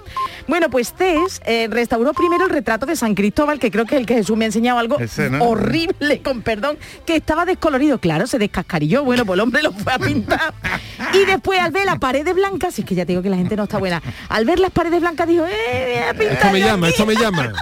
Bueno, 0.48 0.70
pues 0.70 0.94
Tess 0.94 1.42
eh, 1.46 1.68
restauró 1.70 2.14
primero 2.14 2.46
el 2.46 2.50
retrato 2.50 2.86
de 2.86 2.96
San 2.96 3.16
Cristóbal, 3.16 3.60
que 3.60 3.72
creo 3.72 3.86
que 3.86 3.96
es 3.96 4.00
el 4.02 4.06
que 4.08 4.16
Jesús 4.16 4.38
me 4.38 4.46
ha 4.46 4.48
enseñado 4.48 4.80
algo 4.80 4.98
Ese, 5.06 5.30
¿no? 5.30 5.44
horrible, 5.44 6.22
con 6.22 6.42
perdón, 6.42 6.78
que 7.06 7.16
estaba 7.16 7.46
descolorido. 7.46 8.00
Claro, 8.00 8.28
se 8.28 8.38
descascarilló. 8.38 9.04
Bueno, 9.04 9.26
pues 9.26 9.36
el 9.38 9.42
hombre 9.42 9.64
lo 9.64 9.72
fue 9.74 9.94
a 9.94 10.00
pintar. 10.00 10.54
Y 11.14 11.26
después 11.26 11.60
al 11.60 11.72
ver 11.72 11.86
las 11.86 12.00
paredes 12.00 12.34
blancas, 12.36 12.76
si 12.76 12.82
es 12.82 12.88
que 12.88 12.96
ya 12.96 13.06
te 13.06 13.14
digo 13.14 13.22
que 13.22 13.30
la 13.30 13.38
gente 13.38 13.56
no 13.56 13.64
está 13.64 13.78
buena, 13.78 14.02
al 14.30 14.46
ver 14.46 14.60
las 14.60 14.72
paredes 14.72 15.00
blancas 15.02 15.28
dijo, 15.28 15.46
eh, 15.46 15.88
voy 15.88 16.04
a 16.10 16.14
pintar 16.14 16.34
Esto 16.38 16.52
me 16.52 16.60
llama, 16.60 16.88
aquí". 16.88 16.94
esto 16.94 17.06
me 17.06 17.16
llama. 17.16 17.54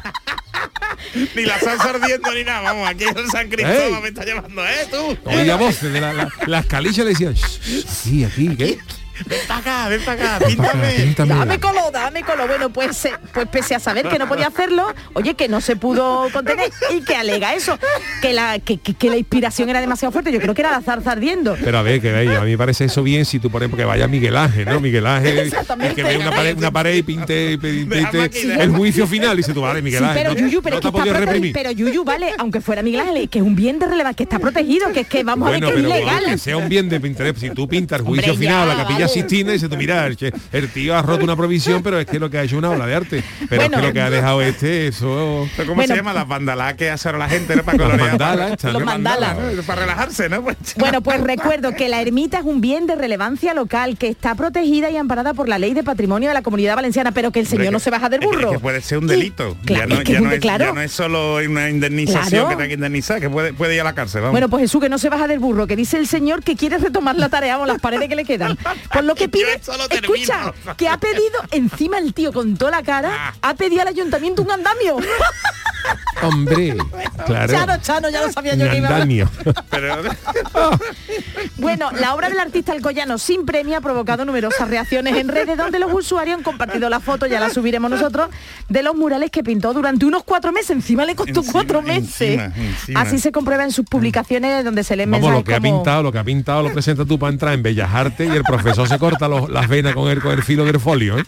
Ni 1.36 1.46
la 1.46 1.60
salsa 1.60 1.90
ardiendo 1.92 2.32
ni 2.34 2.44
nada. 2.44 2.62
Vamos, 2.62 2.88
aquí 2.88 3.04
el 3.04 3.30
San 3.30 3.50
Cristóbal 3.50 4.02
me 4.02 4.08
está 4.10 4.26
llamando, 4.26 4.66
¿eh? 4.66 4.88
Tú. 4.90 5.18
Voces 5.58 5.94
de 5.94 6.02
la, 6.02 6.14
la, 6.14 6.30
las 6.48 6.66
calillas 6.66 7.06
le 7.06 7.12
decían, 7.12 7.34
"Shh, 7.34 7.60
shh, 7.62 7.86
sí, 7.88 8.24
aquí, 8.26 8.56
¿qué? 8.56 8.80
Ven 9.28 9.40
para 9.48 9.60
acá, 9.60 9.88
ven 9.90 10.02
para 10.04 10.36
acá, 10.38 10.46
píntame. 10.46 10.90
píntame". 10.98 11.36
Dame 11.36 11.60
color, 11.60 11.92
dame 11.92 12.22
color. 12.24 12.48
Bueno, 12.48 12.70
pues, 12.72 13.06
eh, 13.06 13.12
pues 13.34 13.48
pese 13.48 13.76
a 13.76 13.80
saber 13.80 14.08
que 14.08 14.18
no 14.20 14.28
podía 14.28 14.48
hacerlo, 14.48 14.88
oye, 15.14 15.36
que 15.36 15.48
no 15.48 15.62
se 15.62 15.76
pudo 15.76 16.30
contener 16.32 16.70
y 16.96 17.02
que 17.02 17.16
alega 17.16 17.54
eso, 17.54 17.78
que 18.22 18.34
la, 18.34 18.60
que, 18.60 18.78
que- 18.80 18.94
que 18.94 19.10
la 19.10 19.18
inspiración 19.18 19.70
era 19.70 19.82
demasiado 19.82 20.12
fuerte. 20.12 20.32
Yo 20.32 20.40
creo 20.40 20.54
que 20.54 20.62
era 20.62 20.72
la 20.72 20.82
zarza 20.82 21.12
ardiendo. 21.12 21.56
Pero 21.64 21.78
a 21.78 21.82
ver, 21.82 22.02
que 22.02 22.12
veis, 22.12 22.32
a 22.32 22.42
mí 22.42 22.52
me 22.52 22.58
parece 22.58 22.86
eso 22.86 23.04
bien 23.04 23.26
si 23.26 23.40
tú, 23.40 23.50
por 23.50 23.62
ejemplo, 23.62 23.78
que 23.78 23.86
vaya 23.86 24.08
Miguel 24.08 24.36
Ángel, 24.38 24.66
¿no? 24.66 24.80
Miguel 24.80 25.06
Ángel, 25.08 25.52
que 25.96 26.04
ve 26.04 26.18
una 26.18 26.32
pared, 26.32 26.58
una 26.58 26.72
pared 26.72 26.96
y 26.96 27.04
pinte, 27.04 27.54
el 27.54 28.72
juicio 28.76 29.08
final 29.08 29.34
y 29.34 29.38
dice 29.38 29.54
tú, 29.54 29.62
vale, 29.62 29.82
Miguel 29.82 30.00
Sí, 30.00 30.06
Ángel, 30.06 30.24
pero 30.24 30.34
no, 30.34 30.40
Yuyu, 30.48 30.62
pero 30.62 30.76
no 30.82 30.90
es 30.90 30.94
que 31.04 31.10
está 31.10 31.20
reprimir. 31.20 31.54
Pero 31.54 31.72
Yuyu, 31.72 32.04
vale, 32.04 32.32
aunque 32.38 32.62
fuera 32.62 32.82
Miguel 32.82 33.02
Ángel, 33.02 33.30
que 33.30 33.40
es 33.40 33.44
un 33.46 33.56
bien 33.56 33.80
de 33.80 33.86
relevancia, 33.88 34.16
que 34.16 34.24
está 34.24 34.40
protegido, 34.40 34.92
que 34.92 35.02
es 35.02 35.08
que 35.08 35.24
vamos 35.24 35.50
Bueno, 35.50 35.68
a 35.68 35.70
ver 35.70 35.78
que 35.80 35.84
pero 35.84 35.94
es 35.96 36.00
legal. 36.06 36.26
que 36.26 36.38
sea 36.38 36.58
un 36.58 36.70
bien 36.70 36.90
de 36.90 36.96
interés, 37.08 37.36
si 37.40 37.50
tú 37.52 37.68
pintas 37.68 38.00
el 38.00 38.06
juicio 38.06 38.34
Hombre, 38.34 38.48
final, 38.48 38.68
ya, 38.68 38.74
la 38.76 38.84
capilla 38.84 39.03
Sistina, 39.08 39.54
y 39.56 39.60
tú, 39.60 39.76
mira, 39.78 40.08
el, 40.08 40.70
tío 40.70 40.96
ha 40.96 41.02
roto 41.02 41.24
una 41.24 41.36
provisión, 41.36 41.82
pero 41.84 42.00
es 42.00 42.06
que 42.06 42.20
lo 42.20 42.30
que 42.30 42.38
ha 42.38 42.44
hecho 42.44 42.56
es 42.56 42.60
una 42.60 42.70
obra 42.72 42.86
de 42.86 42.96
arte. 42.96 43.24
Pero 43.50 43.62
Bueno. 43.64 43.78
es 43.78 43.82
que 43.82 43.88
lo 43.88 43.94
que 43.94 44.02
ha 44.02 44.10
dejado 44.10 44.42
este, 44.42 44.88
eso... 44.88 45.48
¿Pero 45.56 45.68
¿Cómo 45.70 45.76
Bueno. 45.78 45.94
se 45.94 45.98
llama? 45.98 46.14
Las 46.14 46.28
bandalas 46.28 46.74
que 46.76 46.90
hace 46.90 47.08
ahora 47.08 47.20
la 47.20 47.30
gente, 47.30 47.56
¿no? 47.56 47.64
Para 47.64 47.78
Los 47.78 47.86
colorear. 47.88 48.10
mandalas, 48.12 48.38
para- 48.40 48.54
estas, 48.54 48.74
Los 48.74 48.84
mandalas. 48.84 49.38
¿no? 49.38 49.64
Para 49.64 49.82
relajarse, 49.82 50.30
¿no? 50.30 50.44
Pues, 50.44 50.58
Bueno, 50.78 51.02
pues 51.02 51.22
recuerdo 51.22 51.74
que 51.74 51.90
la 51.90 52.02
ermita 52.02 52.40
es 52.40 52.46
un 52.46 52.62
bien 52.62 52.88
de 52.88 52.96
relevancia 52.96 53.54
local 53.54 53.98
que 53.98 54.08
está 54.08 54.36
protegida 54.36 54.90
y 54.90 54.98
amparada 54.98 55.34
por 55.34 55.48
la 55.50 55.60
ley 55.60 55.74
de 55.74 55.84
patrimonio 55.84 56.30
de 56.30 56.34
la 56.34 56.42
comunidad 56.42 56.76
valenciana, 56.76 57.12
pero 57.12 57.32
que 57.32 57.40
el 57.40 57.48
señor 57.48 57.72
no 57.74 57.80
se 57.80 57.90
baja 57.90 58.10
del 58.10 58.24
es 58.24 58.30
que- 58.30 58.36
burro. 58.36 58.52
Que 58.52 58.60
puede 58.60 58.82
ser 58.82 58.98
un 59.00 59.06
Y- 59.06 59.08
delito. 59.08 59.56
claro, 59.66 59.88
ya 59.90 59.96
no, 59.96 59.96
es 60.02 60.04
que 60.06 60.12
ya 60.14 60.18
es 60.18 60.20
un 60.22 60.24
no 60.26 60.30
de- 60.32 60.36
es, 60.38 60.42
claro. 60.42 60.66
ya 60.66 60.74
no 60.74 60.82
es 60.82 60.92
solo 60.92 61.36
una 61.38 61.70
indemnización 61.70 62.28
Claro. 62.30 62.50
que 62.50 62.56
tenga 62.56 62.68
que 62.68 62.74
indemnizar, 62.74 63.20
que 63.20 63.30
puede, 63.30 63.54
puede 63.54 63.76
ir 63.76 63.82
a 63.82 63.84
la 63.84 63.94
cárcel, 63.94 64.22
vamos. 64.22 64.32
Bueno, 64.34 64.50
pues 64.50 64.62
Jesús, 64.62 64.82
que 64.82 64.90
no 64.90 64.98
se 64.98 65.10
baja 65.10 65.28
del 65.28 65.40
burro, 65.40 65.68
que 65.68 65.76
dice 65.76 65.98
el 65.98 66.08
señor 66.08 66.44
que 66.44 66.56
quiere 66.56 66.78
retomar 66.78 67.16
la 67.16 67.30
tarea 67.30 67.60
o 67.60 67.66
las 67.66 67.80
paredes 67.80 68.08
que 68.10 68.16
le 68.16 68.26
quedan. 68.26 68.58
Por 68.94 69.04
lo 69.04 69.16
que 69.16 69.30
pide, 69.30 69.60
escucha, 69.90 70.54
que 70.78 70.88
ha 70.88 70.98
pedido, 70.98 71.40
encima 71.52 71.98
el 71.98 72.14
tío 72.14 72.32
con 72.32 72.56
toda 72.58 72.72
la 72.72 72.84
cara, 72.84 73.34
ha 73.42 73.54
pedido 73.56 73.82
al 73.82 73.88
ayuntamiento 73.90 74.42
un 74.42 74.52
andamio. 74.52 74.98
Hombre, 76.22 76.78
claro. 77.26 77.54
Chano, 77.54 77.78
Chano, 77.82 78.10
ya 78.10 78.22
lo 78.22 78.32
sabía 78.32 78.56
yo 78.56 78.70
que 78.72 78.78
iba 78.78 78.88
a 78.88 79.06
Bueno, 81.58 81.92
la 81.92 82.16
obra 82.16 82.30
del 82.30 82.40
artista 82.40 82.72
alcoyano 82.72 83.18
sin 83.18 83.46
premio 83.46 83.78
ha 83.78 83.82
provocado 83.82 84.24
numerosas 84.24 84.70
reacciones 84.70 85.18
en 85.18 85.28
redes 85.28 85.58
donde 85.58 85.80
los 85.80 85.92
usuarios 85.94 86.38
han 86.38 86.44
compartido 86.44 86.90
la 86.90 87.02
foto, 87.02 87.26
ya 87.26 87.42
la 87.42 87.50
subiremos 87.50 87.92
nosotros, 87.92 88.30
de 88.70 88.84
los 88.84 88.96
murales 88.96 89.32
que 89.32 89.44
pintó 89.44 89.74
durante 89.74 90.06
unos 90.06 90.24
cuatro 90.24 90.54
meses. 90.54 90.70
Encima 90.72 91.04
le 91.06 91.16
costó 91.16 91.42
Encima, 91.42 91.52
cuatro 91.52 91.82
meses. 91.82 92.22
encima, 92.22 92.54
encima. 92.56 93.02
Así 93.02 93.20
se 93.20 93.34
comprueba 93.34 93.66
en 93.66 93.72
sus 93.72 93.86
publicaciones 93.86 94.64
donde 94.64 94.86
se 94.86 94.94
Vamos, 94.96 95.20
mensajes 95.20 95.38
lo 95.40 95.44
que 95.44 95.56
ha 95.56 95.60
pintado, 95.60 96.04
lo 96.04 96.12
que 96.12 96.20
ha 96.20 96.24
pintado 96.24 96.64
lo 96.64 96.72
presenta 96.72 97.04
tú 97.04 97.18
para 97.20 97.34
entrar 97.34 97.54
en 97.54 97.64
Bellas 97.64 97.90
Artes 97.94 98.30
y 98.32 98.36
el 98.36 98.44
profesor 98.44 98.83
se 98.86 98.98
corta 99.00 99.28
los- 99.28 99.50
las 99.50 99.68
venas 99.68 99.94
con 99.94 100.10
el, 100.10 100.22
con 100.22 100.32
el 100.34 100.44
filo 100.44 100.66
del 100.66 100.80
folio, 100.80 101.18
¿eh? 101.18 101.24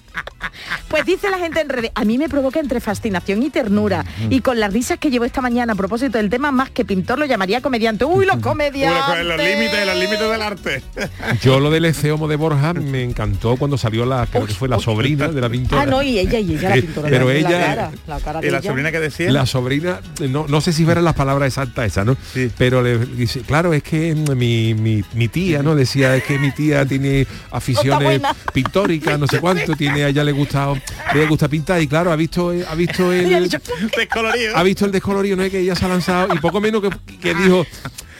Pues 0.88 1.06
dice 1.06 1.30
la 1.30 1.38
gente 1.40 1.60
en 1.62 1.70
redes, 1.70 1.92
a 1.96 2.06
mí 2.06 2.18
me 2.18 2.30
provoca 2.30 2.60
entre 2.60 2.80
fascinación 2.80 3.44
y 3.44 3.50
ternura. 3.50 4.04
Mm. 4.28 4.32
Y 4.32 4.42
con 4.42 4.60
las 4.60 4.72
risas 4.72 4.98
que 5.00 5.10
llevo 5.10 5.26
esta 5.26 5.42
mañana 5.42 5.74
a 5.74 5.76
propósito 5.76 6.18
del 6.18 6.30
tema, 6.30 6.52
más 6.52 6.70
que 6.70 6.86
pintor 6.86 7.20
lo 7.20 7.26
llamaría 7.26 7.60
comediante. 7.62 8.06
¡Uy, 8.06 8.26
los 8.26 8.38
comediantes! 8.38 9.26
los 9.26 9.38
límites, 9.38 9.86
los 9.86 9.96
límites 9.98 10.20
del 10.30 10.42
arte. 10.42 10.84
Yo 11.42 11.60
lo 11.60 11.70
del 11.72 11.86
Eceomo 11.86 12.28
de 12.28 12.36
Borja 12.36 12.74
me 12.74 13.04
encantó 13.04 13.58
cuando 13.58 13.78
salió 13.78 14.06
la, 14.06 14.26
creo 14.28 14.46
que 14.46 14.54
fue 14.54 14.70
la 14.70 14.80
sobrina 14.80 15.28
de 15.28 15.42
la 15.42 15.50
pintora. 15.50 15.82
Ah, 15.82 15.86
no, 15.86 16.02
y 16.02 16.20
ella, 16.20 16.40
y 16.40 16.54
ella 16.54 16.70
la 16.70 16.78
Eh, 16.78 16.82
pintora. 16.84 17.10
pero 17.10 17.28
la- 17.28 17.34
la 17.34 17.40
ella- 17.40 17.66
cara, 17.66 17.92
la 18.08 18.20
cara 18.20 18.42
de 18.42 18.48
¿Y 18.48 18.52
la 18.52 18.58
ella. 18.60 18.70
sobrina 18.70 18.92
que 18.92 19.00
decía? 19.00 19.32
La 19.32 19.46
sobrina, 19.46 20.00
no, 20.30 20.46
no 20.48 20.62
sé 20.62 20.72
si 20.72 20.86
verán 20.86 21.04
las 21.04 21.16
palabras 21.16 21.48
exactas 21.48 21.88
esas, 21.88 22.06
¿no? 22.06 22.16
Sí. 22.34 22.50
Pero 22.58 22.82
le 22.82 22.98
dice, 23.00 23.42
claro, 23.42 23.74
es 23.74 23.84
que 23.84 24.16
mi, 24.16 24.74
mi, 24.76 25.04
mi 25.14 25.28
tía, 25.28 25.62
¿no? 25.64 25.76
Decía, 25.76 26.16
es 26.16 26.24
que 26.24 26.38
mi 26.40 26.52
tía 26.52 26.86
tiene 26.86 27.28
aficiones 27.52 28.22
pictóricas, 28.54 29.20
no 29.20 29.28
sé 29.28 29.40
cuánto, 29.40 29.76
tiene, 29.76 30.04
a 30.04 30.10
ella 30.10 30.24
le 30.24 30.32
gusta, 30.32 30.74
le 31.14 31.26
gusta 31.28 31.48
pintar, 31.48 31.82
y 31.82 31.88
claro, 31.88 32.12
ha 32.12 32.16
visto, 32.16 32.54
ha 32.68 32.76
visto 32.76 33.12
el, 33.14 33.50
Descolorido. 33.96 34.58
ha 34.58 34.64
visto 34.64 34.86
el 34.86 34.92
descolorido, 34.92 35.38
¿no? 35.38 35.44
Es 35.44 35.52
que 35.52 35.60
ella 35.60 35.76
se 35.76 35.86
ha 35.86 35.90
lanzado 35.90 36.34
y 36.34 36.40
poco 36.40 36.62
menos 36.62 36.82
que, 36.82 37.18
que 37.18 37.34
dijo, 37.34 37.66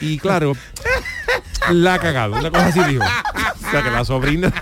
y 0.00 0.18
claro, 0.18 0.52
la 1.70 1.94
ha 1.94 1.98
cagado, 1.98 2.38
una 2.38 2.50
cosa 2.50 2.66
así 2.66 2.80
dijo. 2.84 3.04
O 3.04 3.70
sea 3.70 3.82
que 3.82 3.90
la 3.90 4.04
sobrina, 4.04 4.52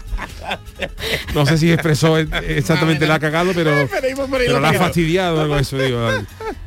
no 1.35 1.46
sé 1.46 1.59
si 1.59 1.72
expresó 1.72 2.18
exactamente 2.18 3.07
la 3.07 3.14
ha 3.16 3.20
cagado, 3.20 3.52
pero, 3.54 3.88
Pero 4.30 4.61
la 4.61 4.68
ha 4.68 4.72
que 4.72 4.78
fastidiado, 4.78 5.40
algo 5.40 5.57
eso, 5.59 5.78
digo, 5.78 6.09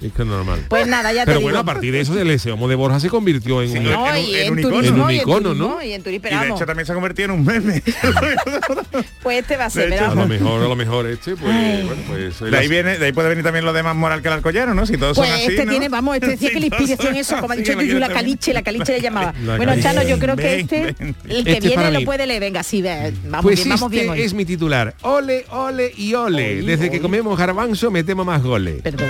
es 0.02 0.12
que 0.14 0.22
es 0.22 0.28
normal. 0.28 0.66
Pues 0.70 0.88
nada, 0.88 1.12
ya 1.14 1.22
te 1.22 1.28
Pero 1.28 1.40
digo. 1.40 1.48
bueno, 1.48 1.60
a 1.60 1.64
partir 1.64 1.92
de 1.94 2.02
eso, 2.02 2.20
el 2.20 2.30
Eseomo 2.32 2.68
de 2.68 2.76
Borja 2.76 3.00
se 3.00 3.10
convirtió 3.10 3.62
en 3.62 3.72
Sí, 3.72 3.78
un... 3.78 3.84
no, 3.86 3.92
No, 3.92 4.16
en 4.16 4.24
un- 4.24 4.30
y 4.30 4.36
en 4.36 4.46
en, 4.48 4.52
un 4.54 4.60
icono. 4.60 4.76
turismo, 4.78 4.98
En 4.98 5.04
un 5.04 5.12
y 5.12 5.16
en 5.16 5.22
icono, 5.22 5.42
turismo, 5.50 5.68
¿no? 5.76 5.84
Y 5.84 5.94
en 5.94 6.04
turismo, 6.04 6.28
Y 6.30 6.36
de 6.36 6.48
hecho 6.50 6.66
también 6.66 6.86
se 6.86 6.92
ha 6.92 6.96
convertido 6.96 7.26
en 7.26 7.32
un 7.40 7.46
meme. 7.46 7.82
pues 9.24 9.40
este 9.40 9.58
va 9.58 9.66
a 9.66 9.70
ser, 9.70 9.94
A 9.94 10.14
lo 10.16 10.28
mejor, 10.28 10.62
a 10.64 10.68
lo 10.68 10.76
mejor 10.76 11.08
este, 11.08 11.36
pues, 11.36 11.86
bueno, 11.86 12.02
pues... 12.08 12.40
De 12.52 12.58
ahí 12.58 12.68
viene, 12.68 12.98
de 12.98 13.06
ahí 13.06 13.12
puede 13.12 13.30
venir 13.30 13.44
también 13.44 13.66
lo 13.66 13.74
de 13.74 13.84
más 13.84 13.96
moral 13.96 14.22
que 14.22 14.28
el 14.28 14.34
alcoyano, 14.36 14.74
¿no? 14.74 14.86
Si 14.86 14.98
todos 14.98 15.18
Pues 15.18 15.30
son 15.30 15.38
así, 15.38 15.48
este 15.52 15.66
¿no? 15.66 15.72
tiene, 15.72 15.90
vamos, 15.90 16.16
este 16.16 16.28
decía 16.32 16.50
Si 16.50 16.54
que 16.54 16.60
la 16.60 16.66
inspiración 16.68 17.08
son 17.08 17.16
eso, 17.16 17.38
como 17.40 17.54
ha 17.54 17.56
dicho 17.56 17.78
que 17.78 17.86
Yuyu, 17.88 18.00
la 18.00 18.10
caliche, 18.10 18.54
la 18.54 18.62
caliche 18.62 18.94
le 18.94 19.02
llamaba. 19.08 19.34
La 19.44 19.58
bueno. 19.58 19.74
Chano, 19.82 20.04
yo 20.04 20.18
creo 20.20 20.36
que 20.36 20.60
este, 20.62 20.96
ven. 21.00 21.16
el 21.30 21.44
que 21.44 21.52
Este 21.54 21.72
para 21.72 21.90
viene 21.90 22.00
lo 22.00 22.06
puede 22.06 22.26
leer, 22.28 22.40
venga, 22.40 22.64
sí, 22.64 22.82
vamos 23.26 23.44
Pues 23.44 23.67
bien, 23.68 23.80
vamos 23.80 23.92
bien 23.92 24.10
hoy. 24.10 24.22
es 24.22 24.34
mi 24.34 24.46
titular. 24.46 24.96
Ole, 25.02 25.46
ole 25.52 25.92
y 25.98 26.14
ole. 26.14 26.62
Desde 26.62 26.90
que 26.92 27.00
comemos 27.02 27.38
garbanzo 27.38 27.92
metemos 27.92 28.26
más 28.26 28.42
goles. 28.44 28.82
Perdón. 28.82 29.08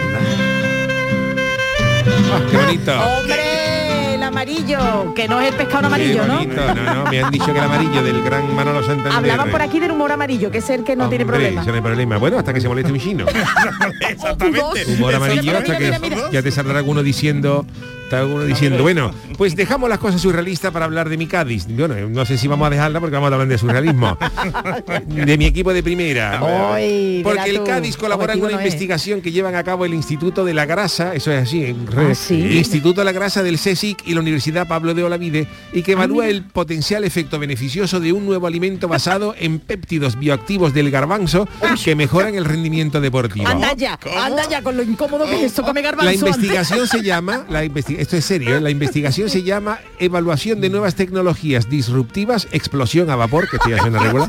Ah, 2.32 2.42
qué 2.50 2.58
bonito. 2.58 2.92
¡Hombre! 2.92 4.14
El 4.16 4.24
amarillo, 4.24 5.14
que 5.16 5.28
no 5.28 5.40
es 5.40 5.50
el 5.52 5.56
pescado 5.56 5.88
amarillo, 5.88 6.22
Qué 6.24 6.28
¿no? 6.28 6.34
bonito. 6.40 6.74
No, 6.76 6.94
no, 7.06 7.10
me 7.12 7.22
han 7.24 7.32
dicho 7.32 7.46
que 7.46 7.52
el 7.52 7.60
amarillo 7.60 8.04
del 8.04 8.22
gran 8.24 8.54
Manolo 8.56 8.84
Santander. 8.84 9.14
Hablaban 9.14 9.50
por 9.52 9.62
aquí 9.62 9.80
del 9.80 9.92
humor 9.92 10.12
amarillo, 10.12 10.52
que 10.52 10.58
es 10.58 10.70
el 10.70 10.84
que 10.84 10.96
no 10.96 11.08
tiene 11.08 11.24
Hombre, 11.24 11.38
problema. 11.40 11.62
ese 11.62 11.70
no 11.70 11.76
hay 11.78 11.82
problema. 11.82 12.18
Bueno, 12.18 12.38
hasta 12.38 12.54
que 12.54 12.60
se 12.62 12.68
moleste 12.68 12.92
un 12.92 13.00
chino. 13.00 13.26
Exactamente. 14.10 14.86
Humor 14.88 15.16
amarillo 15.16 15.42
mira, 15.44 15.60
hasta 15.60 15.80
mira, 15.80 16.00
que 16.00 16.10
mira. 16.10 16.32
ya 16.32 16.42
te 16.44 16.52
saldrá 16.52 16.78
alguno 16.80 17.04
diciendo 17.04 17.66
Está 18.08 18.26
uno 18.26 18.46
diciendo, 18.46 18.84
bueno, 18.84 19.12
pues 19.38 19.54
dejamos 19.58 19.90
las 19.90 20.00
cosas 20.00 20.22
surrealistas 20.22 20.72
para 20.72 20.86
hablar 20.86 21.10
de 21.10 21.18
mi 21.18 21.28
Cádiz. 21.28 21.66
Bueno, 21.68 21.94
no 22.08 22.26
sé 22.26 22.38
si 22.38 22.48
vamos 22.48 22.66
a 22.68 22.70
dejarla 22.70 23.02
porque 23.02 23.16
vamos 23.16 23.30
a 23.30 23.34
hablar 23.36 23.50
de 23.50 23.58
surrealismo. 23.58 24.18
de 25.08 25.38
mi 25.38 25.46
equipo 25.46 25.74
de 25.74 25.84
primera. 25.84 26.40
Porque 26.40 27.50
el 27.50 27.64
Cádiz 27.66 27.98
colabora 27.98 28.28
objetivo 28.34 28.48
una 28.48 28.56
no 28.56 28.60
es. 28.62 28.66
investigación 28.66 29.22
que 29.22 29.34
llevan 29.34 29.56
a 29.56 29.64
cabo 29.66 29.84
el 29.84 29.94
Instituto 29.94 30.46
de 30.46 30.54
la 30.54 30.66
Grasa, 30.66 31.14
eso 31.16 31.34
es 31.34 31.44
así, 31.44 31.66
en 31.66 31.86
red. 31.86 32.12
Ah, 32.12 32.16
¿sí? 32.16 32.36
Instituto 32.58 33.02
de 33.02 33.06
la 33.06 33.12
Grasa 33.12 33.44
del 33.44 33.58
CSIC 33.60 34.08
y 34.08 34.14
la 34.14 34.22
Universidad 34.22 34.70
Pablo 34.70 34.94
de 34.94 35.04
Olavide 35.04 35.46
y 35.74 35.82
que 35.82 35.92
evalúa 35.92 36.30
el 36.30 36.44
potencial 36.44 37.04
efecto 37.04 37.40
beneficioso 37.40 38.00
de 38.00 38.14
un 38.14 38.26
nuevo 38.26 38.48
alimento 38.48 38.88
basado 38.88 39.36
en 39.38 39.60
péptidos 39.60 40.18
bioactivos 40.18 40.74
del 40.74 40.92
garbanzo 40.92 41.46
que 41.84 41.94
mejoran 41.96 42.36
el 42.36 42.46
rendimiento 42.46 43.02
deportivo. 43.02 43.50
Anda 43.50 43.74
ya, 43.74 44.00
anda 44.24 44.48
ya 44.50 44.62
con 44.62 44.78
lo 44.78 44.84
incómodo 44.84 45.26
que 45.26 45.36
es 45.36 45.44
esto, 45.52 45.64
come 45.64 45.82
garbanzo. 45.82 46.06
La 46.06 46.12
antes. 46.12 46.26
investigación 46.38 46.88
se 46.88 47.04
llama, 47.04 47.44
la 47.50 47.66
investi- 47.66 47.97
esto 47.98 48.16
es 48.16 48.26
serio, 48.26 48.56
¿eh? 48.56 48.62
la 48.62 48.70
investigación 48.70 49.30
se 49.30 49.44
llama 49.44 49.80
Evaluación 50.00 50.62
de 50.62 50.70
nuevas 50.70 50.96
tecnologías 50.96 51.70
disruptivas, 51.70 52.48
explosión 52.52 53.10
a 53.10 53.16
vapor, 53.16 53.50
que 53.50 53.58
esto 53.58 53.70
ya 53.70 53.80
suena 53.80 54.00
regular, 54.00 54.28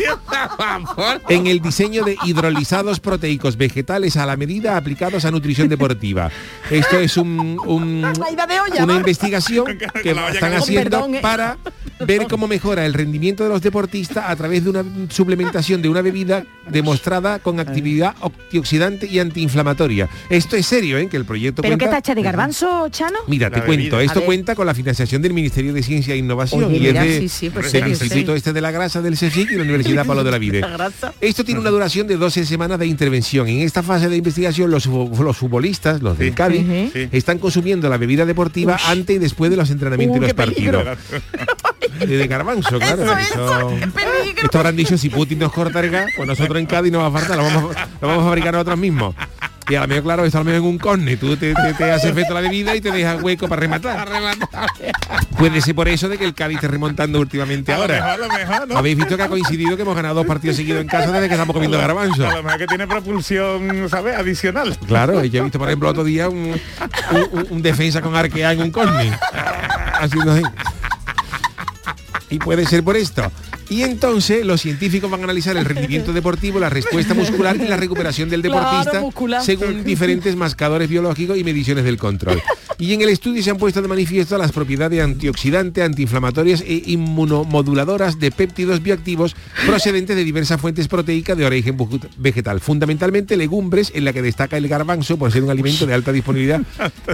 en 1.29 1.47
el 1.47 1.61
diseño 1.61 2.05
de 2.05 2.17
hidrolizados 2.25 3.01
proteicos 3.01 3.57
vegetales 3.57 4.17
a 4.17 4.27
la 4.27 4.37
medida 4.37 4.77
aplicados 4.77 5.25
a 5.25 5.31
nutrición 5.31 5.69
deportiva. 5.69 6.31
Esto 6.71 6.99
es 6.99 7.17
un, 7.17 7.59
una 7.67 8.95
investigación 8.95 9.79
que 10.03 10.11
están 10.11 10.55
haciendo 10.55 11.07
¿eh? 11.13 11.19
para 11.21 11.59
ver 12.01 12.27
cómo 12.29 12.47
mejora 12.49 12.87
el 12.87 12.95
rendimiento 12.95 13.43
de 13.45 13.51
los 13.51 13.61
deportistas 13.61 14.25
a 14.29 14.37
través 14.37 14.65
de 14.65 14.71
una 14.71 14.85
suplementación 15.11 15.83
de 15.83 15.89
una 15.89 16.03
bebida 16.03 16.45
demostrada 16.69 17.39
con 17.39 17.61
actividad 17.61 18.15
antioxidante 18.23 19.07
y 19.07 19.19
antiinflamatoria. 19.19 20.09
Esto 20.31 20.57
es 20.57 20.67
serio, 20.67 20.99
¿eh? 20.99 21.09
que 21.09 21.17
el 21.17 21.25
proyecto 21.25 21.63
¿Pero 21.63 21.77
qué 21.77 21.85
cuenta- 21.85 21.99
está 21.99 22.13
hecha 22.13 22.15
de 22.15 22.23
garbanzo, 22.23 22.89
Chano? 22.91 23.19
Mira, 23.27 23.51
te 23.61 23.67
cuento, 23.67 23.97
bebida. 23.97 24.13
esto 24.13 24.25
cuenta 24.25 24.55
con 24.55 24.67
la 24.67 24.75
financiación 24.75 25.23
del 25.23 25.33
Ministerio 25.33 25.73
de 25.73 25.83
Ciencia 25.83 26.15
e 26.15 26.19
Innovación 26.19 26.65
Oye, 26.65 26.77
y 26.77 26.81
mira, 26.81 27.05
es 27.05 27.13
de, 27.13 27.19
sí, 27.21 27.29
sí, 27.29 27.51
pues 27.51 27.65
del 27.65 27.71
serio, 27.73 27.89
Instituto 27.89 28.35
este 28.35 28.53
de 28.53 28.61
la 28.61 28.71
Grasa 28.71 29.03
del 29.03 29.15
CSIC 29.15 29.51
y 29.53 29.55
la 29.57 29.63
Universidad 29.63 30.07
Pablo 30.07 30.25
de 30.25 30.31
la 30.61 30.69
grasa. 30.69 31.13
Esto 31.21 31.45
tiene 31.45 31.61
una 31.61 31.71
duración 31.71 32.07
de 32.07 32.17
12 32.17 32.45
semanas 32.47 32.79
de 32.79 32.87
intervención. 32.87 33.49
En 33.49 33.61
esta 33.61 33.83
fase 33.83 34.09
de 34.09 34.17
investigación 34.17 34.71
los, 34.71 34.87
los 34.87 35.37
futbolistas, 35.37 36.01
los 36.03 36.17
del 36.19 36.29
Sí. 36.29 36.35
Cádiz. 36.35 36.63
Sí. 36.93 37.09
están 37.13 37.39
consumiendo 37.39 37.89
la 37.89 37.97
bebida 37.97 38.25
deportiva 38.27 38.79
antes 38.87 39.17
y 39.17 39.19
después 39.19 39.51
de 39.51 39.57
los 39.57 39.71
entrenamientos 39.71 40.19
y 40.19 40.21
los 40.21 40.33
partidos. 40.35 40.85
De 41.99 42.27
garbanzo, 42.29 42.79
claro. 42.79 43.03
Eso, 43.03 43.19
eso. 43.19 43.71
Esto 44.43 44.59
habrán 44.59 44.77
dicho, 44.77 44.97
si 44.97 45.09
Putin 45.09 45.41
nos 45.41 45.53
corta 45.53 45.81
el 45.81 45.91
gas, 45.91 46.07
pues 46.17 46.29
nosotros 46.29 46.59
en 46.59 46.67
Cádiz 46.67 46.93
no 46.93 46.99
va 47.01 47.07
a 47.07 47.11
faltar, 47.11 47.37
lo 47.37 47.43
vamos, 47.45 47.77
a- 47.77 47.89
lo 48.01 48.07
vamos 48.09 48.23
a 48.23 48.27
fabricar 48.29 48.53
nosotros 48.53 48.79
mismos. 48.79 49.15
Y 49.69 49.75
a 49.75 49.83
lo 49.83 49.89
mejor, 49.89 50.03
claro, 50.05 50.25
esto 50.25 50.39
a 50.39 50.41
lo 50.41 50.45
mejor 50.47 50.61
en 50.61 50.67
un 50.67 50.79
corne, 50.79 51.17
tú 51.19 51.37
te, 51.37 51.53
te, 51.55 51.75
te 51.75 51.91
hace 51.93 52.09
efecto 52.09 52.33
la 52.33 52.41
bebida 52.41 52.75
y 52.75 52.81
te 52.81 52.91
deja 52.91 53.17
hueco 53.17 53.49
para 53.49 53.61
rematar. 53.61 54.09
Puede 55.39 55.61
ser 55.61 55.75
por 55.75 55.89
eso 55.89 56.09
de 56.09 56.17
que 56.17 56.25
el 56.25 56.35
Cádiz 56.35 56.57
esté 56.57 56.69
remontando 56.69 57.21
últimamente 57.21 57.73
A 57.73 57.77
lo 57.77 57.83
ahora. 57.83 57.95
mejor, 57.97 58.11
a 58.11 58.17
lo 58.17 58.29
mejor, 58.33 58.69
¿no? 58.69 58.79
Habéis 58.79 58.97
visto 58.97 59.17
que 59.17 59.23
ha 59.23 59.29
coincidido 59.29 59.77
que 59.77 59.83
hemos 59.83 59.95
ganado 59.95 60.15
dos 60.15 60.27
partidos 60.27 60.57
seguidos 60.57 60.81
en 60.81 60.89
casa 60.89 61.13
desde 61.13 61.29
que 61.29 61.35
estamos 61.35 61.53
comiendo 61.53 61.77
garbanzo. 61.79 62.27
A 62.27 62.37
lo 62.37 62.43
mejor 62.43 62.59
que 62.59 62.67
tiene 62.67 62.87
propulsión, 62.87 63.89
¿sabes? 63.91 64.17
Adicional. 64.17 64.77
Claro, 64.87 65.23
y 65.23 65.29
yo 65.31 65.41
he 65.41 65.43
visto, 65.45 65.59
por 65.59 65.69
ejemplo, 65.69 65.91
otro 65.91 66.05
día 66.05 66.29
un, 66.31 66.59
un- 67.51 67.63
defensa 67.63 68.01
con 68.01 68.17
arquea 68.17 68.53
en 68.53 68.63
un 68.63 68.71
córner. 68.71 69.13
Haciendo 70.01 70.33
así. 70.33 70.43
Y 72.31 72.39
puede 72.39 72.65
ser 72.67 72.83
por 72.83 72.97
esto. 72.97 73.31
Y 73.71 73.83
entonces 73.83 74.45
los 74.47 74.61
científicos 74.61 75.11
van 75.11 75.21
a 75.21 75.25
analizar 75.25 75.57
el 75.57 75.65
rendimiento 75.65 76.13
deportivo, 76.13 76.59
la 76.59 76.71
respuesta 76.71 77.15
muscular 77.15 77.57
y 77.57 77.69
la 77.69 77.77
recuperación 77.77 78.29
del 78.31 78.43
deportista 78.49 79.03
según 79.43 79.85
diferentes 79.85 80.37
mascadores 80.37 80.89
biológicos 80.89 81.37
y 81.37 81.45
mediciones 81.45 81.85
del 81.85 81.99
control. 81.99 82.41
Y 82.79 82.95
en 82.95 83.03
el 83.03 83.09
estudio 83.09 83.43
se 83.43 83.51
han 83.51 83.59
puesto 83.59 83.83
de 83.83 83.89
manifiesto 83.89 84.39
las 84.39 84.53
propiedades 84.53 85.03
antioxidantes, 85.03 85.85
antiinflamatorias 85.85 86.61
e 86.61 86.83
inmunomoduladoras 86.87 88.21
de 88.21 88.31
péptidos 88.31 88.83
bioactivos 88.83 89.35
procedentes 89.67 90.17
de 90.17 90.25
diversas 90.25 90.61
fuentes 90.61 90.87
proteicas 90.87 91.37
de 91.37 91.45
origen 91.45 91.77
vegetal, 92.19 92.61
fundamentalmente 92.61 93.37
legumbres 93.37 93.91
en 93.95 94.05
la 94.05 94.13
que 94.13 94.23
destaca 94.23 94.57
el 94.57 94.69
garbanzo 94.69 95.19
por 95.19 95.33
ser 95.33 95.43
un 95.43 95.51
alimento 95.51 95.87
de 95.87 95.95
alta 95.95 96.13
disponibilidad 96.13 96.61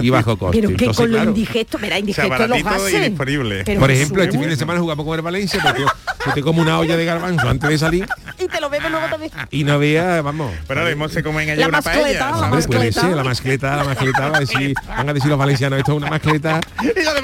y 0.01 0.09
bajo 0.11 0.37
coste. 0.37 0.61
Pero 0.61 0.77
que 0.77 0.87
con 0.93 1.11
lo 1.11 1.23
indigesto, 1.23 1.79
verá, 1.79 1.97
indigesto 1.97 2.47
los 2.47 2.59
y 2.59 2.61
gases. 2.61 3.09
disponible. 3.09 3.63
Pero 3.65 3.79
por 3.79 3.91
ejemplo, 3.91 4.23
este 4.23 4.37
fin 4.37 4.49
de 4.49 4.55
semana 4.55 4.79
jugamos 4.79 5.03
con 5.03 5.15
el 5.15 5.21
Valencia 5.23 5.59
porque 5.63 5.81
yo 5.81 5.87
como 6.45 6.61
una 6.61 6.79
olla 6.79 6.95
de 6.95 7.03
garbanzo 7.05 7.49
antes 7.49 7.69
de 7.69 7.77
salir 7.77 8.07
Y 8.39 8.47
te 8.47 8.59
lo 8.61 8.69
bebes 8.69 8.89
luego 8.91 9.07
también. 9.07 9.31
y 9.51 9.63
no 9.63 9.79
vea, 9.79 10.21
vamos. 10.21 10.51
Pero 10.67 10.81
lo 10.83 10.87
mismo 10.89 11.09
se 11.09 11.23
comen 11.23 11.47
La 11.59 11.67
una 11.67 11.77
mascleta, 11.81 12.01
paella. 12.01 12.19
la 12.19 12.19
¿sabes? 12.29 12.41
Hombre, 12.43 12.67
puede 12.67 12.79
mascleta. 12.85 13.01
ser, 13.01 13.15
la 13.15 13.23
mascleta, 13.23 13.75
la 13.77 13.83
mascleta, 13.83 14.29
va 14.29 14.37
a 14.37 14.39
decir, 14.39 14.73
van 14.87 15.09
a 15.09 15.13
decir 15.13 15.29
los 15.29 15.39
valencianos, 15.39 15.79
esto 15.79 15.91
es 15.93 15.97
una 15.97 16.07
mascleta, 16.09 16.59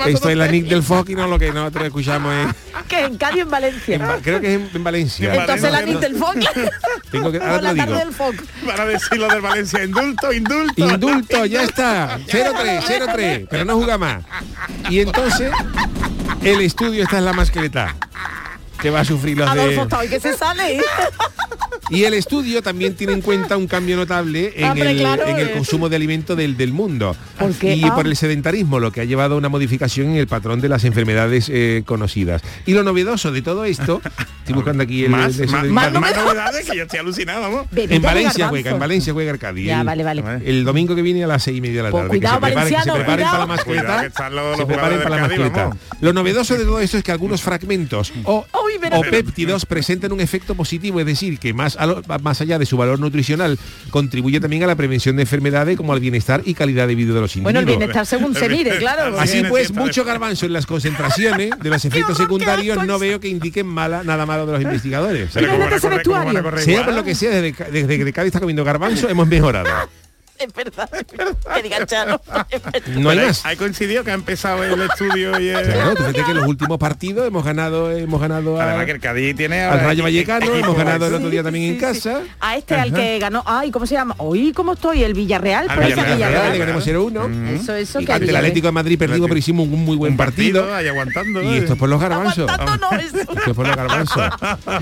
esto 0.07 0.29
es 0.29 0.37
la 0.37 0.47
Nick 0.47 0.65
del 0.67 0.83
Foc 0.83 1.09
y 1.09 1.15
no 1.15 1.27
lo 1.27 1.37
que 1.39 1.51
nosotros 1.51 1.85
escuchamos 1.85 2.33
es, 2.33 2.47
Que 2.87 3.01
en 3.05 3.17
Cádiz, 3.17 3.41
en 3.41 3.49
Valencia. 3.49 3.95
en 3.95 4.01
Va- 4.01 4.17
creo 4.21 4.39
que 4.41 4.55
es 4.55 4.61
en, 4.61 4.69
en 4.73 4.83
Valencia. 4.83 5.33
En 5.33 5.39
Entonces 5.41 5.71
la. 5.71 5.81
Nick 5.81 5.99
del 5.99 6.15
Foc. 6.15 6.35
Tengo 7.11 7.31
que, 7.31 7.37
ahora 7.39 7.61
la 7.61 7.69
te 7.71 7.75
lo 7.75 7.75
tarde 7.75 7.85
digo. 7.85 7.99
del 7.99 8.13
Foc. 8.13 8.35
Para 8.65 8.85
decir 8.85 9.17
lo 9.17 9.27
del 9.27 9.41
Valencia, 9.41 9.83
indulto, 9.83 10.31
indulto. 10.33 10.89
Indulto, 10.89 11.45
ya 11.45 11.63
está. 11.63 12.17
0-3, 12.19 12.81
0-3, 12.83 13.47
pero 13.49 13.65
no 13.65 13.75
juega 13.77 13.97
más. 13.97 14.23
Y 14.89 15.01
entonces, 15.01 15.51
el 16.41 16.61
estudio 16.61 17.03
esta 17.03 17.17
es 17.17 17.23
la 17.23 17.33
mascleta. 17.33 17.95
Que 18.81 18.89
va 18.89 19.01
a 19.01 19.05
sufrir 19.05 19.37
los 19.37 19.47
Adolfo 19.49 19.85
de... 20.01 20.09
que 20.09 20.19
se 20.19 20.33
sale. 20.35 20.81
Y 21.89 22.05
el 22.05 22.13
estudio 22.13 22.61
también 22.63 22.95
tiene 22.95 23.11
en 23.11 23.21
cuenta 23.21 23.57
un 23.57 23.67
cambio 23.67 23.97
notable 23.97 24.53
en, 24.55 24.63
Hombre, 24.63 24.91
el, 24.91 24.97
claro, 24.99 25.25
en 25.27 25.37
el 25.39 25.47
eh. 25.49 25.51
consumo 25.51 25.89
de 25.89 25.97
alimentos 25.97 26.37
del, 26.37 26.55
del 26.55 26.71
mundo. 26.71 27.17
¿Por 27.37 27.51
qué? 27.53 27.75
Y 27.75 27.83
Ah. 27.83 27.93
por 27.93 28.07
el 28.07 28.15
sedentarismo, 28.15 28.79
lo 28.79 28.93
que 28.93 29.01
ha 29.01 29.03
llevado 29.03 29.35
a 29.35 29.37
una 29.37 29.49
modificación 29.49 30.07
en 30.11 30.15
el 30.15 30.25
patrón 30.27 30.61
de 30.61 30.69
las 30.69 30.85
enfermedades 30.85 31.49
eh, 31.51 31.83
conocidas. 31.85 32.43
Y 32.65 32.73
lo 32.75 32.83
novedoso 32.83 33.33
de 33.33 33.41
todo 33.41 33.65
esto, 33.65 34.01
estoy 34.39 34.53
buscando 34.55 34.83
aquí 34.83 35.03
el... 35.03 35.09
Más, 35.11 35.35
de 35.35 35.43
eso 35.45 35.51
más, 35.53 35.63
de- 35.63 35.69
más, 35.69 35.91
Más 35.91 36.01
más 36.01 36.15
novedades 36.15 36.69
que 36.69 36.77
yo 36.77 36.83
estoy 36.83 36.99
alucinado, 36.99 37.41
vamos. 37.41 37.65
Bebida 37.71 37.95
en 37.95 38.01
Valencia 38.01 38.47
juega, 38.47 38.71
en 38.71 38.79
Valencia 38.79 39.11
juega 39.11 39.31
Arcadi. 39.31 39.65
Ya, 39.65 39.81
el, 39.81 39.85
vale, 39.85 40.03
vale. 40.05 40.23
el 40.45 40.63
domingo 40.63 40.95
que 40.95 41.01
viene 41.01 41.25
a 41.25 41.27
las 41.27 41.43
seis 41.43 41.57
y 41.57 41.61
media 41.61 41.77
de 41.77 41.83
la 41.83 41.91
Pues 41.91 42.03
tarde. 42.05 42.17
cuidado, 42.19 42.39
que 42.39 42.45
se 42.47 42.51
preparen, 42.53 42.63
que 42.63 42.69
se 42.69 42.89
valenciano, 42.89 42.95
preparen 42.95 43.25
para 43.25 43.39
la 43.39 43.45
mascleta. 43.47 43.81
Cuidado, 43.81 43.99
que 44.01 44.07
están 44.07 44.35
los- 44.35 44.57
se 44.57 44.65
preparen 44.65 45.03
para 45.03 45.15
la 45.17 45.21
mascleta. 45.23 45.69
Lo 45.99 46.13
novedoso 46.13 46.53
de 46.57 46.63
todo 46.63 46.79
esto 46.79 46.97
es 46.97 47.03
que 47.03 47.11
algunos 47.11 47.41
fragmentos 47.41 48.13
o, 48.23 48.45
Uy, 48.81 48.89
o 48.97 49.01
péptidos 49.01 49.65
presentan 49.65 50.11
un 50.11 50.21
efecto 50.21 50.55
positivo, 50.55 50.99
es 50.99 51.05
decir, 51.05 51.39
que 51.39 51.53
más, 51.53 51.75
a 51.77 51.85
lo- 51.87 52.01
más 52.21 52.41
allá 52.41 52.59
de 52.59 52.65
su 52.65 52.77
valor 52.77 52.99
nutricional, 52.99 53.57
contribuye 53.89 54.39
también 54.39 54.63
a 54.63 54.67
la 54.67 54.75
prevención 54.75 55.15
de 55.15 55.23
enfermedades 55.23 55.77
como 55.77 55.93
al 55.93 55.99
bienestar 55.99 56.41
y 56.45 56.53
calidad 56.53 56.87
de 56.87 56.95
vida 56.95 57.13
de 57.13 57.21
los 57.21 57.35
Bueno, 57.35 57.59
individuos. 57.59 57.73
el 57.73 57.77
bienestar 57.79 58.05
según 58.05 58.35
se 58.35 58.49
mire, 58.49 58.77
claro. 58.77 59.19
Así 59.19 59.43
pues, 59.47 59.73
mucho 59.73 60.03
garbanzo 60.03 60.45
en 60.45 60.53
las 60.53 60.65
concentraciones 60.65 61.51
de 61.61 61.69
los 61.69 61.83
efectos 61.85 62.17
secundarios 62.17 62.85
no 62.85 62.99
veo 62.99 63.19
que 63.19 63.27
indiquen 63.27 63.67
mala, 63.67 64.03
nada 64.03 64.25
malo 64.25 64.45
de 64.45 64.53
los 64.53 64.61
investigadores. 64.61 65.31
Sea, 65.31 66.85
por 66.85 66.93
lo 66.93 67.03
que 67.03 67.15
sea, 67.15 67.29
desde, 67.31 67.71
desde 67.71 68.05
que 68.05 68.13
Cádiz 68.13 68.27
está 68.27 68.39
comiendo 68.39 68.63
garbanzo, 68.63 69.09
hemos 69.09 69.27
mejorado. 69.27 69.69
Es 70.41 70.53
verdad, 70.53 70.89
es 70.93 71.17
verdad. 71.17 71.37
Que 71.55 71.63
diga 71.63 71.85
Chano. 71.85 72.21
Es 72.49 72.63
verdad. 72.63 72.81
No 72.87 73.09
hay 73.09 73.17
Pero 73.17 73.27
más. 73.27 73.45
Hay 73.45 73.55
coincidido 73.57 74.03
que 74.03 74.11
ha 74.11 74.15
empezado 74.15 74.63
el 74.63 74.81
estudio 74.81 75.39
y 75.39 75.49
el... 75.49 75.63
Claro, 75.71 75.91
tú 75.95 76.03
fíjate 76.03 76.23
que 76.23 76.31
en 76.31 76.37
los 76.37 76.47
últimos 76.47 76.77
partidos 76.77 77.27
hemos 77.27 77.43
ganado, 77.45 77.91
hemos 77.91 78.19
ganado 78.21 78.59
a- 78.59 78.63
Además 78.65 78.85
que 78.85 78.91
el 78.93 78.99
Cádiz 78.99 79.35
tiene 79.35 79.61
al 79.61 79.79
Rayo 79.81 80.03
Vallecano, 80.03 80.53
hemos 80.55 80.75
ganado 80.75 81.05
el 81.05 81.11
de- 81.11 81.17
otro 81.17 81.29
día 81.29 81.43
también 81.43 81.73
en 81.73 81.79
casa. 81.79 82.21
A 82.39 82.57
este 82.57 82.75
al 82.75 82.93
que 82.93 83.19
ganó, 83.19 83.43
ay, 83.45 83.71
¿cómo 83.71 83.85
se 83.85 83.93
llama? 83.95 84.15
Hoy, 84.17 84.51
¿cómo 84.53 84.73
estoy? 84.73 85.03
El 85.03 85.13
Villarreal, 85.13 85.69
Al 85.69 85.77
parece 85.77 86.01
Villarreal, 86.13 86.51
le 86.53 86.57
ganamos 86.57 86.87
0-1. 86.87 87.47
Eso, 87.61 87.75
eso, 87.75 88.01
Y 88.01 88.05
que 88.05 88.13
ante 88.13 88.29
el 88.29 88.35
Atlético 88.35 88.67
de 88.67 88.71
Madrid 88.73 88.97
perdimos, 88.97 89.27
pero 89.27 89.37
hicimos 89.39 89.67
un 89.67 89.83
muy 89.85 89.97
buen 89.97 90.17
partido. 90.17 90.73
ahí 90.73 90.87
aguantando. 90.87 91.41
Y 91.43 91.57
esto 91.57 91.73
es 91.73 91.79
por 91.79 91.89
los 91.89 91.99
garbanzos. 92.01 92.49
Eso. 92.49 93.19
Esto 93.31 93.49
es 93.51 93.55
por 93.55 93.67
los 93.67 93.75
garbanzos. 93.75 94.23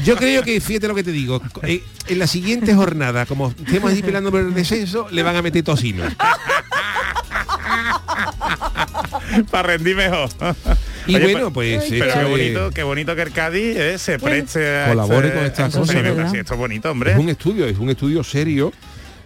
Yo 0.05 0.15
creo 0.15 0.43
que, 0.43 0.59
fíjate 0.61 0.87
lo 0.87 0.95
que 0.95 1.03
te 1.03 1.11
digo, 1.11 1.41
eh, 1.63 1.83
en 2.07 2.19
la 2.19 2.27
siguiente 2.27 2.73
jornada, 2.73 3.25
como 3.25 3.49
estemos 3.65 3.91
ahí 3.91 4.01
peleando 4.01 4.31
por 4.31 4.39
el 4.41 4.53
descenso, 4.53 5.07
le 5.11 5.23
van 5.23 5.35
a 5.35 5.41
meter 5.41 5.48
tocino. 5.63 6.03
para 9.51 9.69
rendir 9.69 9.95
mejor. 9.95 10.29
Y 11.07 11.15
Oye, 11.15 11.31
bueno, 11.31 11.51
pues 11.51 11.85
Pero 11.89 12.05
esto 12.05 12.19
qué 12.19 12.25
bonito, 12.25 12.71
qué 12.71 12.83
bonito 12.83 13.15
que 13.15 13.21
el 13.23 13.31
Cádiz 13.31 13.77
eh, 13.77 13.97
se 13.97 14.19
preste 14.19 14.79
a 14.79 14.89
colabore 14.89 15.27
este- 15.27 15.37
con 15.37 15.45
estas 15.47 15.75
cosas, 15.75 15.95
esto 16.33 16.53
es 16.53 16.59
bonito, 16.59 16.91
hombre. 16.91 17.11
es 17.13 17.17
un 17.17 17.29
estudio, 17.29 17.65
es 17.65 17.77
un 17.77 17.89
estudio 17.89 18.23
serio. 18.23 18.71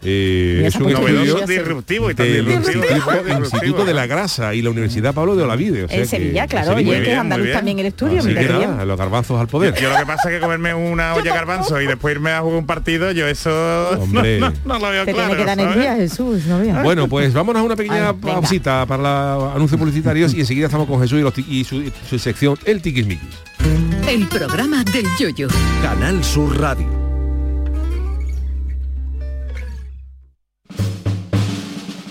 Eh, 0.05 0.63
es 0.65 0.75
un 0.75 0.89
estudio 0.89 0.99
Novedoso, 0.99 1.45
disruptivo 1.47 2.11
y 2.11 2.15
tan 2.15 2.25
del 2.27 2.45
disruptivo. 2.45 2.83
Instituto, 2.83 2.93
disruptivo, 2.95 3.39
Instituto 3.39 3.85
de 3.85 3.93
la. 3.93 4.03
Grasa 4.07 4.53
y 4.53 4.61
la 4.61 4.69
Universidad 4.69 5.13
Pablo 5.13 5.35
de 5.35 5.43
Olavide. 5.43 5.85
o 5.85 5.87
sea 5.87 5.97
En 5.97 6.07
Sevilla, 6.07 6.45
claro, 6.45 6.75
que 6.75 6.83
bien, 6.83 7.05
es 7.05 7.17
andaluz 7.17 7.51
también 7.53 7.79
el 7.79 7.85
estudio, 7.87 8.19
Así 8.19 8.33
que 8.33 8.47
nada, 8.47 8.83
los 8.85 8.97
garbanzos 8.97 9.39
al 9.39 9.47
poder. 9.47 9.73
Yo 9.81 9.89
lo 9.89 9.97
que 9.97 10.05
pasa 10.05 10.29
es 10.29 10.35
que 10.35 10.41
comerme 10.41 10.73
una 10.73 11.13
olla 11.15 11.33
garbanzo 11.33 11.81
y 11.81 11.87
después 11.87 12.15
irme 12.15 12.31
a 12.31 12.41
jugar 12.41 12.57
un 12.59 12.65
partido, 12.65 13.11
yo 13.11 13.25
eso 13.27 13.49
Hombre. 13.99 14.39
no, 14.39 14.49
no, 14.49 14.55
no 14.65 14.79
lo 14.79 14.89
veo 14.91 15.05
Te 15.05 15.13
claro. 15.13 15.29
tiene 15.29 15.41
que 15.41 15.47
dar 15.47 15.59
energía, 15.59 15.95
Jesús, 15.95 16.45
no 16.45 16.59
veas. 16.59 16.83
Bueno, 16.83 17.07
pues 17.07 17.33
vámonos 17.33 17.61
a 17.61 17.63
una 17.65 17.75
pequeña 17.75 18.13
pausita 18.13 18.85
para 18.85 19.35
los 19.35 19.55
anuncios 19.55 19.79
publicitarios 19.79 20.33
y 20.33 20.41
enseguida 20.41 20.65
estamos 20.65 20.87
con 20.87 21.01
Jesús 21.01 21.19
y, 21.19 21.21
los 21.23 21.33
ti- 21.33 21.45
y 21.49 21.63
su, 21.63 21.81
su 22.09 22.19
sección 22.19 22.57
El 22.65 22.81
Tiquismiquis. 22.81 23.29
El 24.07 24.27
programa 24.27 24.83
del 24.83 25.05
yoyo. 25.17 25.47
Canal 25.81 26.23
Sur 26.23 26.59
Radio. 26.59 27.02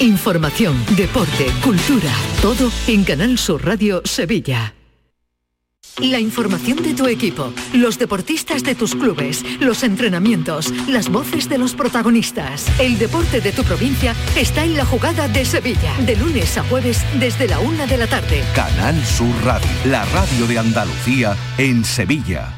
Información, 0.00 0.74
deporte, 0.96 1.46
cultura, 1.62 2.10
todo 2.42 2.70
en 2.88 3.04
Canal 3.04 3.38
Sur 3.38 3.64
Radio 3.64 4.02
Sevilla. 4.04 4.74
La 5.98 6.18
información 6.18 6.82
de 6.82 6.94
tu 6.94 7.06
equipo, 7.06 7.52
los 7.72 7.96
deportistas 7.96 8.64
de 8.64 8.74
tus 8.74 8.96
clubes, 8.96 9.44
los 9.60 9.84
entrenamientos, 9.84 10.72
las 10.88 11.08
voces 11.08 11.48
de 11.48 11.58
los 11.58 11.74
protagonistas. 11.74 12.66
El 12.80 12.98
deporte 12.98 13.40
de 13.40 13.52
tu 13.52 13.62
provincia 13.62 14.16
está 14.36 14.64
en 14.64 14.76
la 14.76 14.84
jugada 14.84 15.28
de 15.28 15.44
Sevilla, 15.44 15.94
de 16.00 16.16
lunes 16.16 16.58
a 16.58 16.64
jueves 16.64 17.00
desde 17.20 17.46
la 17.46 17.60
una 17.60 17.86
de 17.86 17.96
la 17.96 18.08
tarde. 18.08 18.42
Canal 18.56 19.00
Sur 19.04 19.32
Radio, 19.44 19.68
la 19.84 20.04
radio 20.06 20.48
de 20.48 20.58
Andalucía 20.58 21.36
en 21.56 21.84
Sevilla. 21.84 22.52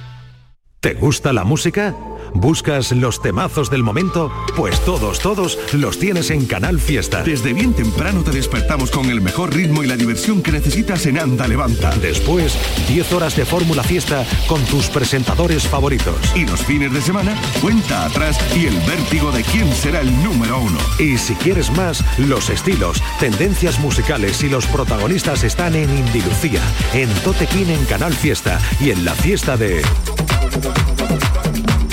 ¿Te 0.81 0.95
gusta 0.95 1.35
la 1.35 1.45
música? 1.45 1.95
¿Buscas 2.35 2.93
los 2.93 3.21
temazos 3.21 3.71
del 3.71 3.83
momento? 3.83 4.31
Pues 4.57 4.81
todos, 4.85 5.21
todos 5.21 5.59
los 5.73 5.99
tienes 5.99 6.31
en 6.31 6.47
Canal 6.47 6.81
Fiesta. 6.81 7.23
Desde 7.23 7.53
bien 7.53 7.73
temprano 7.73 8.23
te 8.23 8.31
despertamos 8.31 8.91
con 8.91 9.11
el 9.11 9.21
mejor 9.21 9.55
ritmo 9.55 9.83
y 9.83 9.87
la 9.87 9.97
diversión 9.97 10.43
que 10.43 10.53
necesitas 10.53 11.07
en 11.07 11.19
Anda 11.19 11.49
Levanta. 11.49 11.91
Después, 11.97 12.57
10 12.89 13.13
horas 13.13 13.37
de 13.37 13.45
Fórmula 13.45 13.83
Fiesta 13.83 14.25
con 14.47 14.63
tus 14.65 14.89
presentadores 14.89 15.67
favoritos. 15.67 16.17
Y 16.35 16.47
los 16.47 16.61
fines 16.63 16.93
de 16.93 17.01
semana, 17.01 17.35
cuenta 17.61 18.05
atrás 18.05 18.39
y 18.57 18.67
el 18.67 18.77
vértigo 18.81 19.33
de 19.33 19.43
quién 19.43 19.73
será 19.73 20.01
el 20.01 20.23
número 20.23 20.59
uno. 20.61 20.79
Y 20.99 21.19
si 21.19 21.35
quieres 21.35 21.71
más, 21.77 22.05
los 22.19 22.51
estilos, 22.51 23.03
tendencias 23.21 23.79
musicales 23.81 24.43
y 24.43 24.49
los 24.49 24.67
protagonistas 24.67 25.45
están 25.45 25.75
en 25.75 25.91
Indilucía, 25.97 26.61
en 26.93 27.09
Totequín 27.23 27.71
en 27.71 27.85
Canal 27.87 28.15
Fiesta 28.15 28.61
y 28.81 28.91
en 28.91 29.05
la 29.05 29.15
fiesta 29.15 29.57
de... 29.57 29.83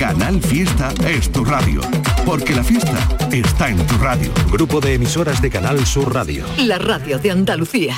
Canal 0.03 0.41
Fiesta 0.41 0.93
es 1.07 1.31
tu 1.31 1.45
radio, 1.45 1.79
porque 2.25 2.53
la 2.53 2.61
fiesta 2.61 3.07
está 3.31 3.69
en 3.69 3.77
tu 3.87 3.97
radio. 3.99 4.33
Grupo 4.51 4.81
de 4.81 4.95
emisoras 4.95 5.41
de 5.41 5.49
Canal 5.49 5.85
Sur 5.85 6.13
Radio. 6.13 6.43
La 6.57 6.77
radio 6.77 7.19
de 7.19 7.31
Andalucía. 7.31 7.95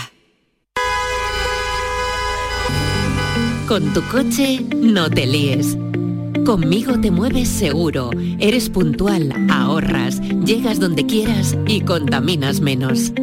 Con 3.68 3.92
tu 3.92 4.04
coche 4.04 4.64
no 4.76 5.10
te 5.10 5.26
líes. 5.26 5.80
Conmigo 6.46 7.02
te 7.02 7.10
mueves 7.10 7.50
seguro, 7.50 8.12
eres 8.38 8.70
puntual, 8.70 9.34
ahorras, 9.50 10.22
llegas 10.22 10.80
donde 10.80 11.08
quieras 11.08 11.58
y 11.66 11.82
contaminas 11.82 12.62
menos. 12.62 13.14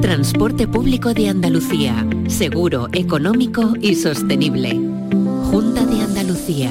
Transporte 0.00 0.68
público 0.68 1.14
de 1.14 1.30
Andalucía, 1.30 2.06
seguro, 2.28 2.86
económico 2.92 3.74
y 3.80 3.96
sostenible. 3.96 4.70
Junta 5.50 5.84
de 5.84 6.00
Andalucía. 6.00 6.70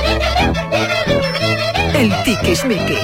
El 2.01 2.11
Tiquismiquis. 2.23 2.97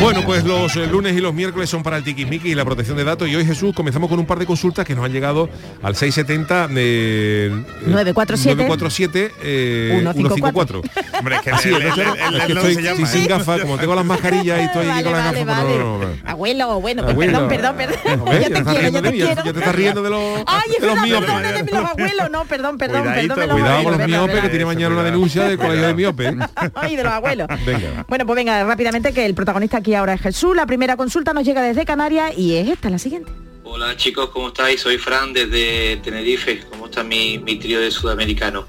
Bueno, 0.00 0.22
pues 0.26 0.42
los 0.44 0.74
eh, 0.76 0.86
lunes 0.88 1.16
y 1.16 1.20
los 1.20 1.32
miércoles 1.32 1.70
son 1.70 1.84
para 1.84 1.96
el 1.96 2.02
tiquismiqui 2.02 2.50
y 2.50 2.54
la 2.56 2.64
protección 2.64 2.96
de 2.96 3.04
datos. 3.04 3.28
Y 3.28 3.36
hoy, 3.36 3.44
Jesús, 3.46 3.72
comenzamos 3.72 4.10
con 4.10 4.18
un 4.18 4.26
par 4.26 4.36
de 4.40 4.46
consultas 4.46 4.84
que 4.84 4.96
nos 4.96 5.04
han 5.04 5.12
llegado 5.12 5.48
al 5.80 5.94
670 5.94 6.68
eh, 6.76 7.50
947 7.86 8.56
947 8.56 9.32
eh, 9.42 9.88
154. 10.02 10.82
154. 10.82 11.18
Hombre, 11.20 11.36
es 11.36 11.42
que 11.42 11.50
Así, 11.52 11.68
el- 11.68 11.82
es 11.82 11.94
que 11.94 12.00
el- 12.02 12.08
el- 12.08 12.34
es 12.40 12.42
que 12.46 12.52
el- 12.52 12.58
estoy 12.58 12.74
se 12.74 12.82
llama, 12.82 13.06
sin- 13.06 13.22
¿eh? 13.22 13.26
gafas, 13.28 13.60
como 13.60 13.78
tengo 13.78 13.94
las 13.94 14.04
mascarillas 14.04 14.60
y 14.60 14.62
estoy 14.64 14.80
aquí 14.86 14.88
Vale, 14.90 15.04
con 15.04 15.12
las 15.12 15.24
vale, 15.24 15.44
gafas. 15.44 15.64
vale. 15.64 15.78
no, 15.78 15.84
no, 15.84 15.98
no, 15.98 16.04
no. 16.08 16.30
Abuelo, 16.30 16.80
bueno, 16.80 17.02
pues 17.04 17.12
Abuelo. 17.14 17.48
perdón, 17.48 17.76
perdón, 17.76 18.00
perdón. 18.02 18.26
Ya 18.26 18.32
te 18.32 18.58
estás 18.58 18.62
quiero, 18.64 18.72
ya 18.72 18.80
riendo 18.80 19.02
de 19.02 19.08
te 19.08 19.12
mí, 19.12 19.18
ya- 19.18 19.26
quiero. 19.26 19.44
ya 19.44 19.52
te 19.52 19.58
estás 19.60 19.74
riendo 19.76 20.02
de 20.02 20.10
los- 20.10 20.42
Ay, 20.46 20.70
de 20.80 20.86
los 20.86 20.94
verdad, 20.96 21.02
miopes. 21.04 21.30
perdóname, 21.30 21.70
los 21.70 21.84
abuelos, 21.92 22.30
no, 22.32 22.44
perdón, 22.46 22.78
perdón, 22.78 23.02
perdón. 23.14 23.50
Cuidado 23.60 23.84
con 23.84 23.98
los 23.98 24.08
miopes 24.08 24.40
que 24.40 24.48
tiene 24.48 24.64
mañana 24.64 24.94
una 24.96 25.04
denuncia 25.04 25.44
del 25.44 25.58
colegio 25.58 25.86
de 25.86 25.94
miopes. 25.94 26.34
Ay, 26.74 26.96
de 26.96 27.04
los 27.04 27.12
abuelos. 27.12 27.46
Venga. 27.64 28.04
Bueno, 28.08 28.26
pues 28.26 28.36
venga, 28.36 28.64
rápidamente 28.64 29.12
que 29.12 29.24
el 29.24 29.34
protagonista 29.34 29.78
aquí 29.78 29.94
ahora 29.94 30.14
es 30.14 30.20
Jesús. 30.20 30.54
La 30.54 30.66
primera 30.66 30.96
consulta 30.96 31.32
nos 31.32 31.44
llega 31.44 31.62
desde 31.62 31.84
Canarias 31.84 32.36
y 32.36 32.56
es 32.56 32.68
esta, 32.68 32.90
la 32.90 32.98
siguiente. 32.98 33.32
Hola 33.64 33.96
chicos, 33.96 34.30
¿cómo 34.30 34.48
estáis? 34.48 34.80
Soy 34.80 34.98
Fran 34.98 35.32
desde 35.32 35.96
Tenerife. 35.98 36.60
¿Cómo 36.68 36.86
está 36.86 37.02
mi, 37.02 37.38
mi 37.38 37.56
trío 37.56 37.80
de 37.80 37.90
sudamericano? 37.90 38.66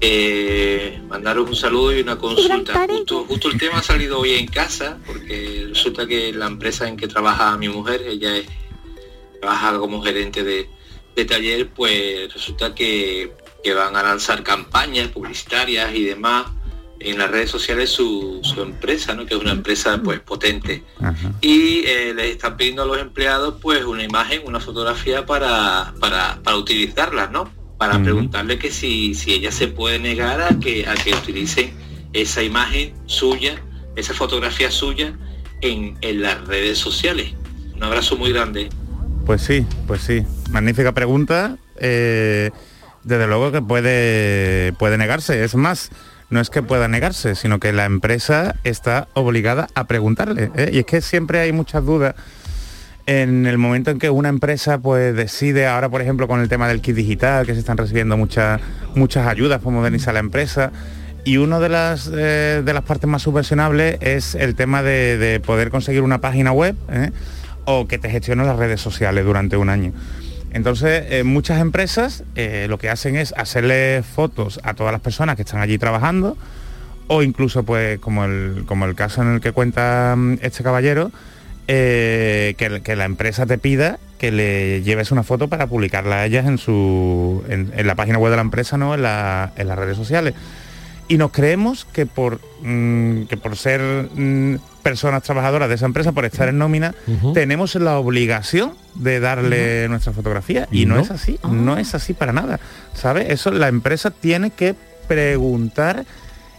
Eh, 0.00 1.00
mandaros 1.08 1.48
un 1.48 1.56
saludo 1.56 1.96
y 1.96 2.00
una 2.00 2.16
consulta. 2.16 2.86
Justo, 2.86 3.24
justo 3.24 3.48
el 3.48 3.58
tema 3.58 3.78
ha 3.78 3.82
salido 3.82 4.20
hoy 4.20 4.34
en 4.34 4.46
casa 4.46 4.98
porque 5.06 5.66
resulta 5.68 6.06
que 6.06 6.32
la 6.32 6.46
empresa 6.46 6.86
en 6.86 6.96
que 6.96 7.08
trabaja 7.08 7.56
mi 7.56 7.68
mujer, 7.68 8.02
ella 8.06 8.36
es, 8.36 8.46
trabaja 9.40 9.78
como 9.78 10.02
gerente 10.02 10.44
de, 10.44 10.68
de 11.16 11.24
taller, 11.24 11.70
pues 11.70 12.32
resulta 12.32 12.74
que, 12.74 13.32
que 13.64 13.74
van 13.74 13.96
a 13.96 14.02
lanzar 14.02 14.42
campañas 14.42 15.08
publicitarias 15.08 15.94
y 15.94 16.04
demás 16.04 16.46
en 17.00 17.18
las 17.18 17.30
redes 17.30 17.50
sociales 17.50 17.90
su, 17.90 18.40
su 18.42 18.62
empresa, 18.62 19.14
¿no? 19.14 19.26
que 19.26 19.34
es 19.34 19.40
una 19.40 19.52
empresa 19.52 20.00
pues 20.02 20.20
potente 20.20 20.82
y 21.40 21.84
eh, 21.86 22.14
les 22.14 22.32
están 22.32 22.56
pidiendo 22.56 22.82
a 22.82 22.86
los 22.86 22.98
empleados 22.98 23.56
pues 23.60 23.84
una 23.84 24.02
imagen, 24.02 24.42
una 24.44 24.60
fotografía 24.60 25.26
para, 25.26 25.92
para, 26.00 26.40
para 26.42 26.56
utilizarlas, 26.56 27.30
¿no? 27.30 27.50
Para 27.78 28.02
preguntarle 28.02 28.58
que 28.58 28.70
si, 28.70 29.14
si 29.14 29.34
ella 29.34 29.52
se 29.52 29.68
puede 29.68 29.98
negar 29.98 30.40
a 30.40 30.58
que, 30.58 30.86
a 30.88 30.94
que 30.94 31.12
utilicen 31.12 31.74
esa 32.14 32.42
imagen 32.42 32.94
suya, 33.04 33.62
esa 33.96 34.14
fotografía 34.14 34.70
suya 34.70 35.12
en, 35.60 35.98
en 36.00 36.22
las 36.22 36.46
redes 36.46 36.78
sociales. 36.78 37.34
Un 37.74 37.84
abrazo 37.84 38.16
muy 38.16 38.32
grande. 38.32 38.70
Pues 39.26 39.42
sí, 39.42 39.66
pues 39.86 40.00
sí. 40.00 40.24
Magnífica 40.50 40.92
pregunta. 40.92 41.58
Eh, 41.78 42.50
desde 43.04 43.26
luego 43.26 43.52
que 43.52 43.60
puede, 43.60 44.72
puede 44.74 44.96
negarse. 44.96 45.44
Es 45.44 45.54
más, 45.54 45.90
no 46.30 46.40
es 46.40 46.50
que 46.50 46.62
pueda 46.62 46.88
negarse, 46.88 47.34
sino 47.34 47.60
que 47.60 47.72
la 47.72 47.84
empresa 47.84 48.56
está 48.64 49.08
obligada 49.14 49.68
a 49.74 49.86
preguntarle. 49.86 50.50
¿eh? 50.56 50.70
Y 50.72 50.78
es 50.78 50.86
que 50.86 51.00
siempre 51.00 51.40
hay 51.40 51.52
muchas 51.52 51.84
dudas 51.84 52.14
en 53.06 53.46
el 53.46 53.56
momento 53.56 53.92
en 53.92 53.98
que 53.98 54.10
una 54.10 54.28
empresa 54.28 54.78
pues 54.78 55.14
decide, 55.14 55.66
ahora 55.66 55.88
por 55.88 56.02
ejemplo 56.02 56.26
con 56.26 56.40
el 56.40 56.48
tema 56.48 56.66
del 56.66 56.80
kit 56.80 56.96
digital, 56.96 57.46
que 57.46 57.54
se 57.54 57.60
están 57.60 57.76
recibiendo 57.76 58.16
muchas, 58.16 58.60
muchas 58.94 59.28
ayudas 59.28 59.60
para 59.60 59.76
modernizar 59.76 60.14
la 60.14 60.20
empresa, 60.20 60.72
y 61.24 61.38
una 61.38 61.60
de 61.60 61.68
las, 61.68 62.10
eh, 62.12 62.62
de 62.64 62.72
las 62.72 62.82
partes 62.82 63.08
más 63.08 63.22
subvencionables 63.22 63.98
es 64.00 64.34
el 64.34 64.54
tema 64.54 64.82
de, 64.82 65.18
de 65.18 65.40
poder 65.40 65.70
conseguir 65.70 66.02
una 66.02 66.20
página 66.20 66.52
web 66.52 66.76
¿eh? 66.88 67.10
o 67.64 67.86
que 67.86 67.98
te 67.98 68.10
gestione 68.10 68.44
las 68.44 68.56
redes 68.56 68.80
sociales 68.80 69.24
durante 69.24 69.56
un 69.56 69.68
año. 69.68 69.92
Entonces, 70.56 71.04
eh, 71.10 71.22
muchas 71.22 71.60
empresas 71.60 72.24
eh, 72.34 72.64
lo 72.68 72.78
que 72.78 72.88
hacen 72.88 73.14
es 73.16 73.34
hacerle 73.36 74.02
fotos 74.02 74.58
a 74.62 74.72
todas 74.72 74.90
las 74.90 75.02
personas 75.02 75.36
que 75.36 75.42
están 75.42 75.60
allí 75.60 75.76
trabajando, 75.76 76.38
o 77.08 77.22
incluso, 77.22 77.62
pues, 77.62 77.98
como 77.98 78.24
el, 78.24 78.64
como 78.66 78.86
el 78.86 78.94
caso 78.94 79.20
en 79.20 79.34
el 79.34 79.40
que 79.42 79.52
cuenta 79.52 80.14
mm, 80.16 80.38
este 80.40 80.62
caballero, 80.64 81.12
eh, 81.68 82.54
que, 82.56 82.80
que 82.80 82.96
la 82.96 83.04
empresa 83.04 83.44
te 83.44 83.58
pida 83.58 83.98
que 84.18 84.32
le 84.32 84.82
lleves 84.82 85.12
una 85.12 85.22
foto 85.24 85.48
para 85.48 85.66
publicarla 85.66 86.20
a 86.20 86.24
ellas 86.24 86.46
en, 86.46 86.56
su, 86.56 87.44
en, 87.50 87.86
la 87.86 87.94
página 87.94 88.16
web 88.16 88.30
de 88.30 88.36
la 88.36 88.42
empresa, 88.42 88.78
¿no? 88.78 88.94
En, 88.94 89.02
la- 89.02 89.52
en 89.56 89.68
las 89.68 89.78
redes 89.78 89.98
sociales. 89.98 90.32
Y 91.06 91.18
nos 91.18 91.32
creemos 91.32 91.84
que 91.84 92.06
por, 92.06 92.40
mm, 92.62 93.24
que 93.24 93.36
por 93.36 93.56
ser 93.58 94.08
mm, 94.14 94.54
personas 94.86 95.24
trabajadoras 95.24 95.68
de 95.68 95.74
esa 95.74 95.86
empresa, 95.86 96.12
por 96.12 96.24
estar 96.24 96.48
en 96.48 96.58
nómina, 96.58 96.94
tenemos 97.34 97.74
la 97.74 97.98
obligación 97.98 98.74
de 98.94 99.18
darle 99.18 99.88
nuestra 99.88 100.12
fotografía. 100.12 100.68
Y, 100.70 100.82
Y 100.82 100.86
no, 100.86 100.94
no. 100.94 101.00
es 101.00 101.10
así, 101.10 101.40
no 101.50 101.76
es 101.76 101.96
así 101.96 102.14
para 102.14 102.32
nada. 102.32 102.60
¿Sabe? 102.94 103.32
Eso 103.32 103.50
la 103.50 103.66
empresa 103.66 104.12
tiene 104.12 104.50
que 104.50 104.76
preguntar 105.08 106.04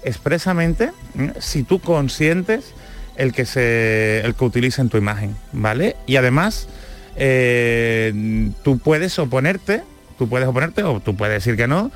expresamente 0.04 0.92
¿m? 1.18 1.32
si 1.40 1.64
tú 1.64 1.80
consientes 1.80 2.74
el 3.16 3.32
que 3.32 3.46
se 3.46 4.20
el 4.26 4.36
que 4.36 4.44
utilicen 4.44 4.90
tu 4.90 4.98
imagen, 4.98 5.34
¿vale? 5.54 5.96
Y 6.06 6.18
además 6.18 6.68
eh, 7.16 8.52
tú 8.62 8.78
puedes 8.78 9.18
oponerte, 9.20 9.84
tú 10.18 10.28
puedes 10.28 10.50
oponerte 10.50 10.84
o 10.84 11.00
tú 11.00 11.16
puedes 11.16 11.34
decir 11.34 11.56
que 11.56 11.68
no, 11.68 11.92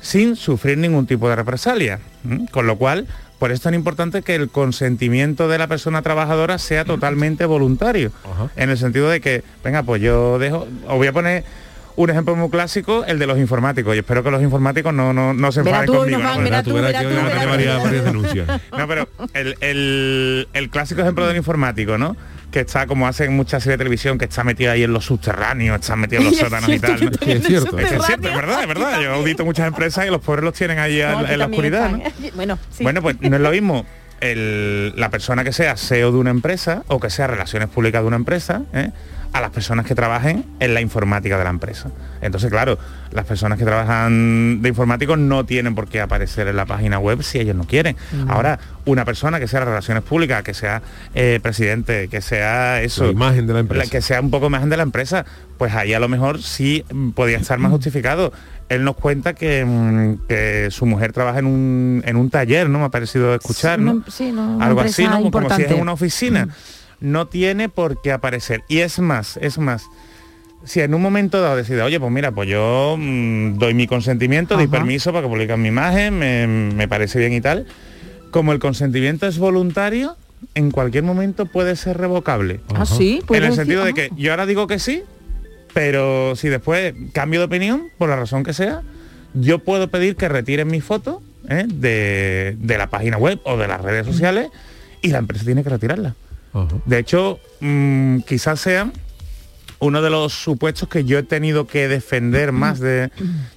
sin 0.00 0.34
sufrir 0.34 0.78
ningún 0.78 1.06
tipo 1.06 1.28
de 1.28 1.36
represalia. 1.36 2.00
¿m? 2.24 2.46
Con 2.50 2.66
lo 2.66 2.78
cual, 2.78 3.06
por 3.44 3.50
eso 3.50 3.56
es 3.56 3.62
tan 3.62 3.74
importante 3.74 4.22
que 4.22 4.34
el 4.36 4.48
consentimiento 4.48 5.48
de 5.48 5.58
la 5.58 5.66
persona 5.66 6.00
trabajadora 6.00 6.56
sea 6.56 6.86
totalmente 6.86 7.44
voluntario. 7.44 8.10
En 8.56 8.70
el 8.70 8.78
sentido 8.78 9.10
de 9.10 9.20
que, 9.20 9.44
venga, 9.62 9.82
pues 9.82 10.00
yo 10.00 10.38
dejo, 10.38 10.66
os 10.88 10.96
voy 10.96 11.08
a 11.08 11.12
poner 11.12 11.44
un 11.96 12.08
ejemplo 12.08 12.34
muy 12.36 12.48
clásico, 12.48 13.04
el 13.04 13.18
de 13.18 13.26
los 13.26 13.36
informáticos. 13.38 13.94
Y 13.94 13.98
espero 13.98 14.22
que 14.24 14.30
los 14.30 14.42
informáticos 14.42 14.94
no, 14.94 15.12
no, 15.12 15.34
no 15.34 15.52
se 15.52 15.60
enfaden 15.60 15.88
conmigo. 15.98 16.18
¿no? 18.78 18.88
pero 18.88 19.08
el, 19.34 19.56
el- 19.60 20.48
el 20.54 20.70
clásico 20.70 21.02
ejemplo 21.02 21.26
del 21.26 21.36
informático, 21.36 21.98
¿no? 21.98 22.16
Que 22.54 22.60
está, 22.60 22.86
como 22.86 23.08
hacen 23.08 23.34
muchas 23.34 23.64
series 23.64 23.74
de 23.74 23.78
televisión, 23.78 24.16
que 24.16 24.26
está 24.26 24.44
metido 24.44 24.70
ahí 24.70 24.84
en 24.84 24.92
los 24.92 25.04
subterráneos, 25.06 25.80
está 25.80 25.96
metido 25.96 26.22
en 26.22 26.28
los 26.28 26.36
sótanos 26.38 26.68
y 26.70 26.78
tal. 26.78 26.98
que 27.00 27.04
¿no? 27.06 27.10
el 27.10 27.38
Es 27.38 27.46
cierto. 27.48 27.78
Es 27.80 27.88
que 27.88 27.96
es 27.96 28.02
subterráneo. 28.02 28.02
cierto, 28.06 28.28
es 28.28 28.34
verdad, 28.36 28.60
es 28.62 28.68
verdad. 28.68 29.00
Yo 29.02 29.12
audito 29.14 29.44
muchas 29.44 29.66
empresas 29.66 30.06
y 30.06 30.10
los 30.10 30.20
pobres 30.20 30.44
los 30.44 30.54
tienen 30.54 30.78
ahí 30.78 31.00
No, 31.02 31.18
al- 31.18 31.30
en 31.30 31.38
la 31.40 31.46
oscuridad, 31.46 31.90
¿no? 31.90 31.96
están. 31.98 32.30
Bueno, 32.36 32.58
sí. 32.70 32.84
Bueno, 32.84 33.02
pues 33.02 33.16
no 33.20 33.34
es 33.34 33.42
lo 33.42 33.50
mismo 33.50 33.84
el- 34.20 34.92
la 34.96 35.10
persona 35.10 35.42
que 35.42 35.52
sea 35.52 35.76
CEO 35.76 36.12
de 36.12 36.18
una 36.18 36.30
empresa 36.30 36.84
o 36.86 37.00
que 37.00 37.10
sea 37.10 37.26
relaciones 37.26 37.68
públicas 37.70 38.02
de 38.02 38.06
una 38.06 38.16
empresa, 38.16 38.62
¿eh? 38.72 38.90
A 39.34 39.40
las 39.40 39.50
personas 39.50 39.84
que 39.84 39.96
trabajen 39.96 40.44
en 40.60 40.74
la 40.74 40.80
informática 40.80 41.36
de 41.36 41.42
la 41.42 41.50
empresa. 41.50 41.90
Entonces, 42.22 42.50
claro, 42.50 42.78
las 43.10 43.24
personas 43.26 43.58
que 43.58 43.64
trabajan 43.64 44.62
de 44.62 44.68
informáticos 44.68 45.18
no 45.18 45.44
tienen 45.44 45.74
por 45.74 45.88
qué 45.88 46.00
aparecer 46.00 46.46
en 46.46 46.54
la 46.54 46.66
página 46.66 47.00
web 47.00 47.20
si 47.24 47.40
ellos 47.40 47.56
no 47.56 47.64
quieren. 47.64 47.96
Ahora, 48.28 48.60
una 48.84 49.04
persona 49.04 49.40
que 49.40 49.48
sea 49.48 49.58
de 49.60 49.66
relaciones 49.66 50.04
públicas, 50.04 50.44
que 50.44 50.54
sea 50.54 50.82
eh, 51.16 51.40
presidente, 51.42 52.06
que 52.06 52.20
sea 52.20 52.80
eso, 52.82 53.06
La 53.06 53.10
imagen 53.10 53.46
de 53.48 53.54
la 53.54 53.58
empresa. 53.60 53.90
que 53.90 54.00
sea 54.02 54.20
un 54.20 54.30
poco 54.30 54.46
imagen 54.46 54.70
de 54.70 54.76
la 54.76 54.84
empresa, 54.84 55.26
pues 55.58 55.74
ahí 55.74 55.92
a 55.94 55.98
lo 55.98 56.08
mejor 56.08 56.40
sí 56.40 56.84
mm, 56.92 57.10
podía 57.10 57.38
estar 57.38 57.58
más 57.58 57.72
justificado. 57.72 58.32
Él 58.68 58.84
nos 58.84 58.94
cuenta 58.94 59.34
que, 59.34 59.64
mm, 59.64 60.28
que 60.28 60.68
su 60.70 60.86
mujer 60.86 61.12
trabaja 61.12 61.40
en 61.40 61.46
un, 61.46 62.02
en 62.06 62.14
un 62.16 62.30
taller, 62.30 62.70
¿no? 62.70 62.78
Me 62.78 62.84
ha 62.84 62.88
parecido 62.90 63.34
escuchar, 63.34 63.80
Sí, 63.80 63.84
¿no? 63.84 63.92
una- 63.94 64.04
sí, 64.10 64.30
no, 64.32 64.56
una 64.56 64.64
Algo 64.64 64.80
así, 64.80 65.02
¿no? 65.04 65.28
Como 65.32 65.50
si 65.50 65.62
es 65.62 65.72
una 65.72 65.92
oficina. 65.92 66.48
No 67.00 67.26
tiene 67.26 67.68
por 67.68 68.00
qué 68.02 68.12
aparecer. 68.12 68.62
Y 68.68 68.78
es 68.78 68.98
más, 68.98 69.36
es 69.38 69.58
más. 69.58 69.86
Si 70.64 70.80
en 70.80 70.94
un 70.94 71.02
momento 71.02 71.40
dado 71.42 71.56
decide, 71.56 71.82
oye, 71.82 72.00
pues 72.00 72.10
mira, 72.10 72.32
pues 72.32 72.48
yo 72.48 72.96
mm, 72.98 73.58
doy 73.58 73.74
mi 73.74 73.86
consentimiento, 73.86 74.54
doy 74.54 74.64
Ajá. 74.64 74.72
permiso 74.72 75.12
para 75.12 75.22
que 75.26 75.28
publiquen 75.28 75.60
mi 75.60 75.68
imagen, 75.68 76.18
me, 76.18 76.46
me 76.46 76.88
parece 76.88 77.18
bien 77.18 77.32
y 77.34 77.40
tal. 77.40 77.66
Como 78.30 78.52
el 78.52 78.58
consentimiento 78.58 79.26
es 79.26 79.38
voluntario, 79.38 80.16
en 80.54 80.70
cualquier 80.70 81.04
momento 81.04 81.46
puede 81.46 81.76
ser 81.76 81.98
revocable. 81.98 82.60
Ah, 82.74 82.86
sí, 82.86 83.22
En 83.28 83.34
el 83.36 83.42
decir- 83.50 83.54
sentido 83.56 83.84
de 83.84 83.90
ah. 83.90 83.94
que 83.94 84.10
yo 84.16 84.30
ahora 84.30 84.46
digo 84.46 84.66
que 84.66 84.78
sí, 84.78 85.02
pero 85.74 86.34
si 86.36 86.48
después 86.48 86.94
cambio 87.12 87.40
de 87.40 87.46
opinión, 87.46 87.88
por 87.98 88.08
la 88.08 88.16
razón 88.16 88.42
que 88.44 88.52
sea, 88.54 88.80
yo 89.34 89.58
puedo 89.58 89.88
pedir 89.88 90.16
que 90.16 90.28
retiren 90.28 90.68
mi 90.68 90.80
foto 90.80 91.22
¿eh? 91.48 91.64
de, 91.66 92.56
de 92.58 92.78
la 92.78 92.88
página 92.88 93.18
web 93.18 93.40
o 93.44 93.56
de 93.56 93.66
las 93.68 93.80
redes 93.80 94.06
sociales 94.06 94.48
y 95.02 95.08
la 95.08 95.18
empresa 95.18 95.44
tiene 95.44 95.62
que 95.62 95.70
retirarla. 95.70 96.14
De 96.86 96.98
hecho, 96.98 97.40
mm, 97.60 98.20
quizás 98.20 98.60
sea 98.60 98.90
uno 99.80 100.02
de 100.02 100.10
los 100.10 100.32
supuestos 100.32 100.88
que 100.88 101.04
yo 101.04 101.18
he 101.18 101.22
tenido 101.22 101.66
que 101.66 101.88
defender 101.88 102.52
más 102.52 102.80
de 102.80 103.10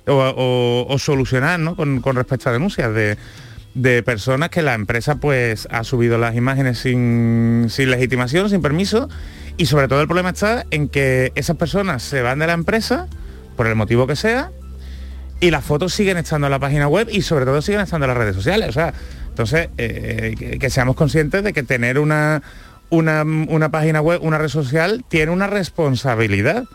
o, 0.07 0.95
solucionar 0.99 1.59
¿no? 1.59 1.75
con, 1.75 2.01
con 2.01 2.15
respecto 2.15 2.49
a 2.49 2.53
denuncias 2.53 2.93
de, 2.93 3.17
de 3.75 4.01
personas 4.03 4.49
que 4.49 4.61
la 4.61 4.73
empresa 4.73 5.15
pues 5.15 5.67
ha 5.71 5.83
subido 5.83 6.17
las 6.17 6.35
imágenes 6.35 6.79
sin, 6.79 7.67
sin 7.69 7.91
legitimación, 7.91 8.49
sin 8.49 8.61
permiso 8.61 9.07
y 9.55 9.67
sobre 9.67 9.87
todo 9.87 10.01
el 10.01 10.07
problema 10.07 10.31
está 10.31 10.65
en 10.71 10.89
que 10.89 11.31
esas 11.35 11.55
personas 11.55 12.01
se 12.03 12.21
van 12.21 12.39
de 12.39 12.47
la 12.47 12.53
empresa 12.53 13.07
por 13.55 13.67
el 13.67 13.75
motivo 13.75 14.07
que 14.07 14.15
sea 14.15 14.51
y 15.39 15.51
las 15.51 15.63
fotos 15.63 15.93
siguen 15.93 16.17
estando 16.17 16.47
en 16.47 16.51
la 16.51 16.59
página 16.59 16.87
web 16.87 17.07
y 17.11 17.21
sobre 17.21 17.45
todo 17.45 17.61
siguen 17.61 17.81
estando 17.81 18.05
en 18.05 18.09
las 18.09 18.17
redes 18.17 18.35
sociales. 18.35 18.69
O 18.69 18.71
sea, 18.71 18.93
entonces, 19.29 19.69
eh, 19.77 20.33
que, 20.37 20.57
que 20.57 20.69
seamos 20.71 20.95
conscientes 20.95 21.43
de 21.43 21.53
que 21.53 21.61
tener 21.61 21.99
una, 21.99 22.41
una, 22.89 23.23
una 23.23 23.69
página 23.69 24.01
web, 24.01 24.19
una 24.23 24.37
red 24.37 24.47
social, 24.49 25.03
tiene 25.07 25.31
una 25.31 25.47
responsabilidad. 25.47 26.65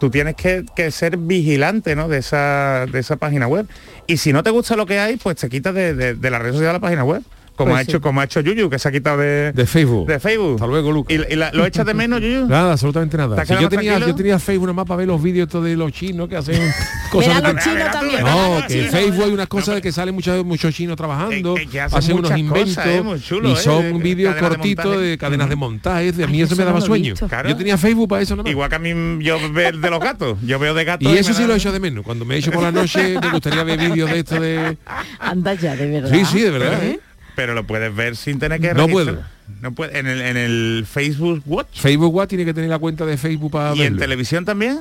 Tú 0.00 0.10
tienes 0.10 0.34
que, 0.34 0.64
que 0.74 0.90
ser 0.90 1.16
vigilante 1.16 1.94
¿no? 1.96 2.08
de, 2.08 2.18
esa, 2.18 2.86
de 2.90 2.98
esa 2.98 3.16
página 3.16 3.46
web. 3.46 3.66
Y 4.06 4.16
si 4.16 4.32
no 4.32 4.42
te 4.42 4.50
gusta 4.50 4.76
lo 4.76 4.86
que 4.86 4.98
hay, 4.98 5.16
pues 5.16 5.36
te 5.36 5.48
quitas 5.48 5.72
de, 5.74 5.94
de- 5.94 6.14
de 6.14 6.30
la 6.30 6.38
red 6.38 6.52
social 6.52 6.70
a 6.70 6.72
la 6.74 6.80
página 6.80 7.04
web. 7.04 7.22
Como, 7.56 7.70
Pues 7.70 7.82
ha 7.82 7.84
sí. 7.84 7.90
hecho, 7.92 8.00
como 8.00 8.20
ha 8.20 8.24
hecho 8.24 8.40
Yuyu, 8.40 8.68
que 8.68 8.80
se 8.80 8.88
ha 8.88 8.90
quitado 8.92 9.18
de, 9.18 9.52
De 9.52 9.64
Facebook. 9.66 10.08
de 10.08 10.18
Facebook. 10.18 10.54
Hasta 10.54 10.66
luego, 10.66 10.90
Lucas. 10.90 11.16
¿Y, 11.16 11.32
y 11.34 11.36
la- 11.36 11.52
lo 11.52 11.64
echas 11.66 11.86
de 11.86 11.94
menos, 11.94 12.20
Yuyu? 12.20 12.46
Nada, 12.48 12.72
absolutamente 12.72 13.16
nada. 13.16 13.36
¿Te 13.36 13.46
Si 13.46 13.52
has 13.52 13.60
yo, 13.60 13.68
tenía, 13.68 13.92
tranquilo? 13.92 14.08
yo 14.08 14.16
tenía 14.16 14.38
Facebook 14.40 14.66
nada 14.66 14.72
más 14.74 14.86
para 14.86 14.98
ver 14.98 15.06
los 15.06 15.22
vídeos 15.22 15.46
estos 15.46 15.64
de 15.64 15.76
los 15.76 15.92
chinos 15.92 16.28
que 16.28 16.36
hacen 16.36 16.60
cosas 17.12 17.40
de 17.42 17.52
los 17.52 17.62
chinos 17.62 17.90
también. 17.92 18.20
No, 18.24 18.58
que 18.66 18.84
en. 18.86 18.90
Facebook 18.90 19.22
hay 19.24 19.32
unas 19.32 19.46
cosas 19.46 19.76
de 19.76 19.82
que 19.82 19.92
salen 19.92 20.14
muchos 20.16 20.44
muchos 20.44 20.74
chinos 20.74 20.96
trabajando, 20.96 21.56
Eh, 21.56 21.62
eh, 21.62 21.68
que 21.70 21.80
hacen 21.80 21.98
hacen 21.98 22.18
unos 22.18 22.36
inventos 22.36 22.74
cosas, 22.74 22.86
eh, 22.88 23.02
chulo, 23.22 23.48
y 23.50 23.52
eh, 23.52 23.56
son 23.56 23.82
de- 23.98 24.02
vídeos 24.02 24.34
de 24.34 24.40
cortitos 24.40 25.00
de 25.00 25.16
cadenas 25.16 25.48
de 25.48 25.54
montaje. 25.56 26.08
A 26.08 26.26
mí 26.26 26.38
Ay, 26.38 26.42
eso 26.42 26.56
me 26.56 26.64
daba 26.64 26.80
sueño. 26.80 27.14
Claro. 27.14 27.48
Yo 27.48 27.56
tenía 27.56 27.78
Facebook 27.78 28.08
para 28.08 28.22
eso 28.22 28.34
nada 28.34 28.42
más. 28.42 28.50
Igual 28.50 28.68
que 28.68 28.74
a 28.74 28.78
mí 28.80 29.24
yo 29.24 29.38
veo 29.52 29.70
de 29.70 29.90
los 29.90 30.00
gatos. 30.00 30.38
Yo 30.44 30.58
veo 30.58 30.74
de 30.74 30.84
gatos. 30.84 31.08
Y 31.08 31.16
eso 31.16 31.32
sí 31.32 31.46
lo 31.46 31.54
echo 31.54 31.70
de 31.70 31.78
menos. 31.78 32.04
Cuando 32.04 32.24
me 32.24 32.36
echo 32.36 32.50
por 32.50 32.64
la 32.64 32.72
noche 32.72 33.16
me 33.20 33.30
gustaría 33.30 33.62
ver 33.62 33.78
vídeos 33.78 34.10
de 34.10 34.18
esto 34.18 34.40
de... 34.40 34.76
Anda 35.20 35.54
ya, 35.54 35.76
de 35.76 35.86
verdad. 35.88 36.10
Sí, 36.12 36.24
sí, 36.24 36.40
de 36.40 36.50
verdad. 36.50 36.80
Pero 37.36 37.54
lo 37.54 37.64
puedes 37.64 37.94
ver 37.94 38.16
sin 38.16 38.38
tener 38.38 38.60
que 38.60 38.74
No 38.74 38.86
registrar. 38.86 39.14
puedo. 39.16 39.22
No 39.60 39.72
puede. 39.72 39.98
En 39.98 40.06
el, 40.06 40.20
en 40.20 40.36
el 40.36 40.86
Facebook 40.88 41.42
Watch. 41.46 41.80
Facebook 41.80 42.14
Watch 42.14 42.28
tiene 42.30 42.44
que 42.44 42.54
tener 42.54 42.70
la 42.70 42.78
cuenta 42.78 43.04
de 43.06 43.16
Facebook 43.16 43.50
para 43.52 43.74
¿Y 43.74 43.82
en 43.82 43.96
televisión 43.96 44.44
también? 44.44 44.80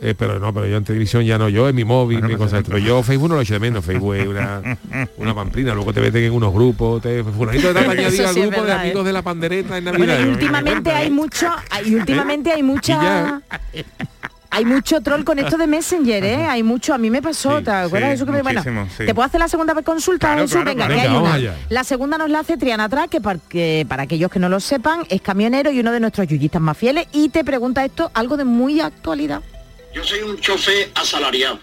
Eh, 0.00 0.14
pero 0.18 0.40
no, 0.40 0.52
pero 0.52 0.66
yo 0.66 0.76
en 0.76 0.84
televisión 0.84 1.24
ya 1.24 1.38
no, 1.38 1.48
yo 1.48 1.68
en 1.68 1.74
mi 1.76 1.84
móvil, 1.84 2.18
Bueno, 2.18 2.34
mi 2.34 2.36
cosa, 2.38 2.60
pero 2.62 2.78
yo 2.78 3.02
Facebook 3.04 3.28
no 3.28 3.36
lo 3.36 3.40
echo 3.42 3.54
de 3.54 3.60
menos, 3.60 3.84
Facebook 3.84 4.16
es 4.16 4.26
una, 4.26 4.60
una 5.18 5.34
pamplina, 5.34 5.72
luego 5.72 5.92
te 5.94 6.00
meten 6.00 6.24
en 6.24 6.32
unos 6.32 6.52
grupos, 6.52 7.00
te 7.00 7.22
fulanito 7.22 7.68
de 7.68 7.74
tal 7.74 7.90
añadido 7.90 8.28
al 8.28 8.34
sí 8.34 8.40
grupo 8.42 8.62
de 8.64 8.72
amigos 8.72 9.02
¿eh? 9.02 9.06
de 9.06 9.12
la 9.12 9.22
pandereta 9.22 9.78
en 9.78 9.84
Bueno, 9.84 9.98
Navidad. 10.00 10.18
y 10.20 10.24
Yo, 10.24 10.30
últimamente 10.32 10.90
¿me 10.90 10.96
hay 10.96 11.10
mucho, 11.10 11.46
y 11.86 11.94
últimamente 11.94 12.52
hay 12.52 12.62
mucha 12.64 13.40
Y. 13.72 13.82
hay 14.54 14.64
mucho 14.64 15.00
troll 15.00 15.24
con 15.24 15.38
esto 15.38 15.56
de 15.58 15.66
Messenger, 15.66 16.24
¿eh? 16.24 16.46
Hay 16.46 16.62
mucho, 16.62 16.94
a 16.94 16.98
mí 16.98 17.10
me 17.10 17.20
pasó, 17.20 17.58
Sí, 17.58 17.64
¿te 17.64 17.70
acuerdas? 17.70 18.10
sí, 18.10 18.14
Eso 18.14 18.26
que 18.26 18.32
me- 18.32 18.42
bueno, 18.42 18.62
sí. 18.96 19.04
¿te 19.04 19.14
puedo 19.14 19.26
hacer 19.26 19.40
la 19.40 19.48
segunda 19.48 19.74
consulta, 19.82 20.28
Claro, 20.28 20.42
Jesús? 20.42 20.54
claro, 20.62 20.70
Venga, 20.70 20.86
claro. 20.86 21.00
que 21.00 21.08
hay 21.08 21.16
una. 21.16 21.34
allá. 21.34 21.56
La 21.68 21.84
segunda 21.84 22.18
nos 22.18 22.30
la 22.30 22.40
hace 22.40 22.56
Triana 22.56 22.88
Tra, 22.88 23.08
que 23.08 23.20
para, 23.20 23.38
que 23.48 23.84
para 23.88 24.04
aquellos 24.04 24.30
que 24.30 24.38
no 24.38 24.48
lo 24.48 24.60
sepan, 24.60 25.04
es 25.08 25.20
camionero 25.22 25.70
y 25.72 25.80
uno 25.80 25.90
de 25.92 26.00
nuestros 26.00 26.26
yuyistas 26.28 26.62
más 26.62 26.78
fieles, 26.78 27.06
y 27.12 27.28
te 27.30 27.44
pregunta 27.44 27.84
esto, 27.84 28.10
algo 28.14 28.36
de 28.36 28.44
muy 28.44 28.80
actualidad. 28.80 29.42
Yo 29.94 30.04
soy 30.04 30.20
un 30.22 30.38
chofer 30.38 30.90
asalariado. 30.94 31.58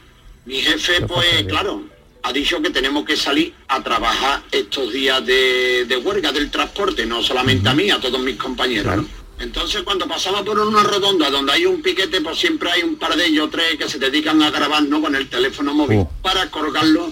Mi 0.46 0.56
jefe, 0.56 1.06
pues 1.08 1.44
claro, 1.48 1.84
ha 2.24 2.34
dicho 2.34 2.62
que 2.62 2.70
tenemos 2.72 3.06
que 3.06 3.16
salir 3.16 3.54
a 3.68 3.82
trabajar 3.82 4.42
estos 4.52 4.92
días 4.92 5.26
de, 5.26 5.86
de 5.88 5.98
huelga 5.98 6.32
del 6.32 6.50
transporte, 6.52 7.06
no 7.06 7.22
solamente 7.22 7.68
a 7.70 7.74
mí, 7.74 7.90
a 7.92 8.00
todos 8.00 8.20
mis 8.22 8.36
compañeros. 8.38 8.98
¿no? 8.98 9.21
Entonces 9.42 9.82
cuando 9.84 10.08
pasamos 10.08 10.42
por 10.44 10.60
una 10.60 10.84
rotonda 10.84 11.30
donde 11.30 11.52
hay 11.54 11.66
un 11.66 11.82
piquete, 11.82 12.22
pues 12.22 12.38
siempre 12.38 12.70
hay 12.72 12.84
un 12.84 12.96
par 12.96 13.16
de 13.16 13.26
ellos, 13.26 13.50
tres 13.52 13.76
que 13.78 13.90
se 13.90 13.98
dedican 14.00 14.42
a 14.42 14.52
grabar 14.52 14.84
¿no? 14.84 15.02
con 15.02 15.16
el 15.16 15.28
teléfono 15.30 15.74
móvil 15.74 16.00
Uh. 16.00 16.08
para 16.22 16.50
colgarlo 16.52 17.12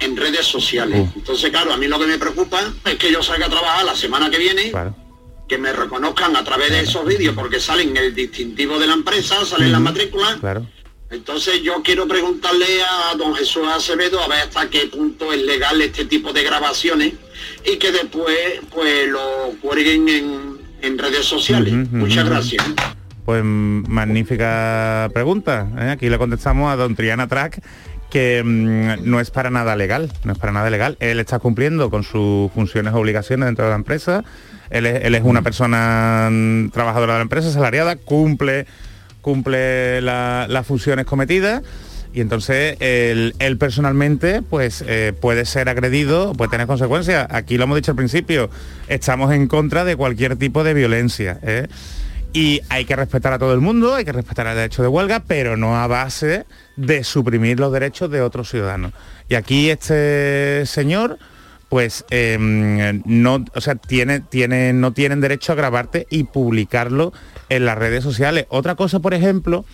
en 0.00 0.16
redes 0.16 0.44
sociales. 0.46 1.08
Uh. 1.14 1.18
Entonces, 1.18 1.50
claro, 1.50 1.72
a 1.72 1.76
mí 1.76 1.86
lo 1.86 1.98
que 1.98 2.06
me 2.06 2.18
preocupa 2.18 2.60
es 2.84 2.96
que 2.96 3.10
yo 3.12 3.22
salga 3.22 3.46
a 3.46 3.50
trabajar 3.50 3.84
la 3.84 3.94
semana 3.96 4.28
que 4.30 4.38
viene 4.38 4.70
Claro. 4.70 4.94
que 5.48 5.56
me 5.58 5.72
reconozcan 5.72 6.34
a 6.36 6.44
través 6.44 6.70
de 6.70 6.80
esos 6.80 7.04
vídeos 7.06 7.34
porque 7.34 7.60
salen 7.60 7.96
el 7.96 8.14
distintivo 8.14 8.78
de 8.78 8.86
la 8.88 8.94
empresa, 8.94 9.44
salen 9.46 9.70
las 9.72 9.80
matrículas. 9.80 10.36
Claro. 10.40 10.66
Entonces 11.10 11.62
yo 11.62 11.82
quiero 11.82 12.06
preguntarle 12.06 12.82
a 12.82 13.14
don 13.16 13.34
Jesús 13.34 13.66
Acevedo 13.66 14.20
a 14.20 14.28
ver 14.28 14.40
hasta 14.40 14.68
qué 14.68 14.80
punto 14.88 15.32
es 15.32 15.40
legal 15.42 15.80
este 15.80 16.04
tipo 16.04 16.32
de 16.34 16.42
grabaciones 16.42 17.14
y 17.64 17.76
que 17.76 17.92
después 17.92 18.36
pues 18.74 19.08
lo 19.08 19.54
cuelguen 19.62 20.06
en, 20.10 20.57
en 20.82 20.98
redes 20.98 21.24
sociales. 21.26 21.72
Muchas 21.92 22.28
gracias. 22.28 22.64
Pues 23.24 23.42
magnífica 23.44 25.10
pregunta. 25.12 25.68
¿eh? 25.78 25.90
Aquí 25.90 26.08
le 26.08 26.18
contestamos 26.18 26.72
a 26.72 26.76
don 26.76 26.94
Triana 26.96 27.26
Track 27.28 27.60
que 28.10 28.42
mm, 28.42 29.08
no 29.10 29.20
es 29.20 29.30
para 29.30 29.50
nada 29.50 29.76
legal, 29.76 30.10
no 30.24 30.32
es 30.32 30.38
para 30.38 30.52
nada 30.52 30.70
legal. 30.70 30.96
Él 31.00 31.20
está 31.20 31.38
cumpliendo 31.38 31.90
con 31.90 32.04
sus 32.04 32.50
funciones 32.52 32.94
o 32.94 32.98
obligaciones 32.98 33.46
dentro 33.46 33.66
de 33.66 33.70
la 33.70 33.76
empresa. 33.76 34.24
Él 34.70 34.86
es, 34.86 35.04
él 35.04 35.14
es 35.14 35.22
una 35.24 35.42
persona 35.42 36.28
mm, 36.30 36.70
trabajadora 36.70 37.14
de 37.14 37.18
la 37.18 37.22
empresa, 37.22 37.50
salariada, 37.52 37.96
cumple, 37.96 38.66
cumple 39.20 40.00
la- 40.00 40.46
las 40.48 40.66
funciones 40.66 41.04
cometidas. 41.04 41.62
Y 42.12 42.20
entonces 42.20 42.76
él, 42.80 43.56
personalmente 43.58 44.42
pues 44.42 44.82
eh, 44.86 45.12
puede 45.18 45.44
ser 45.44 45.68
agredido, 45.68 46.32
puede 46.32 46.50
tener 46.50 46.66
consecuencias. 46.66 47.26
Aquí 47.30 47.58
lo 47.58 47.64
hemos 47.64 47.76
dicho 47.76 47.92
al 47.92 47.96
principio, 47.96 48.50
estamos 48.88 49.32
en 49.32 49.46
contra 49.46 49.84
de 49.84 49.96
cualquier 49.96 50.36
tipo 50.36 50.64
de 50.64 50.74
violencia. 50.74 51.38
¿eh? 51.42 51.68
Y 52.32 52.60
hay 52.68 52.84
que 52.84 52.96
respetar 52.96 53.32
a 53.32 53.38
todo 53.38 53.54
el 53.54 53.60
mundo, 53.60 53.94
hay 53.94 54.04
que 54.04 54.12
respetar 54.12 54.46
el 54.46 54.56
derecho 54.56 54.82
de 54.82 54.88
huelga, 54.88 55.22
pero 55.26 55.56
no 55.56 55.76
a 55.76 55.86
base 55.86 56.44
de 56.76 57.04
suprimir 57.04 57.58
los 57.58 57.72
derechos 57.72 58.10
de 58.10 58.20
otros 58.20 58.50
ciudadanos. 58.50 58.92
Y 59.28 59.34
aquí 59.34 59.70
este 59.70 60.64
señor 60.66 61.18
pues 61.68 62.04
em, 62.10 63.02
no, 63.04 63.44
o 63.54 63.60
sea, 63.60 63.74
tiene, 63.74 64.20
tiene, 64.20 64.72
no 64.72 64.92
tienen 64.92 65.20
derecho 65.20 65.52
a 65.52 65.56
grabarte 65.56 66.06
y 66.10 66.24
publicarlo 66.24 67.12
en 67.48 67.64
las 67.66 67.76
redes 67.76 68.02
sociales. 68.02 68.46
Otra 68.48 68.74
cosa, 68.74 69.00
por 69.00 69.12
ejemplo, 69.12 69.64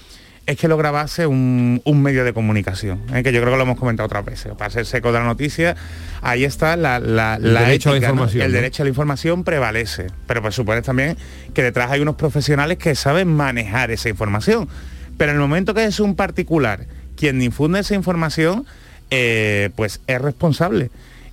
es 0.47 0.57
que 0.59 0.69
lo 0.69 0.77
grabase 0.77 1.27
un, 1.27 1.81
un 1.85 2.03
medio 2.03 2.25
de 2.25 2.33
comunicación, 2.35 3.01
¿eh? 3.15 3.23
que 3.23 3.33
yo 3.33 3.41
creo 3.41 3.53
que 3.53 3.57
lo 3.57 3.63
hemos 3.63 3.79
comentado 3.79 4.07
otras 4.07 4.25
veces. 4.25 4.53
Para 4.55 4.71
ser 4.71 4.85
seco 4.85 5.11
de 5.13 5.19
la 5.19 5.25
noticia, 5.25 5.75
ahí 6.21 6.45
está 6.45 6.77
la, 6.77 7.01
la, 7.01 7.37
El 7.37 7.55
la 7.55 7.63
derecho 7.63 7.89
a 7.89 7.93
la 7.93 7.99
ética, 7.99 8.09
¿no? 8.09 8.15
información, 8.15 8.43
El 8.45 8.53
¿no? 8.53 8.57
derecho 8.57 8.83
a 8.83 8.85
la 8.85 8.89
información 8.91 9.45
prevalece. 9.45 10.09
Pero 10.27 10.43
pues 10.43 10.55
supones 10.55 10.85
también 10.85 11.17
que 11.55 11.63
detrás 11.63 11.91
hay 11.91 12.01
unos 12.01 12.17
profesionales 12.17 12.77
que 12.77 12.95
saben 12.95 13.29
manejar 13.29 13.91
esa 13.91 14.09
información. 14.11 14.69
Pero 15.17 15.31
en 15.31 15.37
el 15.37 15.41
momento 15.41 15.73
que 15.73 15.85
es 15.85 16.01
un 16.01 16.15
particular 16.15 16.87
quien 17.17 17.39
difunde 17.39 17.81
esa 17.81 17.95
información, 17.95 18.67
eh, 19.11 19.71
pues 19.77 20.01
es 20.07 20.21
responsable. 20.21 20.91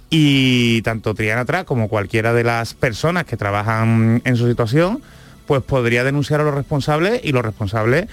Y 0.09 0.82
tanto 0.84 1.16
Triana 1.16 1.45
Tra 1.45 1.64
como 1.64 1.88
cualquiera 1.88 2.34
de 2.34 2.43
las 2.43 2.74
personas 2.74 3.26
que 3.26 3.38
trabajan 3.38 4.22
en 4.26 4.36
su 4.36 4.47
situación, 4.47 5.01
pues 5.47 5.64
podría 5.64 6.03
denunciar 6.03 6.41
a 6.41 6.43
los 6.43 6.53
responsables 6.53 7.22
y 7.24 7.32
los 7.32 7.43
responsables, 7.43 8.07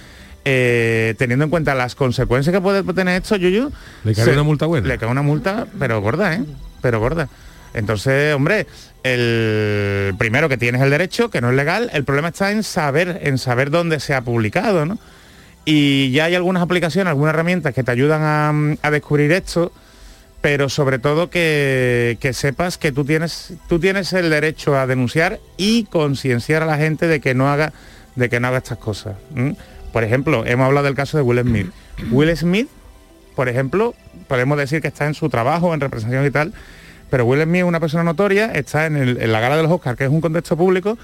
eh, 0.51 1.15
teniendo 1.19 1.45
en 1.45 1.51
cuenta 1.51 1.75
las 1.75 1.95
consecuencias 1.95 2.55
que 2.55 2.61
puede 2.63 2.83
tener 2.95 3.21
esto, 3.21 3.37
Yuyu, 3.37 3.71
Le 4.05 4.15
cae 4.15 4.25
se- 4.25 4.33
una 4.33 4.43
multa 4.45 4.65
buena. 4.65 4.89
Le 4.89 4.97
cae 4.97 5.09
una 5.11 5.21
multa, 5.21 5.67
pero 5.79 6.01
gorda, 6.01 6.35
¿eh? 6.35 6.43
Pero 6.81 7.01
gorda. 7.01 7.29
Entonces, 7.75 8.35
hombre, 8.35 8.67
el 9.03 10.15
primero 10.17 10.49
que 10.49 10.57
tienes 10.57 10.81
el 10.81 10.89
derecho, 10.89 11.29
que 11.29 11.43
no 11.43 11.51
es 11.51 11.57
legal, 11.57 11.91
el 11.93 12.05
problema 12.05 12.29
está 12.29 12.51
en 12.51 12.63
saber, 12.63 13.21
en 13.25 13.37
saber 13.37 13.71
dónde 13.71 14.01
se 14.01 14.15
ha 14.15 14.23
publicado, 14.23 14.87
¿no? 14.87 14.99
Y 15.67 16.11
ya 16.13 16.25
hay 16.25 16.35
algunas 16.35 16.63
aplicaciones, 16.63 17.11
algunas 17.11 17.35
herramientas 17.35 17.75
que 17.75 17.85
te 17.85 17.91
ayudan 17.91 18.23
a, 18.23 18.87
a 18.87 18.91
descubrir 18.91 19.33
esto, 19.33 19.71
pero 20.41 20.71
sobre 20.71 20.99
todo 20.99 21.29
que, 21.29 22.17
que 22.21 22.33
sepas 22.33 22.79
que 22.79 22.91
tú 22.91 23.05
tienes, 23.05 23.53
tú 23.69 23.79
tienes 23.79 24.15
el 24.15 24.31
derecho 24.31 24.75
a 24.79 24.87
denunciar 24.87 25.41
y 25.59 25.85
concienciar 25.85 26.63
a 26.63 26.67
la 26.67 26.79
gente 26.79 27.07
de 27.07 27.21
que 27.21 27.35
no 27.35 27.51
haga, 27.51 27.75
de 28.17 28.31
que 28.31 28.41
no 28.41 28.49
haga 28.49 28.59
estas 28.59 28.79
cosas. 28.79 29.17
Por 29.93 30.05
ejemplo, 30.05 30.45
hemos 30.47 30.67
hablado 30.67 30.87
del 30.87 30.95
caso 30.95 31.17
de 31.17 31.23
Will 31.23 31.41
Smith. 31.41 31.71
Will 32.11 32.37
Smith, 32.37 32.69
por 33.35 33.49
ejemplo, 33.49 33.95
podemos 34.27 34.59
decir 34.59 34.81
que 34.83 34.89
está 34.89 35.07
en 35.07 35.15
su 35.15 35.29
trabajo, 35.29 35.73
en 35.75 35.81
representación 35.81 36.27
y 36.27 36.31
tal, 36.31 36.53
pero 37.11 37.25
Will 37.25 37.43
Smith 37.43 37.61
es 37.63 37.65
una 37.65 37.81
persona 37.81 38.05
notoria, 38.05 38.53
está 38.53 38.87
en, 38.87 38.97
el- 38.97 39.21
en 39.21 39.33
la 39.33 39.41
gala 39.41 39.57
de 39.57 39.63
los 39.63 39.73
Oscars, 39.73 39.97
que 39.97 40.05
es 40.05 40.11
un 40.11 40.21
contexto 40.21 40.57
público. 40.57 40.99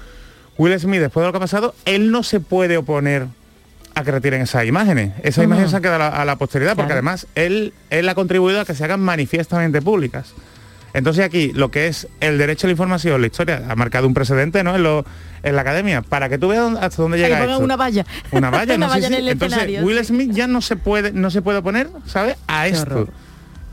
Will 0.57 0.79
Smith, 0.79 0.99
después 1.01 1.23
de 1.23 1.27
lo 1.27 1.31
que 1.33 1.37
ha 1.37 1.41
pasado, 1.41 1.73
él 1.85 2.11
no 2.11 2.23
se 2.23 2.39
puede 2.39 2.77
oponer 2.77 3.27
a 3.95 4.03
que 4.03 4.11
retiren 4.11 4.41
esas 4.41 4.65
imágenes. 4.65 5.13
Esas 5.23 5.43
imágenes 5.45 5.71
se 5.71 5.77
han 5.77 5.81
quedado 5.81 6.03
a 6.03 6.09
la, 6.09 6.15
a 6.21 6.25
la 6.25 6.35
posteridad, 6.35 6.75
porque 6.75 6.93
además 6.93 7.27
él, 7.35 7.73
él 7.89 8.07
ha 8.09 8.15
contribuido 8.15 8.61
a 8.61 8.65
que 8.65 8.75
se 8.75 8.83
hagan 8.83 8.99
manifiestamente 9.01 9.81
públicas. 9.81 10.33
Entonces 10.95 11.23
aquí 11.25 11.51
lo 11.53 11.69
que 11.69 11.87
es 11.87 12.07
el 12.21 12.37
derecho 12.37 12.65
a 12.65 12.69
la 12.69 12.71
información, 12.71 13.21
la 13.21 13.27
historia 13.27 13.63
ha 13.69 13.75
marcado 13.75 14.07
un 14.07 14.13
precedente 14.13 14.63
¿no? 14.63 14.75
en, 14.75 14.81
lo- 14.83 15.05
en 15.43 15.55
la 15.55 15.61
academia, 15.61 16.01
para 16.01 16.29
que 16.29 16.37
tú 16.37 16.47
veas 16.47 16.63
dónde- 16.63 16.79
hasta 16.79 17.01
dónde 17.01 17.17
que 17.17 17.23
llega 17.23 17.37
pongan 17.37 17.51
esto. 17.51 17.63
una 17.65 17.75
valla. 17.75 18.05
Una 18.31 18.49
valla, 18.49 18.73
Una 18.75 18.87
no 18.87 18.91
valla 18.93 19.07
sí. 19.07 19.13
en 19.13 19.19
el 19.19 19.29
Entonces 19.29 19.57
escenario, 19.59 19.85
Will 19.85 19.99
sí. 19.99 20.05
Smith 20.05 20.31
ya 20.31 20.47
no 20.47 20.61
se 20.61 20.75
puede 20.77 21.11
no 21.11 21.29
se 21.29 21.41
puede 21.41 21.59
oponer, 21.59 21.89
¿sabes? 22.07 22.37
A 22.47 22.63
Qué 22.63 22.69
esto. 22.69 22.81
horror. 22.91 23.09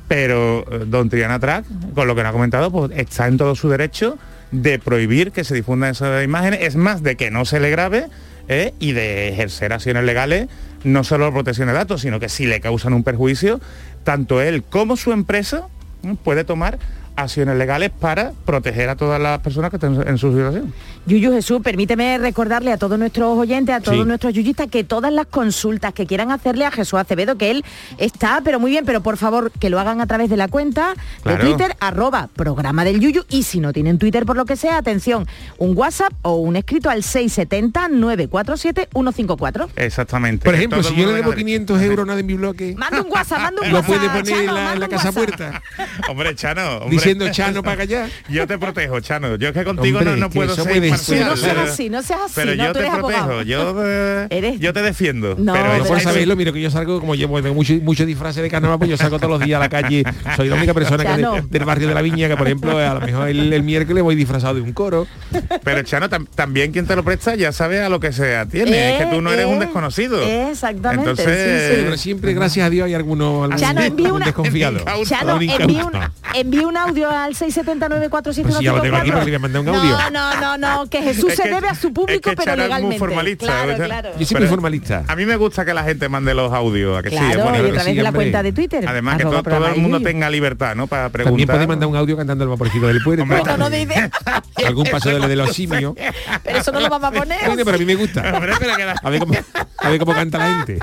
Pero 0.09 0.64
eh, 0.70 0.85
Don 0.87 1.09
Triana 1.09 1.39
Track, 1.39 1.64
con 1.95 2.07
lo 2.07 2.14
que 2.14 2.23
nos 2.23 2.31
ha 2.31 2.33
comentado, 2.33 2.70
pues 2.70 2.91
está 2.97 3.27
en 3.29 3.39
todo 3.39 3.55
su 3.55 3.68
derecho 3.68 4.18
de 4.51 4.79
prohibir 4.79 5.33
que 5.33 5.45
se 5.45 5.55
difundan 5.55 5.91
esas 5.93 6.23
imágenes, 6.25 6.61
es 6.62 6.77
más, 6.77 7.03
de 7.03 7.16
que 7.16 7.31
no 7.31 7.45
se 7.47 7.61
le 7.61 7.70
grabe 7.70 8.09
¿eh? 8.49 8.75
y 8.79 8.93
de 8.93 9.29
ejercer 9.31 9.73
acciones 9.73 10.05
legales, 10.05 10.49
no 10.85 11.05
solo 11.05 11.33
protección 11.33 11.68
de 11.68 11.75
datos, 11.75 12.03
sino 12.03 12.20
que 12.20 12.29
si 12.29 12.45
le 12.47 12.61
causan 12.61 12.93
un 12.93 13.05
perjuicio, 13.05 13.61
tanto 14.05 14.43
él 14.43 14.62
como 14.64 14.97
su 14.99 15.12
empresa 15.12 15.68
¿eh? 16.05 16.14
puede 16.23 16.45
tomar 16.45 16.79
acciones 17.17 17.57
legales 17.57 17.91
para 17.91 18.33
proteger 18.45 18.89
a 18.89 18.97
todas 18.97 19.21
las 19.21 19.41
personas 19.41 19.71
que 19.71 19.77
estén 19.77 20.01
en 20.07 20.19
su 20.19 20.33
situación. 20.33 20.73
Yuyu 21.07 21.33
Jesús, 21.33 21.61
permíteme 21.63 22.17
recordarle 22.19 22.73
a 22.73 22.77
todos 22.77 22.99
nuestros 22.99 23.37
oyentes, 23.37 23.75
a 23.75 23.81
todos 23.81 23.99
Sí. 23.99 24.05
nuestros 24.05 24.33
yuyistas, 24.35 24.69
que 24.69 24.85
todas 24.85 25.13
las 25.13 25.27
consultas 25.27 25.93
que 25.95 26.07
quieran 26.07 26.31
hacerle 26.31 26.65
a 26.65 26.71
Jesús 26.71 26.99
Acevedo, 26.99 27.37
que 27.37 27.51
él 27.51 27.65
está, 27.99 28.41
pero 28.45 28.61
muy 28.61 28.71
bien, 28.71 28.85
pero 28.85 29.03
por 29.03 29.17
favor 29.17 29.51
que 29.51 29.69
lo 29.69 29.81
hagan 29.81 30.01
a 30.01 30.07
través 30.07 30.31
de 30.31 30.37
la 30.37 30.49
cuenta 30.49 30.95
Claro. 31.23 31.39
de 31.45 31.51
Twitter, 31.51 31.77
arroba 31.81 32.29
programa 32.35 32.85
del 32.85 33.01
Yuyu, 33.01 33.25
y 33.29 33.43
si 33.43 33.59
no 33.61 33.73
tienen 33.73 33.99
Twitter 33.99 34.25
por 34.25 34.37
lo 34.37 34.45
que 34.45 34.57
sea, 34.57 34.77
atención, 34.79 35.27
un 35.59 35.77
WhatsApp 35.77 36.13
o 36.23 36.37
un 36.37 36.57
escrito 36.57 36.89
al 36.89 37.03
670-947-154. 37.03 39.69
Exactamente. 39.77 40.45
Por 40.45 40.55
ejemplo, 40.55 40.83
si 40.83 40.95
yo 40.95 41.07
le 41.07 41.15
debo 41.15 41.31
venga 41.31 41.37
500 41.43 41.81
euros 41.83 42.07
nada 42.07 42.21
en 42.21 42.27
mi 42.27 42.35
bloque, 42.35 42.75
Manda 42.77 43.01
un 43.03 43.11
WhatsApp, 43.11 43.41
manda 43.41 43.63
un 43.63 43.69
lo 43.73 43.79
WhatsApp. 43.81 43.97
puede 43.97 44.09
poner 44.09 44.49
en 44.49 44.55
la, 44.55 44.73
en 44.75 44.81
casa 44.81 44.95
WhatsApp. 45.11 45.15
puerta, 45.15 45.63
Hombre, 46.09 46.35
Chano, 46.35 46.79
hombre. 46.79 46.97
Diciendo 47.03 47.29
Chano 47.31 47.63
para 47.63 47.83
allá. 47.83 48.09
Yo 48.29 48.47
te 48.47 48.59
protejo, 48.59 49.01
Chano. 49.01 49.37
Yo 49.37 49.49
es 49.49 49.55
que 49.55 49.65
contigo 49.65 49.99
Hombre, 49.99 50.15
no, 50.15 50.21
no 50.21 50.31
puedo 50.31 50.55
ser 50.55 50.85
imparcial. 50.85 51.21
No 51.29 51.37
seas 51.37 51.55
pero- 51.55 51.63
así, 51.71 51.91
no 51.91 52.03
seas 52.03 52.21
así, 52.25 52.33
Pero 52.35 52.55
no, 52.55 52.65
yo 52.65 52.73
tú 52.73 52.79
te 52.79 52.87
eres 52.87 52.95
protejo, 52.99 53.43
yo, 53.43 53.75
eh, 53.85 54.27
Eres- 54.31 54.61
yo 54.61 54.73
te 54.73 54.83
defiendo. 54.83 55.35
No, 55.39 55.53
pero 55.53 55.79
No 55.79 55.85
por 55.85 56.01
saberlo, 56.01 56.37
mira 56.37 56.53
que 56.53 56.61
yo 56.61 56.71
salgo, 56.71 57.01
como 57.01 57.15
llevo 57.15 57.41
mucho, 57.55 57.75
mucho 57.83 58.07
disfraces 58.07 58.43
de 58.43 58.51
carnaval, 58.51 58.79
pues 58.79 58.91
yo 58.91 58.97
salgo 58.97 59.19
todos 59.19 59.31
los 59.31 59.41
días 59.41 59.57
a 59.57 59.61
la 59.61 59.69
calle. 59.69 60.05
Soy 60.37 60.49
la 60.49 60.57
única 60.57 60.75
persona 60.75 60.99
que 61.05 61.11
Chano. 61.11 61.35
de- 61.35 61.43
del 61.43 61.65
barrio 61.65 61.89
de 61.89 61.95
la 61.95 62.03
Viña, 62.03 62.29
que 62.29 62.37
por 62.37 62.47
ejemplo, 62.47 62.79
a 62.79 62.95
lo 62.95 63.01
mejor 63.01 63.29
el, 63.29 63.53
el 63.53 63.63
miércoles 63.63 64.03
voy 64.03 64.15
disfrazado 64.15 64.55
de 64.55 64.61
un 64.61 64.73
coro. 64.73 65.07
Pero 65.65 65.83
Chano, 65.83 66.09
tam- 66.09 66.27
también 66.35 66.73
quien 66.73 66.87
te 66.87 66.95
lo 66.97 67.03
presta 67.05 67.35
ya 67.35 67.53
sabe 67.53 67.81
a 67.83 67.89
lo 67.89 68.01
que 68.01 68.13
se 68.13 68.37
atiene. 68.37 68.95
es 68.97 69.05
que 69.05 69.07
tú 69.15 69.21
no 69.21 69.33
eres 69.33 69.45
Eh, 69.47 69.49
un 69.49 69.57
eh, 69.57 69.61
desconocido. 69.67 70.23
Exactamente. 70.23 71.11
Entonces, 71.11 71.71
sí, 71.71 71.77
sí. 71.77 71.83
Pero 71.85 71.97
siempre, 71.97 72.35
gracias 72.35 72.67
a 72.67 72.71
Dios, 72.71 72.87
hay 72.87 72.95
alguno, 72.95 73.45
algún, 73.45 73.59
Chano, 73.59 73.81
envía 73.83 74.07
algún 74.07 74.17
una- 74.17 74.27
desconfiado. 74.27 74.79
Chano. 75.05 75.39
Audio 76.93 77.11
al 77.11 77.34
679 77.34 78.09
Pues 78.11 78.36
si 78.36 78.43
ya 78.64 78.72
lo 78.72 78.82
tengo 78.82 78.97
aquí, 78.97 79.11
¿para 79.11 79.24
qué 79.24 79.30
le 79.30 79.38
mandé 79.38 79.59
un 79.59 79.68
audio? 79.68 79.82
No, 79.82 80.11
no, 80.11 80.40
no, 80.40 80.59
no, 80.59 80.86
que 80.90 81.03
Jesús 81.03 81.30
Es 81.30 81.36
se 81.36 81.45
que- 81.45 81.51
debe 81.55 81.68
a 81.68 81.74
su 81.74 81.88
es 81.88 81.95
público, 81.95 82.30
que 82.30 82.36
pero 82.36 82.53
es 82.53 82.57
muy 82.59 82.64
legalmente. 82.64 82.99
formalista, 82.99 83.47
claro, 83.47 83.84
claro. 83.84 84.11
Yo 84.18 84.26
soy 84.26 84.40
muy 84.40 84.49
formalista. 84.49 85.05
A 85.09 85.16
mí 85.16 85.24
me 85.26 85.36
gusta 85.36 85.64
que 85.64 85.72
la 85.74 85.84
gente 85.84 86.09
mande 86.09 86.34
los 86.34 86.53
audios, 86.53 86.99
a 86.99 87.03
que 87.03 87.11
sí. 87.11 87.16
Claro, 87.16 87.30
es 87.30 87.36
y 87.36 87.40
bonito. 87.40 87.59
a 87.64 87.72
través 87.72 87.84
sí, 87.84 87.95
de 87.95 88.03
la 88.03 88.12
cuenta 88.12 88.43
de 88.43 88.53
Twitter. 88.53 88.84
Además 88.86 89.16
que 89.16 89.22
todo, 89.24 89.43
todo 89.43 89.66
el 89.68 89.80
mundo 89.80 90.01
tenga 90.01 90.28
libertad, 90.30 90.74
¿no? 90.74 90.86
Para 90.86 91.09
preguntar. 91.09 91.32
También 91.32 91.49
podéis 91.49 91.68
mandar 91.68 91.88
un 91.88 91.97
audio 91.97 92.16
cantando 92.16 92.45
el 92.45 92.51
vaporcito 92.51 92.86
del 92.86 93.03
puerto. 93.03 93.24
No 93.24 93.70
algún 94.66 94.86
paso 94.86 95.09
de, 95.09 95.26
de 95.28 95.36
los 95.36 95.53
simios. 95.55 95.95
Pero 96.45 96.59
eso 96.59 96.72
no 96.72 96.80
lo 96.80 96.88
vamos 96.88 97.09
a 97.09 97.12
poner. 97.12 97.38
Bueno, 97.47 97.62
pero 97.64 97.76
a 97.76 97.78
mí 97.78 97.84
me 97.84 97.95
gusta. 97.95 98.22
A 99.03 99.11
ver 99.11 99.20
cómo, 99.20 99.34
a 99.78 99.88
ver 99.90 99.99
cómo 99.99 100.14
canta 100.14 100.38
la 100.38 100.55
gente. 100.55 100.78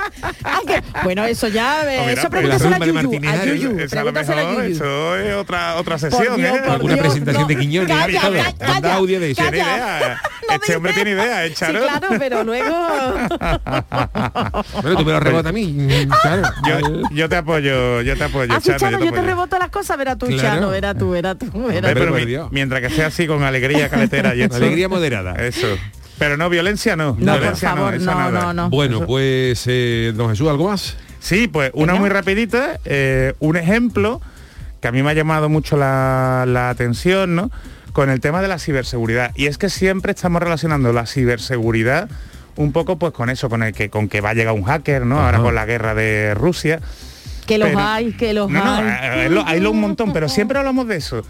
Bueno, 1.04 1.24
eso 1.26 1.48
ya, 1.48 1.82
eso 2.12 2.30
pregúntaselo 2.30 2.76
a 2.76 3.46
Yuyu. 3.46 3.88
Pregúntaselo 3.90 4.40
a 4.40 4.54
Yuyu. 4.54 4.76
eso 4.76 5.18
es 5.18 5.36
otra, 5.36 5.76
sesión, 6.00 6.38
Dios, 6.38 6.56
¿eh? 6.58 6.62
por 6.64 6.72
Alguna 6.72 6.94
Dios, 6.96 7.06
presentación 7.06 7.42
no. 7.44 7.48
de 7.48 7.56
Quiñones 7.58 7.90
y 7.90 8.00
Calla, 8.00 8.22
todo. 8.22 8.32
calla, 8.32 8.44
Manda 8.60 8.82
calla. 8.82 8.96
audio 8.96 9.20
de 9.20 9.32
eso. 9.32 9.42
Tiene 9.42 9.58
idea. 9.58 10.22
No 10.48 10.56
Este 10.56 10.76
hombre 10.76 10.94
tiene 10.94 11.12
idea, 11.16 11.46
¿eh, 11.46 11.50
Sí, 11.50 11.56
Charo? 11.56 11.80
claro, 11.82 12.08
pero 12.18 12.44
luego... 12.44 12.76
Bueno, 14.82 14.98
tú 14.98 15.06
me 15.06 15.12
lo 15.12 15.20
rebotas 15.20 15.50
a 15.50 15.54
mí. 15.54 16.08
Claro. 16.22 16.44
Yo, 16.68 17.02
yo 17.12 17.30
te 17.30 17.36
apoyo, 17.36 18.02
yo 18.02 18.18
te 18.18 18.24
apoyo, 18.24 18.54
Así, 18.54 18.68
Chano, 18.70 18.80
Chano, 18.80 18.98
yo 19.00 19.04
te 19.12 19.20
apoyo. 19.20 19.24
reboto 19.24 19.60
las 19.60 19.70
cosas, 19.70 19.98
verás 19.98 20.18
tú, 20.18 20.28
Claro. 20.28 20.42
Chano, 20.42 20.70
verás 20.70 20.98
tú, 20.98 21.12
verás 21.12 21.38
tú, 21.38 21.46
Hombre, 21.54 21.82
tú. 21.82 21.88
pero 21.94 22.12
por 22.12 22.52
mientras 22.52 22.82
que 22.82 22.90
sea 22.90 23.08
así 23.08 23.28
con 23.28 23.44
alegría 23.44 23.90
caletera 23.90 24.36
y 24.36 24.42
esto, 24.42 24.56
Alegría 24.56 24.88
moderada. 24.90 25.36
Eso. 25.36 25.68
Pero 26.18 26.36
no, 26.38 26.50
violencia 26.50 26.96
no. 26.96 27.16
No, 27.20 27.32
por 27.34 27.40
violencia 27.42 27.70
favor, 27.70 27.94
eso 27.96 28.06
no, 28.06 28.18
nada. 28.20 28.42
no, 28.42 28.54
no. 28.54 28.70
Bueno, 28.70 29.06
pues, 29.06 29.64
eh, 29.68 30.12
don 30.16 30.30
Jesús, 30.30 30.50
¿algo 30.50 30.70
más? 30.70 30.98
Sí, 31.20 31.48
pues 31.48 31.72
una 31.74 31.96
muy 31.96 32.10
rapidita, 32.10 32.80
eh, 32.86 33.34
un 33.40 33.58
ejemplo 33.58 34.22
que 34.82 34.88
a 34.88 34.92
mí 34.92 35.04
me 35.04 35.12
ha 35.12 35.14
llamado 35.14 35.50
mucho 35.50 35.78
la, 35.78 36.46
la 36.48 36.70
atención, 36.70 37.36
¿no? 37.36 37.52
Con 37.94 38.10
el 38.10 38.20
tema 38.22 38.42
de 38.42 38.48
la 38.48 38.60
ciberseguridad. 38.60 39.32
Y 39.36 39.48
es 39.48 39.58
que 39.58 39.70
siempre 39.70 40.12
estamos 40.12 40.42
relacionando 40.42 40.94
la 40.94 41.06
ciberseguridad 41.06 42.10
un 42.56 42.72
poco 42.72 42.98
pues 43.00 43.14
con 43.14 43.30
eso, 43.30 43.50
con 43.50 43.64
el 43.64 43.74
que 43.74 43.90
con 43.90 44.10
que 44.10 44.22
va 44.22 44.32
a 44.32 44.34
llegar 44.34 44.54
un 44.54 44.64
hacker, 44.64 45.06
¿no? 45.06 45.20
Ahora 45.22 45.40
con 45.40 45.56
la 45.56 45.66
guerra 45.66 45.96
de 45.96 46.34
Rusia. 46.34 46.80
Que 47.46 47.58
los 47.58 47.70
Pero- 47.70 47.80
hay, 47.80 48.12
que 48.14 48.34
los 48.34 48.50
No, 48.50 48.64
no, 48.64 48.74
hay. 48.76 48.88
hay, 49.22 49.30
lo- 49.30 49.46
hay 49.46 49.60
lo 49.60 49.72
un 49.72 49.80
montón, 49.82 50.14
pero 50.14 50.30
siempre 50.30 50.58
hablamos 50.60 50.88
de 50.88 50.98
eso. 50.98 51.24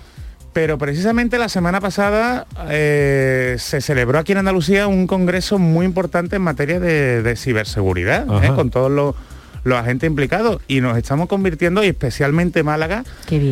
Pero 0.52 0.78
precisamente 0.80 1.38
la 1.38 1.48
semana 1.48 1.80
pasada 1.80 2.48
eh, 2.70 3.56
se 3.60 3.82
celebró 3.82 4.18
aquí 4.18 4.32
en 4.32 4.40
Andalucía 4.40 4.88
un 4.88 5.06
congreso 5.06 5.60
muy 5.60 5.86
importante 5.86 6.38
en 6.38 6.42
materia 6.42 6.80
de, 6.80 7.22
de 7.22 7.36
ciberseguridad, 7.36 8.26
¿eh? 8.44 8.52
Con 8.56 8.72
todos 8.72 8.90
los, 8.92 9.16
los 9.64 9.78
agentes 9.80 10.08
implicados. 10.08 10.62
Y 10.68 10.82
nos 10.82 10.98
estamos 10.98 11.28
convirtiendo, 11.28 11.84
y 11.84 11.88
especialmente 11.88 12.64
Málaga, 12.64 13.04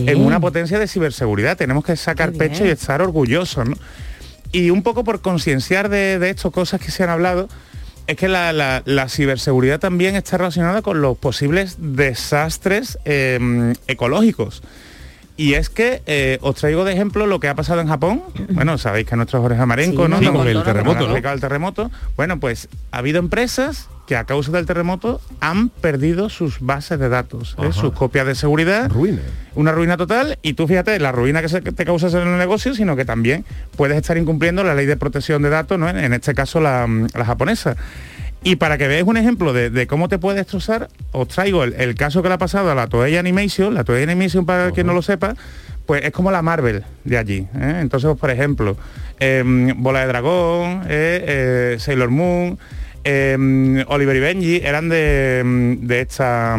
en 0.08 0.22
una 0.26 0.40
potencia 0.40 0.80
de 0.80 0.88
ciberseguridad. 0.88 1.58
Tenemos 1.58 1.84
que 1.84 1.96
sacar 1.96 2.32
pecho 2.34 2.66
y 2.66 2.70
estar 2.70 3.02
orgullosos. 3.02 3.68
¿no? 3.70 3.76
Y 4.52 4.70
un 4.70 4.84
poco 4.84 5.04
por 5.04 5.22
concienciar 5.22 5.90
de, 5.90 6.20
de 6.20 6.30
estas 6.30 6.52
cosas 6.52 6.80
que 6.82 6.92
se 6.92 7.04
han 7.04 7.10
hablado, 7.10 7.50
es 8.08 8.16
que 8.16 8.28
la, 8.30 8.54
la- 8.54 8.84
la 8.86 9.10
ciberseguridad 9.10 9.80
también 9.80 10.16
está 10.16 10.38
relacionada 10.38 10.82
con 10.82 11.02
los 11.02 11.18
posibles 11.18 11.76
desastres 11.80 12.98
eh, 13.06 13.74
ecológicos. 13.88 14.64
Y 15.38 15.54
es 15.54 15.70
que 15.70 16.02
eh, 16.08 16.40
os 16.42 16.56
traigo 16.56 16.84
de 16.84 16.94
ejemplo 16.94 17.28
lo 17.28 17.40
que 17.40 17.48
ha 17.48 17.54
pasado 17.56 17.80
en 17.80 17.88
Japón. 17.88 18.24
Bueno, 18.50 18.78
sabéis 18.80 19.06
que 19.08 19.16
nuestro 19.16 19.40
Jorge 19.42 19.62
Amarenco, 19.62 20.06
Sí, 20.06 20.12
¿no? 20.12 20.20
sí, 20.20 20.26
con 20.26 20.48
el 20.48 20.64
terremoto, 20.64 21.08
¿no? 21.08 21.16
el 21.16 21.40
terremoto. 21.40 21.92
Bueno, 22.16 22.40
pues 22.40 22.68
ha 22.92 22.98
habido 22.98 23.20
empresas 23.20 23.88
que 24.08 24.16
a 24.16 24.24
causa 24.24 24.52
del 24.52 24.66
terremoto 24.66 25.22
han 25.42 25.70
perdido 25.70 26.30
sus 26.30 26.60
bases 26.62 26.98
de 26.98 27.10
datos, 27.10 27.56
¿eh? 27.62 27.72
Sus 27.74 27.92
copias 27.94 28.26
de 28.26 28.36
seguridad. 28.36 28.90
Ruina. 28.90 29.20
Una 29.54 29.74
ruina 29.74 29.96
total 29.98 30.40
y 30.42 30.54
tú 30.54 30.66
fíjate 30.68 30.98
la 31.00 31.12
ruina 31.12 31.42
que 31.42 31.50
se- 31.50 31.62
te 31.62 31.86
causas 31.86 32.14
en 32.14 32.22
el 32.28 32.38
negocio, 32.38 32.74
sino 32.74 32.96
que 32.96 33.06
también 33.06 33.44
puedes 33.76 33.98
estar 33.98 34.18
incumpliendo 34.18 34.64
la 34.64 34.74
ley 34.76 34.86
de 34.86 34.96
protección 34.98 35.42
de 35.44 35.50
datos, 35.50 35.78
¿no? 35.78 35.90
en, 35.90 35.98
en 35.98 36.14
este 36.14 36.34
caso 36.34 36.62
la, 36.62 36.88
la 37.14 37.26
japonesa. 37.26 37.76
Y 38.44 38.56
para 38.58 38.78
que 38.78 38.88
veáis 38.88 39.04
un 39.04 39.18
ejemplo 39.18 39.52
de, 39.52 39.70
de 39.70 39.88
cómo 39.88 40.10
te 40.10 40.20
puede 40.20 40.38
destrozar, 40.38 40.90
os 41.12 41.28
traigo 41.28 41.64
el, 41.64 41.74
el 41.74 41.96
caso 41.96 42.22
que 42.22 42.30
le 42.30 42.36
ha 42.36 42.38
pasado 42.38 42.72
a 42.72 42.76
la 42.76 42.88
Toei 42.88 43.18
Animation. 43.18 43.74
La 43.74 43.84
Toei 43.84 44.04
Animation, 44.04 44.46
para 44.46 44.72
quien 44.72 44.88
no 44.88 44.94
lo 44.94 45.02
sepa, 45.02 45.36
pues 45.88 46.04
es 46.04 46.12
como 46.12 46.32
la 46.32 46.44
Marvel 46.44 46.84
de 47.04 47.18
allí. 47.18 47.48
¿eh? 47.56 47.80
Entonces, 47.82 48.08
pues, 48.10 48.20
por 48.20 48.30
ejemplo, 48.30 48.78
em, 49.20 49.82
Bola 49.82 50.02
de 50.02 50.08
Dragón, 50.08 50.84
eh, 50.88 51.24
eh, 51.74 51.76
Sailor 51.80 52.12
Moon, 52.12 52.60
em, 53.04 53.84
Oliver 53.88 54.16
y 54.16 54.20
Benji 54.20 54.56
eran 54.58 54.90
de, 54.90 55.40
em, 55.40 55.80
de 55.88 56.02
esta 56.02 56.58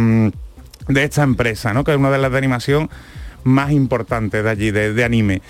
de 0.89 1.05
esta 1.05 1.23
empresa, 1.23 1.75
¿no? 1.75 1.85
que 1.85 1.91
es 1.93 1.99
una 1.99 2.11
de 2.11 2.17
las 2.17 2.33
de 2.33 2.39
animación 2.39 2.89
más 3.45 3.73
importantes 3.73 4.43
de 4.43 4.51
allí, 4.51 4.71
de, 4.71 4.95
de 4.95 5.05
anime. 5.05 5.43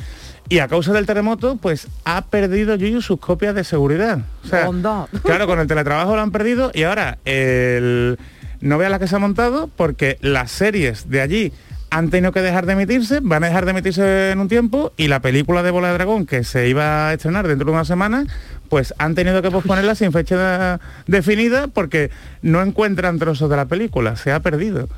Y 0.49 0.61
a 0.61 0.69
causa 0.69 0.93
del 0.93 1.05
terremoto, 1.05 1.57
pues 1.57 1.89
ha 2.05 2.23
perdido 2.23 2.75
Yuyu 2.75 3.03
sus 3.03 3.21
copias 3.21 3.55
de 3.55 3.65
seguridad. 3.65 4.21
O 4.45 4.49
sea, 4.49 4.69
claro, 5.23 5.47
con 5.47 5.61
el 5.61 5.67
teletrabajo 5.67 6.17
lo 6.17 6.23
han 6.23 6.31
perdido 6.31 6.71
y 6.73 6.85
ahora 6.85 7.19
el... 7.25 8.19
no 8.61 8.79
veas 8.79 8.91
la 8.91 8.99
que 8.99 9.09
se 9.09 9.17
ha 9.17 9.19
montado 9.19 9.69
porque 9.77 10.17
las 10.23 10.51
series 10.51 11.11
de 11.11 11.21
allí 11.21 11.53
han 11.91 12.11
tenido 12.11 12.33
que 12.33 12.41
dejar 12.41 12.67
de 12.67 12.75
emitirse, 12.75 13.21
van 13.23 13.45
a 13.45 13.47
dejar 13.49 13.65
de 13.65 13.71
emitirse 13.73 14.31
en 14.31 14.41
un 14.41 14.49
tiempo 14.49 14.93
y 14.97 15.09
la 15.09 15.21
película 15.21 15.63
de 15.63 15.71
Bola 15.71 15.89
de 15.89 15.95
Dragón 15.95 16.27
que 16.27 16.45
se 16.45 16.69
iba 16.69 17.09
a 17.09 17.15
estrenar 17.15 17.49
dentro 17.49 17.67
de 17.67 17.73
una 17.73 17.85
semana, 17.85 18.25
pues 18.69 18.95
han 18.99 19.15
tenido 19.15 19.41
que 19.43 19.51
posponerla 19.51 19.95
sin 19.95 20.13
fecha 20.13 20.81
definida 21.07 21.69
porque 21.69 22.11
no 22.43 22.63
encuentran 22.63 23.19
trozos 23.19 23.49
de 23.49 23.57
la 23.57 23.67
película, 23.67 24.17
se 24.17 24.33
ha 24.33 24.41
perdido. 24.41 24.89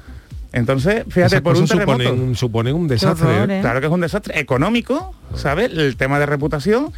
Entonces, 0.52 1.04
fíjate, 1.08 1.36
Esas 1.36 1.40
por 1.42 1.56
un 1.56 1.66
terremoto. 1.66 2.02
suponen, 2.02 2.34
suponen 2.34 2.74
un 2.74 2.88
desastre. 2.88 3.44
¿eh? 3.44 3.60
Claro 3.60 3.80
que 3.80 3.86
es 3.86 3.92
un 3.92 4.00
desastre 4.00 4.38
económico, 4.40 5.14
¿sabes? 5.34 5.70
El 5.72 5.96
tema 5.96 6.18
de 6.18 6.26
reputación. 6.26 6.92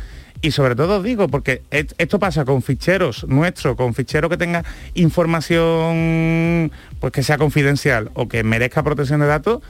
Y 0.44 0.50
sobre 0.50 0.74
todo 0.74 1.02
digo, 1.02 1.28
porque 1.28 1.62
esto 1.70 2.18
pasa 2.18 2.44
con 2.44 2.62
ficheros 2.62 3.24
nuestros, 3.28 3.76
con 3.76 3.94
ficheros 3.94 4.28
que 4.28 4.36
tenga 4.36 4.64
información 4.94 6.72
pues 6.98 7.12
que 7.12 7.22
sea 7.22 7.38
confidencial 7.38 8.10
o 8.14 8.26
que 8.26 8.42
merezca 8.42 8.82
protección 8.82 9.20
de 9.20 9.26
datos, 9.26 9.60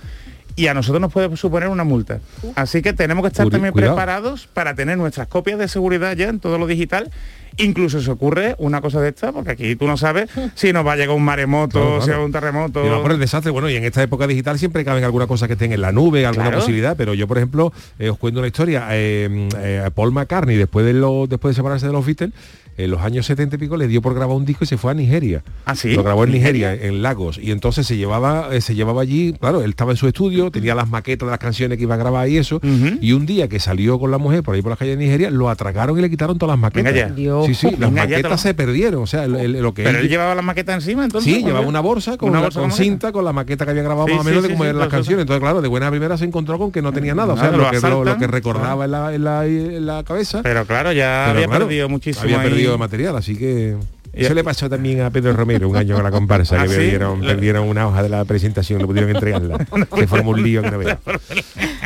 y 0.57 0.67
a 0.67 0.75
nosotros 0.75 1.01
nos 1.01 1.13
puede 1.13 1.37
suponer 1.37 1.69
una 1.69 1.85
multa. 1.85 2.21
Así 2.55 2.83
que 2.83 2.93
tenemos 2.93 3.23
que 3.23 3.29
estar 3.29 3.47
Curi- 3.47 3.51
también 3.53 3.73
cuidado. 3.73 3.95
preparados 3.95 4.47
para 4.47 4.75
tener 4.75 4.99
nuestras 4.99 5.29
copias 5.29 5.59
de 5.59 5.69
seguridad 5.69 6.15
ya 6.17 6.29
en 6.29 6.41
todo 6.41 6.59
lo 6.59 6.67
digital. 6.67 7.11
Incluso 7.59 8.01
se 8.01 8.11
ocurre 8.11 8.55
una 8.59 8.81
cosa 8.81 9.03
de 9.03 9.11
esta, 9.11 9.31
porque 9.31 9.51
aquí 9.51 9.77
tú 9.77 9.87
no 9.87 9.99
sabes 9.99 10.31
si 10.55 10.73
nos 10.73 10.87
va 10.87 10.93
a 10.93 10.97
llegar 10.97 11.15
un 11.15 11.23
maremoto, 11.23 11.81
Claro, 11.99 12.03
si 12.03 12.11
va 12.11 12.25
un 12.25 12.33
terremoto. 12.33 12.85
Y 12.85 12.89
va 12.89 13.03
por 13.03 13.13
el 13.13 13.19
desastre, 13.19 13.51
bueno, 13.53 13.69
y 13.69 13.77
en 13.77 13.85
esta 13.85 14.03
época 14.03 14.27
digital 14.27 14.59
siempre 14.59 14.85
caben 14.87 15.05
algunas 15.05 15.29
cosas 15.29 15.49
que 15.49 15.53
estén 15.53 15.71
en 15.73 15.83
la 15.83 15.93
nube, 15.93 16.25
alguna 16.25 16.47
Claro. 16.47 16.61
posibilidad, 16.61 16.97
pero 16.97 17.13
yo, 17.13 17.29
por 17.29 17.37
ejemplo, 17.37 17.71
eh, 17.99 18.09
os 18.09 18.17
cuento 18.17 18.41
una 18.41 18.47
historia. 18.47 18.87
eh, 18.93 19.49
eh, 19.59 19.91
Paul 19.95 20.13
McCartney, 20.13 20.57
después 20.57 20.87
de, 20.87 20.95
lo, 20.95 21.27
después 21.27 21.55
de 21.55 21.57
separarse 21.61 21.87
de 21.87 21.93
los 21.93 22.07
Beatles, 22.07 22.33
en 22.77 22.91
los 22.91 23.01
años 23.03 23.27
70 23.27 23.57
y 23.57 23.59
pico 23.59 23.77
le 23.77 23.89
dio 23.89 24.01
por 24.03 24.15
grabar 24.15 24.37
un 24.37 24.45
disco 24.45 24.65
y 24.65 24.67
se 24.67 24.77
fue 24.77 24.91
a 24.93 24.95
Nigeria. 24.95 25.43
¿Ah, 25.67 25.75
sí? 25.75 25.95
Lo 25.95 26.03
grabó 26.03 26.25
en 26.25 26.33
¿Nigeria? 26.33 26.71
Nigeria, 26.73 26.89
en 26.89 27.03
Lagos. 27.03 27.39
Y 27.39 27.51
entonces 27.51 27.87
se 27.87 27.97
llevaba, 27.97 28.49
eh, 28.53 28.61
se 28.61 28.75
llevaba 28.75 29.03
allí, 29.03 29.35
claro, 29.41 29.63
él 29.63 29.71
estaba 29.71 29.91
en 29.93 29.97
su 29.97 30.07
estudio, 30.09 30.51
tenía 30.51 30.75
las 30.75 30.89
maquetas 30.89 31.27
de 31.27 31.31
las 31.31 31.39
canciones 31.39 31.79
que 31.79 31.85
iba 31.85 31.95
a 31.95 31.99
grabar 31.99 32.29
y 32.29 32.39
eso. 32.39 32.61
Y 33.01 33.13
un 33.13 33.27
día 33.27 33.49
que 33.49 33.59
salió 33.61 33.99
con 33.99 34.11
la 34.11 34.19
mujer 34.19 34.43
por 34.43 34.55
ahí 34.55 34.63
por 34.63 34.71
las 34.71 34.79
calles 34.79 34.99
de 34.99 35.05
Nigeria, 35.05 35.31
lo 35.31 35.49
atracaron 35.49 35.99
y 35.99 36.03
le 36.03 36.11
quitaron 36.11 36.39
todas 36.39 36.55
las 36.55 36.61
maquetas. 36.61 36.93
Venga 36.93 37.09
ya. 37.09 37.15
Dios. 37.15 37.47
Sí, 37.47 37.55
sí, 37.55 37.71
las 37.79 37.91
Venga 37.91 38.03
maquetas 38.03 38.31
lo- 38.33 38.39
se 38.39 38.55
perdieron. 38.55 39.03
O 39.03 39.07
sea, 39.07 39.25
el- 39.25 39.37
el- 39.37 39.63
lo 39.63 39.75
que 39.75 39.83
Pero 39.85 39.99
él- 39.99 40.05
él 40.05 40.11
llevaba 40.11 40.35
la 40.35 40.43
maqueta 40.43 40.75
encima, 40.75 41.05
entonces. 41.05 41.33
Sí, 41.33 41.43
llevaba 41.45 41.67
una 41.67 41.81
bolsa 41.81 42.17
con, 42.17 42.31
Una 42.31 42.41
bolsa 42.41 42.61
con 42.61 42.73
cinta, 42.73 43.13
con 43.13 43.25
la 43.25 43.33
maqueta 43.33 43.65
que 43.65 43.71
había 43.73 43.83
grabado 43.83 44.07
Sí, 44.09 44.13
más 44.15 44.21
o 44.21 44.23
sí, 44.25 44.29
menos 44.31 44.43
de 44.43 44.49
cómo 44.51 44.65
sí, 44.65 44.69
eran 44.71 44.79
las 44.81 44.89
canciones. 44.89 45.23
Entonces, 45.23 45.41
claro, 45.41 45.61
de 45.63 45.69
buena 45.69 45.91
primera 45.91 46.17
se 46.17 46.25
encontró 46.25 46.59
con 46.59 46.73
que 46.73 46.83
no 46.83 46.93
tenía 46.93 47.15
nada. 47.15 47.35
O 47.35 47.37
sea, 47.37 47.51
lo 47.51 47.71
que, 48.19 48.27
recordaba 48.27 48.85
en 48.85 48.91
la, 48.91 49.15
en 49.15 49.25
la- 49.25 49.47
en 49.47 49.87
la 49.87 50.03
cabeza. 50.05 50.41
Pero 50.43 50.65
claro, 50.67 50.93
ya 50.93 51.31
había 51.31 51.49
perdido 51.49 51.89
muchísimo. 51.89 52.25
Había. 52.25 52.62
Perdido 52.63 52.79
material, 52.79 53.17
así 53.17 53.37
que... 53.37 53.77
Eso 54.13 54.35
le 54.35 54.45
pasó 54.45 54.69
también 54.69 55.01
a 55.01 55.11
Pedro 55.11 55.33
Romero 55.33 55.71
un 55.71 55.77
año 55.77 55.95
con 55.95 56.05
la 56.05 56.11
comparsa, 56.11 56.57
¿Ah, 56.61 56.65
que 56.65 56.69
sí? 56.69 56.75
perdieron, 56.77 57.21
perdieron 57.23 57.67
una 57.69 57.89
hoja 57.89 58.03
de 58.03 58.11
la 58.11 58.25
presentación, 58.27 58.81
no 58.83 58.87
pudieron 58.87 59.11
entregarla. 59.11 59.67
Se 59.97 60.07
formó 60.07 60.33
un 60.33 60.43
lío 60.43 60.63
que 60.63 60.71
no. 60.71 60.79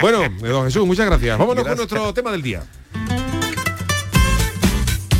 Bueno, 0.01 0.23
don 0.41 0.65
Jesús, 0.65 0.87
muchas 0.87 1.07
gracias. 1.07 1.39
Vámonos 1.39 1.65
con 1.65 1.77
nuestro 1.77 2.13
tema 2.13 2.33
del 2.33 2.43
día. 2.43 2.63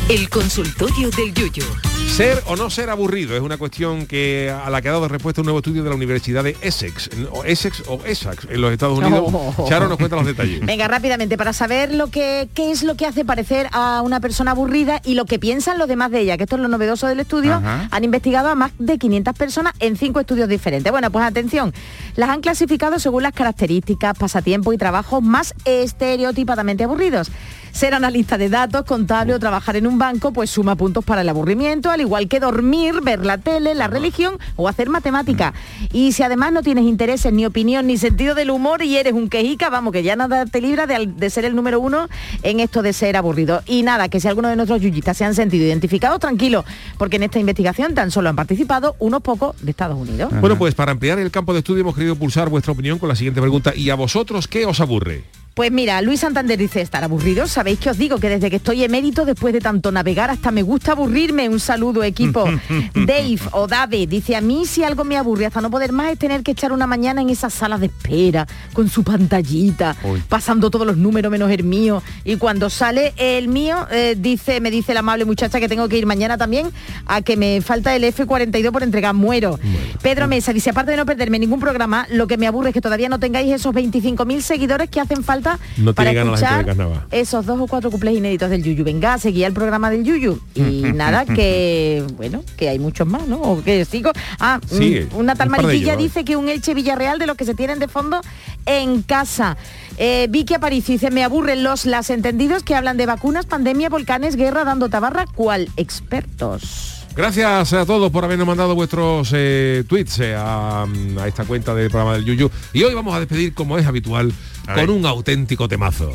El 0.09 0.29
consultorio 0.29 1.09
del 1.11 1.33
Yuyu. 1.33 1.63
Ser 2.07 2.41
o 2.47 2.55
no 2.55 2.71
ser 2.71 2.89
aburrido 2.89 3.35
es 3.35 3.41
una 3.41 3.57
cuestión 3.57 4.07
que 4.07 4.49
a 4.49 4.71
la 4.71 4.81
que 4.81 4.89
ha 4.89 4.93
dado 4.93 5.07
respuesta 5.07 5.41
un 5.41 5.45
nuevo 5.45 5.59
estudio 5.59 5.83
de 5.83 5.89
la 5.89 5.95
Universidad 5.95 6.43
de 6.43 6.57
Essex, 6.61 7.11
o 7.31 7.43
Essex 7.43 7.83
o 7.87 8.03
Essex 8.05 8.47
en 8.49 8.59
los 8.59 8.71
Estados 8.71 8.97
Unidos. 8.97 9.29
Oh. 9.31 9.65
Charo 9.69 9.87
nos 9.87 9.97
cuenta 9.99 10.15
los 10.15 10.25
detalles. 10.25 10.65
Venga, 10.65 10.87
rápidamente, 10.87 11.37
para 11.37 11.53
saber 11.53 11.93
lo 11.93 12.07
que, 12.07 12.49
qué 12.55 12.71
es 12.71 12.81
lo 12.81 12.95
que 12.95 13.05
hace 13.05 13.23
parecer 13.23 13.69
a 13.71 14.01
una 14.01 14.19
persona 14.19 14.51
aburrida 14.51 14.99
y 15.05 15.13
lo 15.13 15.25
que 15.25 15.37
piensan 15.37 15.77
los 15.77 15.87
demás 15.87 16.09
de 16.09 16.21
ella, 16.21 16.37
que 16.37 16.43
esto 16.43 16.55
es 16.55 16.61
lo 16.63 16.67
novedoso 16.69 17.05
del 17.05 17.19
estudio, 17.19 17.53
Ajá. 17.53 17.87
han 17.91 18.03
investigado 18.03 18.49
a 18.49 18.55
más 18.55 18.71
de 18.79 18.97
500 18.97 19.35
personas 19.35 19.73
en 19.79 19.95
cinco 19.95 20.19
estudios 20.19 20.49
diferentes. 20.49 20.91
Bueno, 20.91 21.11
pues 21.11 21.23
atención, 21.23 21.71
las 22.15 22.29
han 22.29 22.41
clasificado 22.41 22.97
según 22.97 23.21
las 23.21 23.33
características, 23.33 24.17
pasatiempos 24.17 24.73
y 24.73 24.77
trabajos 24.77 25.21
más 25.21 25.53
estereotipadamente 25.65 26.83
aburridos. 26.83 27.29
Ser 27.71 27.93
analista 27.93 28.37
de 28.37 28.49
datos, 28.49 28.85
contable 28.85 29.33
o 29.33 29.39
trabajar 29.39 29.75
en 29.75 29.87
un 29.87 29.97
banco, 29.97 30.31
pues 30.31 30.49
suma 30.49 30.75
puntos 30.75 31.05
para 31.05 31.21
el 31.21 31.29
aburrimiento, 31.29 31.89
al 31.91 32.01
igual 32.01 32.27
que 32.27 32.39
dormir, 32.39 33.01
ver 33.01 33.25
la 33.25 33.37
tele, 33.37 33.75
la 33.75 33.87
religión 33.87 34.37
o 34.55 34.67
hacer 34.67 34.89
matemática. 34.89 35.53
Y 35.93 36.11
si 36.11 36.23
además 36.23 36.51
no 36.51 36.63
tienes 36.63 36.85
intereses, 36.85 37.31
ni 37.33 37.45
opinión, 37.45 37.87
ni 37.87 37.97
sentido 37.97 38.35
del 38.35 38.49
humor 38.49 38.81
y 38.81 38.97
eres 38.97 39.13
un 39.13 39.29
quejica, 39.29 39.69
vamos, 39.69 39.93
que 39.93 40.03
ya 40.03 40.15
nada 40.15 40.45
te 40.45 40.61
libra 40.61 40.87
de, 40.87 41.07
de 41.07 41.29
ser 41.29 41.45
el 41.45 41.55
número 41.55 41.79
uno 41.79 42.07
en 42.43 42.59
esto 42.59 42.81
de 42.81 42.93
ser 42.93 43.17
aburrido. 43.17 43.61
Y 43.65 43.83
nada, 43.83 44.09
que 44.09 44.19
si 44.19 44.27
alguno 44.27 44.49
de 44.49 44.55
nuestros 44.55 44.81
yuyistas 44.81 45.17
se 45.17 45.25
han 45.25 45.35
sentido 45.35 45.65
identificados, 45.65 46.19
tranquilo, 46.19 46.65
porque 46.97 47.17
en 47.17 47.23
esta 47.23 47.39
investigación 47.39 47.93
tan 47.93 48.11
solo 48.11 48.29
han 48.29 48.35
participado 48.35 48.95
unos 48.99 49.21
pocos 49.21 49.55
de 49.61 49.71
Estados 49.71 49.97
Unidos. 49.97 50.31
Bueno, 50.39 50.57
pues 50.57 50.75
para 50.75 50.91
ampliar 50.91 51.19
el 51.19 51.31
campo 51.31 51.53
de 51.53 51.59
estudio 51.59 51.81
hemos 51.81 51.95
querido 51.95 52.15
pulsar 52.15 52.49
vuestra 52.49 52.73
opinión 52.73 52.99
con 52.99 53.09
la 53.09 53.15
siguiente 53.15 53.41
pregunta. 53.41 53.73
¿Y 53.75 53.89
a 53.89 53.95
vosotros 53.95 54.47
qué 54.47 54.65
os 54.65 54.79
aburre? 54.79 55.23
Pues 55.57 55.71
mira, 55.71 56.03
Luis 56.03 56.19
Santander 56.19 56.55
dice 56.55 56.81
estar 56.81 57.03
aburridos. 57.03 57.49
Sabéis 57.49 57.79
que 57.79 57.89
os 57.89 57.97
digo 57.97 58.19
que 58.19 58.29
desde 58.29 58.51
que 58.51 58.57
estoy 58.57 58.83
emérito, 58.83 59.25
después 59.25 59.55
de 59.55 59.59
tanto 59.59 59.91
navegar, 59.91 60.29
hasta 60.29 60.51
me 60.51 60.61
gusta 60.61 60.91
aburrirme. 60.91 61.49
Un 61.49 61.59
saludo, 61.59 62.03
equipo. 62.03 62.45
Dave 62.93 63.39
o 63.53 63.65
Dave 63.65 64.05
dice 64.05 64.35
a 64.35 64.41
mí 64.41 64.67
si 64.67 64.83
algo 64.83 65.03
me 65.03 65.17
aburre 65.17 65.47
hasta 65.47 65.59
no 65.59 65.71
poder 65.71 65.93
más 65.93 66.11
es 66.11 66.19
tener 66.19 66.43
que 66.43 66.51
echar 66.51 66.71
una 66.71 66.85
mañana 66.85 67.23
en 67.23 67.31
esa 67.31 67.49
sala 67.49 67.79
de 67.79 67.87
espera 67.87 68.45
con 68.71 68.87
su 68.87 69.03
pantallita, 69.03 69.95
pasando 70.29 70.69
todos 70.69 70.85
los 70.85 70.95
números 70.95 71.31
menos 71.31 71.49
el 71.49 71.63
mío. 71.63 72.03
Y 72.23 72.35
cuando 72.35 72.69
sale 72.69 73.15
el 73.17 73.47
mío, 73.47 73.87
eh, 73.89 74.15
dice, 74.15 74.61
me 74.61 74.69
dice 74.69 74.93
la 74.93 74.99
amable 74.99 75.25
muchacha 75.25 75.59
que 75.59 75.67
tengo 75.67 75.89
que 75.89 75.97
ir 75.97 76.05
mañana 76.05 76.37
también 76.37 76.69
a 77.07 77.23
que 77.23 77.35
me 77.35 77.61
falta 77.61 77.95
el 77.95 78.03
F42 78.03 78.71
por 78.71 78.83
entregar, 78.83 79.15
muero. 79.15 79.59
Pedro 80.03 80.27
Mesa 80.27 80.53
dice, 80.53 80.69
aparte 80.69 80.91
de 80.91 80.97
no 80.97 81.07
perderme 81.07 81.39
ningún 81.39 81.59
programa, 81.59 82.05
lo 82.11 82.27
que 82.27 82.37
me 82.37 82.45
aburre 82.45 82.69
es 82.69 82.73
que 82.75 82.81
todavía 82.81 83.09
no 83.09 83.19
tengáis 83.19 83.51
esos 83.51 83.73
25.000 83.73 84.41
seguidores 84.41 84.87
que 84.91 84.99
hacen 84.99 85.23
falta 85.23 85.46
No 85.77 85.93
para 85.93 86.11
escuchar 86.11 86.65
esos 87.11 87.45
dos 87.45 87.59
o 87.59 87.67
cuatro 87.67 87.91
cumples 87.91 88.15
inéditos 88.15 88.49
del 88.49 88.63
Yuyu. 88.63 88.83
Venga, 88.83 89.17
seguía 89.17 89.47
el 89.47 89.53
programa 89.53 89.89
del 89.89 90.03
Yuyu. 90.03 90.39
Y 90.55 90.61
nada, 90.95 91.25
que 91.25 92.03
bueno, 92.15 92.43
que 92.57 92.69
hay 92.69 92.79
muchos 92.79 93.07
más, 93.07 93.27
¿no? 93.27 93.41
O 93.41 93.63
que 93.63 93.85
sigo. 93.85 94.11
Ah, 94.39 94.59
Sí, 94.69 95.07
mm, 95.11 95.15
una 95.15 95.35
tal 95.35 95.47
un 95.47 95.53
Mariquilla 95.53 95.95
dice 95.95 96.25
que 96.25 96.35
un 96.35 96.49
Elche 96.49 96.73
Villarreal 96.73 97.19
de 97.19 97.27
los 97.27 97.37
que 97.37 97.45
se 97.45 97.53
tienen 97.53 97.79
de 97.79 97.87
fondo 97.87 98.21
en 98.65 99.01
casa. 99.01 99.57
Eh, 99.97 100.27
Vicky 100.29 100.53
Aparicio 100.53 100.93
dice, 100.93 101.09
me 101.11 101.23
aburren 101.23 101.63
los 101.63 101.85
las 101.85 102.09
entendidos 102.09 102.63
que 102.63 102.75
hablan 102.75 102.97
de 102.97 103.05
vacunas, 103.05 103.45
pandemia, 103.45 103.89
volcanes, 103.89 104.35
guerra, 104.35 104.63
dando 104.63 104.89
tabarra, 104.89 105.25
cual 105.25 105.69
expertos. 105.77 106.96
Gracias 107.17 107.73
a 107.73 107.85
todos 107.85 108.11
por 108.11 108.23
habernos 108.23 108.45
mandado 108.45 108.75
vuestros 108.75 109.31
eh, 109.33 109.83
tweets 109.89 110.19
eh, 110.19 110.35
a, 110.35 110.83
a 110.83 111.27
esta 111.27 111.45
cuenta 111.45 111.73
del 111.73 111.89
programa 111.89 112.13
del 112.13 112.25
Yuyu. 112.25 112.51
Y 112.73 112.83
hoy 112.83 112.93
vamos 112.93 113.15
a 113.15 113.19
despedir, 113.19 113.55
como 113.55 113.75
es 113.79 113.87
habitual, 113.87 114.31
A 114.67 114.73
con 114.73 114.75
ver. 114.75 114.89
un 114.91 115.05
auténtico 115.05 115.67
temazo. 115.67 116.13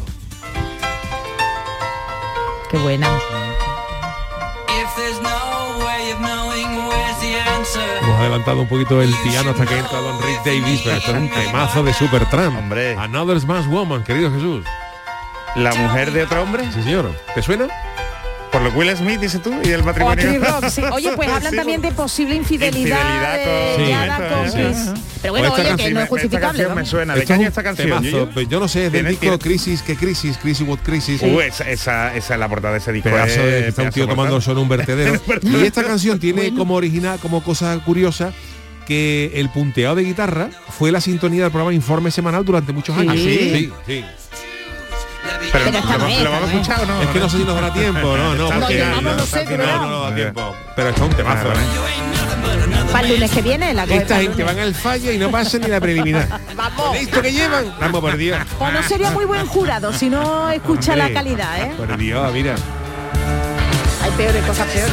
Qué 2.70 2.78
buena. 2.78 3.08
Hemos 8.02 8.18
adelantado 8.18 8.60
un 8.62 8.68
poquito 8.68 9.00
el 9.00 9.12
piano 9.24 9.50
hasta 9.50 9.64
que 9.66 9.78
entra 9.78 9.98
Don 10.00 10.20
Rick 10.22 10.44
Davis, 10.44 10.80
pero 10.84 10.96
esto 10.96 11.10
es 11.12 11.16
un 11.18 11.30
temazo 11.30 11.82
de 11.84 11.92
Supertramp. 11.94 12.58
Hombre. 12.58 12.96
Another 12.98 13.40
Smash 13.40 13.66
Woman, 13.66 14.02
querido 14.04 14.30
Jesús. 14.32 14.64
¿La 15.54 15.74
mujer 15.74 16.12
de 16.12 16.24
otro 16.24 16.42
hombre? 16.42 16.64
Sí, 16.72 16.82
señor. 16.82 17.10
¿Te 17.34 17.42
suena? 17.42 17.68
Por 18.52 18.60
lo 18.60 18.70
Will 18.72 18.94
Smith, 18.94 19.18
dices 19.18 19.40
tú, 19.42 19.50
y 19.64 19.70
el 19.70 19.82
matrimonio. 19.82 20.22
Chris 20.28 20.40
Rock, 20.46 20.68
sí. 20.68 20.82
Oye, 20.92 21.12
pues 21.16 21.26
hablan 21.30 21.52
Sí, 21.52 21.56
también 21.56 21.80
de 21.80 21.90
posible 21.92 22.34
infidelidad, 22.34 22.98
Infidelidad 22.98 23.36
de 23.38 23.74
con- 23.76 23.88
Yara 23.88 24.16
Sí, 24.16 24.34
con 24.34 24.50
sí, 24.50 24.56
Chris. 24.58 24.76
sí. 24.76 25.02
Pero 25.22 25.32
bueno, 25.32 25.52
oye, 25.54 25.76
que 25.76 25.90
no 25.90 26.00
es 26.00 26.08
justificable, 26.08 26.68
me 26.74 26.84
suena. 26.84 27.14
¿De 27.14 27.24
qué 27.24 27.32
año 27.32 27.48
esta 27.48 27.62
canción? 27.62 28.02
temazo, 28.02 28.28
pues 28.34 28.48
yo 28.48 28.60
no 28.60 28.68
sé, 28.68 28.86
es 28.86 28.92
del 28.92 29.06
disco 29.06 29.20
tiene- 29.20 29.38
Crisis, 29.38 29.80
¿qué 29.82 29.96
Crisis? 29.96 30.36
Crisis, 30.36 30.68
what 30.68 30.80
Crisis. 30.82 31.22
Uh, 31.22 31.40
esa, 31.40 31.70
esa, 31.70 32.14
esa 32.14 32.34
es 32.34 32.40
la 32.40 32.48
portada 32.48 32.74
de 32.74 32.80
ese 32.80 32.92
disco. 32.92 33.08
pedazo 33.08 33.40
de 33.40 33.60
es 33.60 33.66
está 33.68 33.82
un 33.84 33.90
tío 33.90 34.06
tomando 34.06 34.38
solo 34.40 34.60
un 34.60 34.68
vertedero. 34.68 35.18
y 35.42 35.64
esta 35.64 35.82
canción 35.82 36.18
tiene 36.18 36.52
como 36.54 36.74
original, 36.74 37.18
como 37.20 37.42
cosa 37.42 37.78
curiosa, 37.84 38.32
que 38.86 39.30
el 39.36 39.48
punteado 39.48 39.94
de 39.94 40.02
guitarra 40.04 40.50
fue 40.68 40.92
la 40.92 41.00
sintonía 41.00 41.42
del 41.44 41.52
programa 41.52 41.72
Informe 41.72 42.10
Semanal 42.10 42.44
durante 42.44 42.72
muchos 42.72 42.98
años. 42.98 43.14
¿Ah, 43.14 43.16
sí? 43.16 43.38
sí, 43.54 43.72
sí. 43.86 44.04
Pero, 45.52 45.64
Pero 45.66 45.98
¿lo, 45.98 46.24
lo 46.24 46.30
vamos 46.30 46.48
a 46.48 46.52
escuchar 46.52 46.80
o 46.80 46.86
no? 46.86 47.02
Es 47.02 47.08
que 47.08 47.20
no 47.20 47.28
sé 47.28 47.36
si 47.38 47.44
nos 47.44 47.54
dará 47.54 47.72
tiempo, 47.72 48.16
no, 48.16 48.34
no, 48.34 48.48
porque 48.48 48.84
no, 48.84 49.00
no 49.02 49.18
sé, 49.26 49.44
no, 49.44 49.86
no 49.86 50.00
da 50.02 50.14
tiempo. 50.14 50.54
Pero 50.74 50.88
está 50.88 51.04
un 51.04 51.10
temazo, 51.10 51.52
¿eh? 51.52 51.56
Para 52.90 53.06
el 53.06 53.14
lunes 53.14 53.30
que 53.30 53.42
viene, 53.42 53.72
la 53.74 53.84
Esta 53.84 54.16
gente 54.20 54.44
van 54.44 54.58
al 54.58 54.74
falla 54.74 55.12
y 55.12 55.18
no 55.18 55.30
pasa 55.30 55.58
ni 55.58 55.66
la 55.66 55.80
preliminar. 55.80 56.28
Vamos. 56.56 56.96
Esto 56.96 57.22
que 57.22 57.32
llevan, 57.32 57.74
vamos 57.80 58.00
por 58.00 58.16
Dios. 58.16 58.38
No 58.60 58.82
sería 58.82 59.10
muy 59.10 59.24
buen 59.24 59.46
jurado 59.46 59.92
si 59.92 60.08
no 60.10 60.50
escucha 60.50 60.96
la 60.96 61.12
calidad, 61.12 61.60
¿eh? 61.60 61.72
Por 61.76 61.96
Dios, 61.96 62.32
mira. 62.32 62.54
Peores 64.22 64.44
cosas 64.44 64.66
peores. 64.68 64.92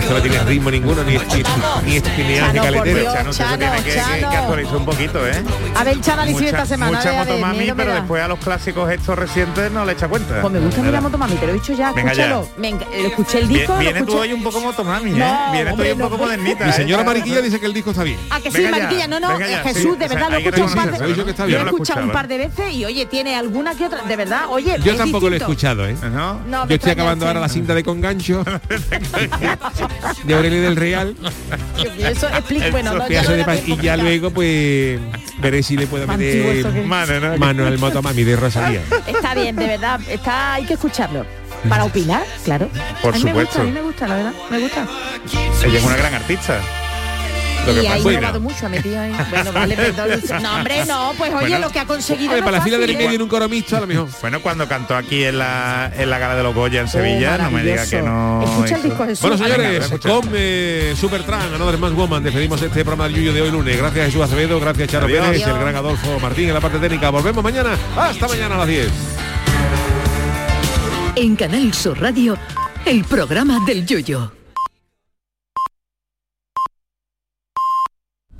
Esto 0.00 0.14
no 0.14 0.22
tiene 0.22 0.38
ritmo 0.40 0.70
ninguno, 0.70 1.04
ni, 1.04 1.12
ni, 1.12 1.18
Chano, 1.20 2.62
por 2.62 2.62
caletero. 2.64 3.12
Chano, 3.12 3.32
Chano, 3.32 3.58
tiene 3.58 3.76
que, 3.76 3.82
que- 3.84 3.90
que 3.90 4.20
Chano. 4.20 4.28
actualizar 4.38 4.76
un 4.76 4.84
poquito, 4.84 5.26
¿eh? 5.28 5.44
A 5.76 5.84
ver, 5.84 6.00
Chano 6.00 6.22
Alicia 6.22 6.46
esta 6.48 6.66
semana. 6.66 6.96
mucha 6.98 7.10
ver, 7.10 7.18
motomami, 7.28 7.72
pero 7.76 7.94
después 7.94 8.22
a 8.22 8.28
los 8.28 8.38
clásicos 8.40 8.90
estos 8.90 9.16
recientes 9.16 9.70
no 9.70 9.84
le 9.84 9.92
echa 9.92 10.08
cuenta. 10.08 10.40
Pues 10.40 10.52
me 10.52 10.58
gusta 10.58 10.82
mirar 10.82 11.02
Motomami, 11.02 11.34
te 11.36 11.46
lo 11.46 11.52
he 11.52 11.54
dicho 11.54 11.72
ya, 11.74 11.92
Venga 11.92 12.10
escúchalo. 12.12 12.48
escuché 13.06 13.38
el 13.38 13.48
disco, 13.48 13.78
Viene 13.78 14.02
tú 14.02 14.18
hoy 14.18 14.32
un 14.32 14.42
poco 14.42 14.60
motomami, 14.60 15.10
¿eh? 15.12 15.14
No, 15.14 15.52
Viene 15.52 15.72
tú 15.72 15.82
hoy 15.82 15.90
un 15.92 15.98
poco 16.00 16.18
modernita. 16.18 16.64
Mi 16.64 16.70
¿eh? 16.70 16.74
señora 16.74 17.04
Mariquilla 17.04 17.40
dice 17.42 17.60
que 17.60 17.66
el 17.66 17.74
disco 17.74 17.90
está 17.90 18.02
bien. 18.02 18.18
Ah, 18.30 18.40
que 18.42 18.50
sí, 18.50 18.66
Mariquilla, 18.68 19.06
no, 19.06 19.20
no, 19.20 19.38
Jesús, 19.38 19.96
de 19.96 20.08
verdad, 20.08 20.30
lo 20.30 20.38
he 20.38 21.62
escuchado 21.62 22.02
un 22.02 22.10
par 22.10 22.26
de 22.26 22.30
de 22.30 22.46
veces 22.46 22.72
y 22.72 22.84
oye, 22.84 23.06
tiene 23.06 23.34
alguna 23.34 23.74
que 23.74 23.84
otra, 23.86 24.02
de 24.02 24.16
verdad, 24.16 24.42
oye, 24.48 24.76
Yo 24.84 24.96
tampoco 24.96 25.28
lo 25.28 25.36
he 25.36 25.38
escuchado, 25.38 25.86
¿eh? 25.86 25.96
Yo 26.68 26.74
estoy 26.74 26.92
acabando 26.92 27.26
ahora 27.26 27.38
la 27.40 27.48
cinta 27.48 27.74
de 27.74 27.84
Congancho 27.84 28.39
de 30.24 30.34
Aurelio 30.34 30.62
del 30.62 30.76
Real 30.76 31.16
Eso 31.98 32.28
explica, 32.28 32.70
bueno, 32.70 32.94
no, 32.94 33.08
ya 33.08 33.22
de 33.22 33.62
y 33.66 33.76
ya 33.76 33.96
luego 33.96 34.30
pues 34.30 35.00
veré 35.38 35.62
si 35.62 35.76
le 35.76 35.86
puedo 35.86 36.06
meter 36.06 36.66
Mano, 36.84 37.20
¿no? 37.20 37.36
mano 37.38 37.66
al 37.66 37.78
motomami 37.78 38.24
de 38.24 38.36
Rosalía. 38.36 38.82
Está 39.06 39.34
bien, 39.34 39.56
de 39.56 39.66
verdad, 39.66 40.00
está, 40.08 40.54
hay 40.54 40.64
que 40.64 40.74
escucharlo. 40.74 41.24
Para 41.68 41.84
opinar, 41.84 42.24
claro. 42.44 42.70
Por 43.02 43.14
a 43.14 43.18
mí 43.18 43.24
me 43.24 43.32
gusta, 43.34 43.52
supuesto. 43.52 43.60
a 43.60 43.64
mí 43.64 43.70
me 43.72 43.82
gusta, 43.82 44.08
la 44.08 44.16
verdad, 44.16 44.32
me 44.50 44.60
gusta. 44.60 44.86
Ella 45.66 45.78
es 45.78 45.84
una 45.84 45.96
gran 45.96 46.14
artista. 46.14 46.60
Lo 47.66 47.74
que 47.74 47.82
y 47.82 47.86
ha 47.86 47.96
pasa- 47.96 48.12
innovado 48.12 48.40
mucho, 48.40 48.66
ha 48.66 48.68
metido 48.68 49.00
ahí. 49.00 49.12
Bueno, 49.30 49.52
vale, 49.52 49.76
perdón. 49.76 50.20
No, 50.42 50.54
hombre, 50.56 50.84
no, 50.86 51.12
pues 51.18 51.30
oye, 51.34 51.40
Bueno. 51.40 51.58
lo 51.58 51.70
que 51.70 51.78
ha 51.78 51.84
conseguido 51.86 52.32
Oye, 52.32 52.40
no 52.40 52.44
para 52.44 52.58
la 52.58 52.64
fila 52.64 52.78
del 52.78 52.96
medio 52.96 53.10
en 53.10 53.22
un 53.22 53.28
coro 53.28 53.48
mixto 53.48 53.76
a 53.76 53.80
lo 53.80 53.86
mejor. 53.86 54.08
Bueno, 54.20 54.40
cuando 54.40 54.66
cantó 54.66 54.96
aquí 54.96 55.24
en 55.24 55.38
la, 55.38 55.90
en 55.96 56.08
la 56.10 56.18
gala 56.18 56.36
de 56.36 56.42
los 56.42 56.54
Goya 56.54 56.80
en 56.80 56.88
Sevilla, 56.88 57.36
no 57.38 57.50
me 57.50 57.62
diga 57.62 57.86
que 57.86 58.00
no. 58.02 58.42
Escucha 58.44 58.76
el 58.76 58.82
disco, 58.82 59.04
Jesús. 59.04 59.20
Bueno, 59.20 59.34
a 59.36 59.38
señores, 59.38 59.90
con 60.00 60.28
eh, 60.34 60.94
Supertran, 60.98 61.54
Another 61.54 61.78
Man 61.78 61.94
Woman, 61.96 62.22
despedimos 62.22 62.60
este 62.62 62.80
programa 62.84 63.04
del 63.04 63.16
Yuyo 63.16 63.32
de 63.34 63.42
hoy 63.42 63.50
lunes. 63.50 63.76
Gracias 63.76 64.06
Jesús 64.06 64.22
Acevedo, 64.22 64.58
gracias 64.60 64.88
Charo 64.88 65.06
Adiós. 65.06 65.26
Pérez, 65.26 65.42
Adiós. 65.42 65.56
el 65.56 65.62
gran 65.62 65.76
Adolfo 65.76 66.18
Martín 66.20 66.48
en 66.48 66.54
la 66.54 66.60
parte 66.60 66.78
técnica. 66.78 67.10
Volvemos 67.10 67.44
mañana. 67.44 67.76
Hasta 67.96 68.26
mañana 68.26 68.54
a 68.54 68.58
las 68.58 68.68
10. 68.68 68.88
En 71.16 71.36
Canal 71.36 71.74
Sur 71.74 72.00
Radio, 72.00 72.38
el 72.86 73.04
programa 73.04 73.58
del 73.66 73.84
Yoyo. 73.84 74.32